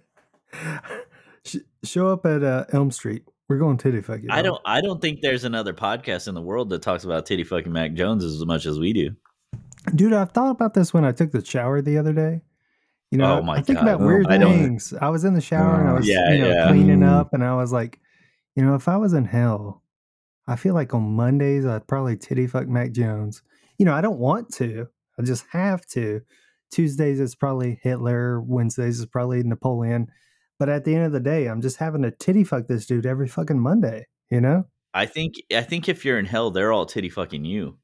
show 1.84 2.08
up 2.08 2.26
at 2.26 2.42
uh, 2.42 2.64
Elm 2.72 2.90
Street. 2.90 3.24
We're 3.48 3.58
going 3.58 3.76
titty 3.76 4.00
fucking. 4.00 4.30
I 4.30 4.42
don't. 4.42 4.60
I 4.64 4.80
don't 4.80 5.00
think 5.00 5.20
there's 5.20 5.44
another 5.44 5.72
podcast 5.72 6.26
in 6.26 6.34
the 6.34 6.42
world 6.42 6.70
that 6.70 6.82
talks 6.82 7.04
about 7.04 7.26
titty 7.26 7.44
fucking 7.44 7.72
Mac 7.72 7.92
Jones 7.94 8.24
as 8.24 8.44
much 8.44 8.66
as 8.66 8.78
we 8.78 8.92
do. 8.92 9.10
Dude, 9.94 10.12
I 10.12 10.24
thought 10.24 10.50
about 10.50 10.74
this 10.74 10.92
when 10.92 11.04
I 11.04 11.12
took 11.12 11.30
the 11.30 11.44
shower 11.44 11.80
the 11.80 11.98
other 11.98 12.12
day. 12.12 12.40
You 13.12 13.18
know, 13.18 13.38
Oh 13.38 13.42
my 13.42 13.58
I 13.58 13.62
think 13.62 13.78
God. 13.78 13.86
about 13.86 14.00
weird 14.00 14.26
I 14.26 14.38
things. 14.38 14.92
I 15.00 15.10
was 15.10 15.24
in 15.24 15.34
the 15.34 15.40
shower 15.40 15.78
and 15.78 15.88
I 15.88 15.92
was, 15.92 16.08
Yeah, 16.08 16.32
you 16.32 16.38
know, 16.40 16.48
yeah. 16.50 16.66
cleaning 16.66 17.00
Mm. 17.00 17.08
up, 17.08 17.32
and 17.32 17.44
I 17.44 17.54
was 17.54 17.70
like, 17.70 18.00
you 18.56 18.64
know, 18.64 18.74
if 18.74 18.88
I 18.88 18.96
was 18.96 19.12
in 19.12 19.24
hell, 19.24 19.80
I 20.48 20.56
feel 20.56 20.74
like 20.74 20.94
on 20.94 21.02
Mondays 21.16 21.66
I'd 21.66 21.86
probably 21.86 22.16
titty 22.16 22.46
fuck 22.46 22.68
Mac 22.68 22.92
Jones. 22.92 23.42
You 23.78 23.84
know, 23.86 23.94
I 23.94 24.00
don't 24.00 24.18
want 24.18 24.52
to. 24.54 24.86
I 25.18 25.22
just 25.22 25.44
have 25.50 25.84
to. 25.88 26.20
Tuesdays 26.70 27.20
is 27.20 27.34
probably 27.34 27.78
Hitler. 27.82 28.40
Wednesdays 28.40 28.98
is 29.00 29.06
probably 29.06 29.42
Napoleon. 29.42 30.08
But 30.58 30.68
at 30.68 30.84
the 30.84 30.94
end 30.94 31.04
of 31.04 31.12
the 31.12 31.20
day, 31.20 31.46
I'm 31.46 31.60
just 31.60 31.76
having 31.76 32.02
to 32.02 32.10
titty 32.10 32.44
fuck 32.44 32.66
this 32.66 32.86
dude 32.86 33.06
every 33.06 33.28
fucking 33.28 33.58
Monday. 33.60 34.06
You 34.30 34.40
know? 34.40 34.64
I 34.94 35.04
think. 35.06 35.34
I 35.54 35.60
think 35.62 35.88
if 35.88 36.04
you're 36.04 36.18
in 36.18 36.24
hell, 36.26 36.50
they're 36.50 36.72
all 36.72 36.86
titty 36.86 37.10
fucking 37.10 37.44
you. 37.44 37.78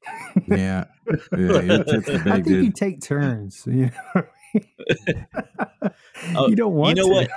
Yeah. 0.49 0.85
Yeah. 1.37 1.61
Your 1.61 1.85
tits 1.85 2.09
are 2.09 2.21
I 2.31 2.37
big, 2.37 2.45
think 2.45 2.65
you 2.65 2.73
take 2.73 3.01
turns. 3.03 3.65
You 3.67 3.91
know? 4.15 4.23
Oh, 6.37 6.49
you 6.49 6.57
don't 6.57 6.75
want 6.75 6.97
You 6.97 7.03
know 7.03 7.09
to. 7.09 7.15
what? 7.15 7.31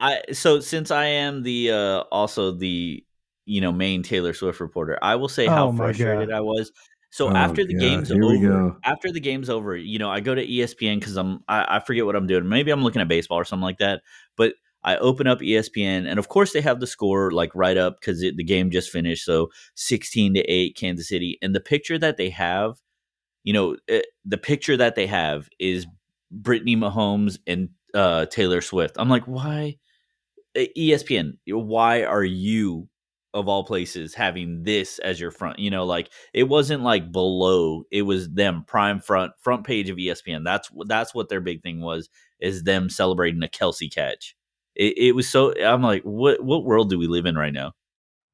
I 0.00 0.22
so 0.32 0.60
since 0.60 0.90
I 0.90 1.04
am 1.06 1.42
the 1.42 1.70
uh 1.70 1.98
also 2.10 2.52
the 2.52 3.04
you 3.50 3.60
know 3.60 3.72
main 3.72 4.02
Taylor 4.02 4.32
Swift 4.32 4.60
reporter, 4.60 4.98
I 5.02 5.16
will 5.16 5.28
say 5.28 5.46
how 5.46 5.68
Oh 5.68 5.72
frustrated 5.72 6.28
God. 6.30 6.36
I 6.36 6.40
was. 6.40 6.72
So 7.10 7.28
Oh, 7.28 7.34
after 7.34 7.66
the 7.66 7.74
God. 7.74 7.80
game's 7.80 8.08
Here 8.08 8.22
over, 8.22 8.76
after 8.84 9.12
the 9.12 9.18
game's 9.18 9.50
over, 9.50 9.76
you 9.76 9.98
know, 9.98 10.08
I 10.08 10.20
go 10.20 10.34
to 10.34 10.46
ESPN 10.46 11.00
because 11.00 11.16
I'm 11.16 11.40
I, 11.48 11.76
I 11.76 11.80
forget 11.80 12.06
what 12.06 12.14
I'm 12.14 12.28
doing. 12.28 12.48
Maybe 12.48 12.70
I'm 12.70 12.84
looking 12.84 13.02
at 13.02 13.08
baseball 13.08 13.38
or 13.38 13.44
something 13.44 13.64
like 13.64 13.78
that. 13.78 14.02
But 14.36 14.54
I 14.82 14.96
open 14.96 15.26
up 15.26 15.40
ESPN, 15.40 16.08
and 16.08 16.18
of 16.18 16.28
course 16.28 16.52
they 16.52 16.60
have 16.60 16.80
the 16.80 16.86
score 16.86 17.32
like 17.32 17.54
right 17.54 17.76
up 17.76 18.00
because 18.00 18.20
the 18.20 18.44
game 18.44 18.70
just 18.70 18.90
finished. 18.90 19.24
So 19.24 19.48
16 19.74 20.34
to 20.34 20.40
eight, 20.40 20.76
Kansas 20.76 21.08
City, 21.08 21.36
and 21.42 21.54
the 21.54 21.60
picture 21.60 21.98
that 21.98 22.16
they 22.16 22.30
have, 22.30 22.80
you 23.42 23.52
know, 23.52 23.76
it, 23.88 24.06
the 24.24 24.38
picture 24.38 24.76
that 24.76 24.94
they 24.94 25.06
have 25.06 25.48
is 25.58 25.86
Brittany 26.30 26.76
Mahomes 26.76 27.38
and 27.46 27.70
uh, 27.92 28.26
Taylor 28.26 28.60
Swift. 28.60 28.94
I'm 28.98 29.08
like, 29.08 29.24
why? 29.24 29.76
ESPN, 30.56 31.38
why 31.46 32.04
are 32.04 32.24
you 32.24 32.88
of 33.32 33.48
all 33.48 33.64
places 33.64 34.14
having 34.14 34.62
this 34.62 34.98
as 35.00 35.20
your 35.20 35.30
front? 35.30 35.58
You 35.58 35.70
know, 35.70 35.84
like 35.84 36.10
it 36.32 36.44
wasn't 36.44 36.82
like 36.82 37.12
below; 37.12 37.84
it 37.90 38.02
was 38.02 38.28
them 38.30 38.64
prime 38.66 39.00
front 39.00 39.32
front 39.40 39.64
page 39.64 39.90
of 39.90 39.96
ESPN. 39.96 40.44
That's 40.44 40.70
that's 40.86 41.14
what 41.14 41.28
their 41.28 41.40
big 41.40 41.62
thing 41.62 41.80
was 41.80 42.08
is 42.40 42.64
them 42.64 42.88
celebrating 42.88 43.42
a 43.42 43.48
Kelce 43.48 43.92
catch. 43.92 44.34
It, 44.74 44.96
it 44.96 45.12
was 45.12 45.28
so. 45.28 45.54
I'm 45.62 45.82
like, 45.82 46.02
what 46.02 46.42
what 46.42 46.64
world 46.64 46.90
do 46.90 46.98
we 46.98 47.06
live 47.06 47.26
in 47.26 47.36
right 47.36 47.52
now? 47.52 47.72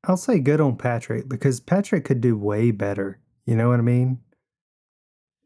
I'll 0.04 0.16
say 0.16 0.38
good 0.38 0.60
on 0.60 0.76
Patrick 0.76 1.28
because 1.28 1.60
Patrick 1.60 2.04
could 2.04 2.20
do 2.20 2.38
way 2.38 2.70
better. 2.70 3.20
You 3.44 3.56
know 3.56 3.68
what 3.68 3.78
I 3.78 3.82
mean? 3.82 4.20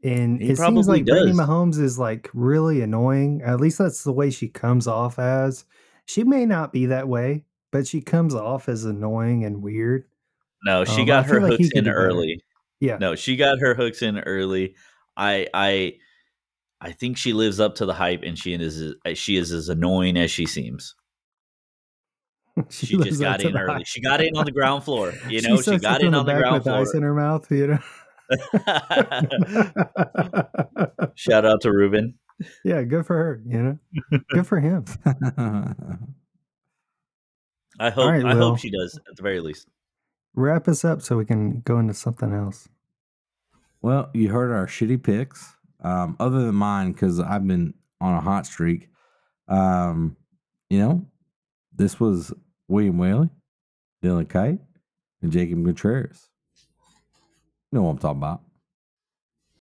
And 0.02 0.40
He 0.40 0.50
it 0.50 0.58
seems 0.58 0.88
like 0.88 1.04
Brittany 1.04 1.32
does. 1.32 1.40
Mahomes 1.40 1.78
is 1.78 1.98
like 1.98 2.28
really 2.34 2.80
annoying. 2.82 3.42
At 3.44 3.60
least 3.60 3.78
that's 3.78 4.04
the 4.04 4.12
way 4.12 4.30
she 4.30 4.48
comes 4.48 4.86
off 4.86 5.18
as. 5.18 5.64
She 6.06 6.24
may 6.24 6.44
not 6.46 6.72
be 6.72 6.86
that 6.86 7.08
way, 7.08 7.44
but 7.72 7.86
she 7.86 8.00
comes 8.00 8.34
off 8.34 8.68
as 8.68 8.84
annoying 8.84 9.44
and 9.44 9.62
weird. 9.62 10.04
No, 10.64 10.84
she 10.84 11.00
Um, 11.02 11.06
got 11.06 11.26
her 11.26 11.40
feel 11.40 11.50
like 11.50 11.58
hooks 11.60 11.70
in 11.74 11.88
early. 11.88 12.40
Yeah. 12.80 12.98
No, 12.98 13.14
she 13.14 13.36
got 13.36 13.58
her 13.60 13.74
hooks 13.74 14.02
in 14.02 14.18
early. 14.18 14.74
I 15.16 15.46
I 15.54 15.94
I 16.80 16.92
think 16.92 17.16
she 17.18 17.32
lives 17.32 17.60
up 17.60 17.76
to 17.76 17.86
the 17.86 17.94
hype, 17.94 18.22
and 18.22 18.38
she 18.38 18.54
is 18.54 18.94
she 19.14 19.36
is 19.36 19.52
as 19.52 19.68
annoying 19.68 20.16
as 20.16 20.30
she 20.30 20.46
seems. 20.46 20.94
She 22.68 22.96
lives 22.96 23.10
just 23.10 23.20
got 23.22 23.42
in 23.42 23.56
early. 23.56 23.74
hype. 23.74 23.86
She 23.86 24.00
got 24.02 24.20
in 24.20 24.36
on 24.36 24.44
the 24.44 24.52
ground 24.52 24.84
floor. 24.84 25.12
You 25.28 25.40
know, 25.42 25.56
she, 25.56 25.62
sucks 25.62 25.82
got 25.82 26.02
in 26.02 26.14
on 26.14 26.26
the 26.26 26.34
ground 26.34 26.54
with 26.54 26.64
the 26.64 26.74
ice 26.74 26.92
in 26.94 27.02
her 27.02 27.14
mouth. 27.14 27.50
You 27.50 27.66
know. 27.68 27.78
Shout 31.14 31.44
out 31.46 31.60
to 31.62 31.72
Ruben. 31.72 32.14
yeah, 32.64 32.82
good 32.82 33.06
for 33.06 33.16
her. 33.16 33.42
You 33.46 33.62
know, 33.62 33.78
good 34.30 34.46
for 34.46 34.60
him. 34.60 34.84
I 37.80 37.90
hope 37.90 38.10
right, 38.10 38.24
I 38.24 38.34
Will. 38.34 38.50
hope 38.50 38.58
she 38.58 38.70
does 38.70 38.98
at 39.08 39.16
the 39.16 39.22
very 39.22 39.40
least. 39.40 39.66
Wrap 40.34 40.68
us 40.68 40.84
up 40.84 41.02
so 41.02 41.16
we 41.16 41.24
can 41.24 41.60
go 41.62 41.78
into 41.78 41.94
something 41.94 42.32
else. 42.32 42.68
well, 43.82 44.10
you 44.14 44.28
heard 44.30 44.52
our 44.52 44.66
shitty 44.66 45.02
picks. 45.02 45.54
Um, 45.82 46.14
other 46.20 46.44
than 46.44 46.54
mine, 46.54 46.92
because 46.92 47.18
I've 47.18 47.46
been 47.46 47.72
on 48.00 48.14
a 48.14 48.20
hot 48.20 48.46
streak. 48.46 48.88
Um, 49.48 50.14
you 50.68 50.78
know, 50.78 51.06
this 51.74 51.98
was 51.98 52.32
William 52.68 52.98
Whaley, 52.98 53.30
Dylan 54.04 54.28
Kite, 54.28 54.60
and 55.22 55.32
Jacob 55.32 55.64
Contreras. 55.64 56.28
You 57.72 57.78
know 57.78 57.82
what 57.84 57.92
I'm 57.92 57.98
talking 57.98 58.18
about. 58.18 58.42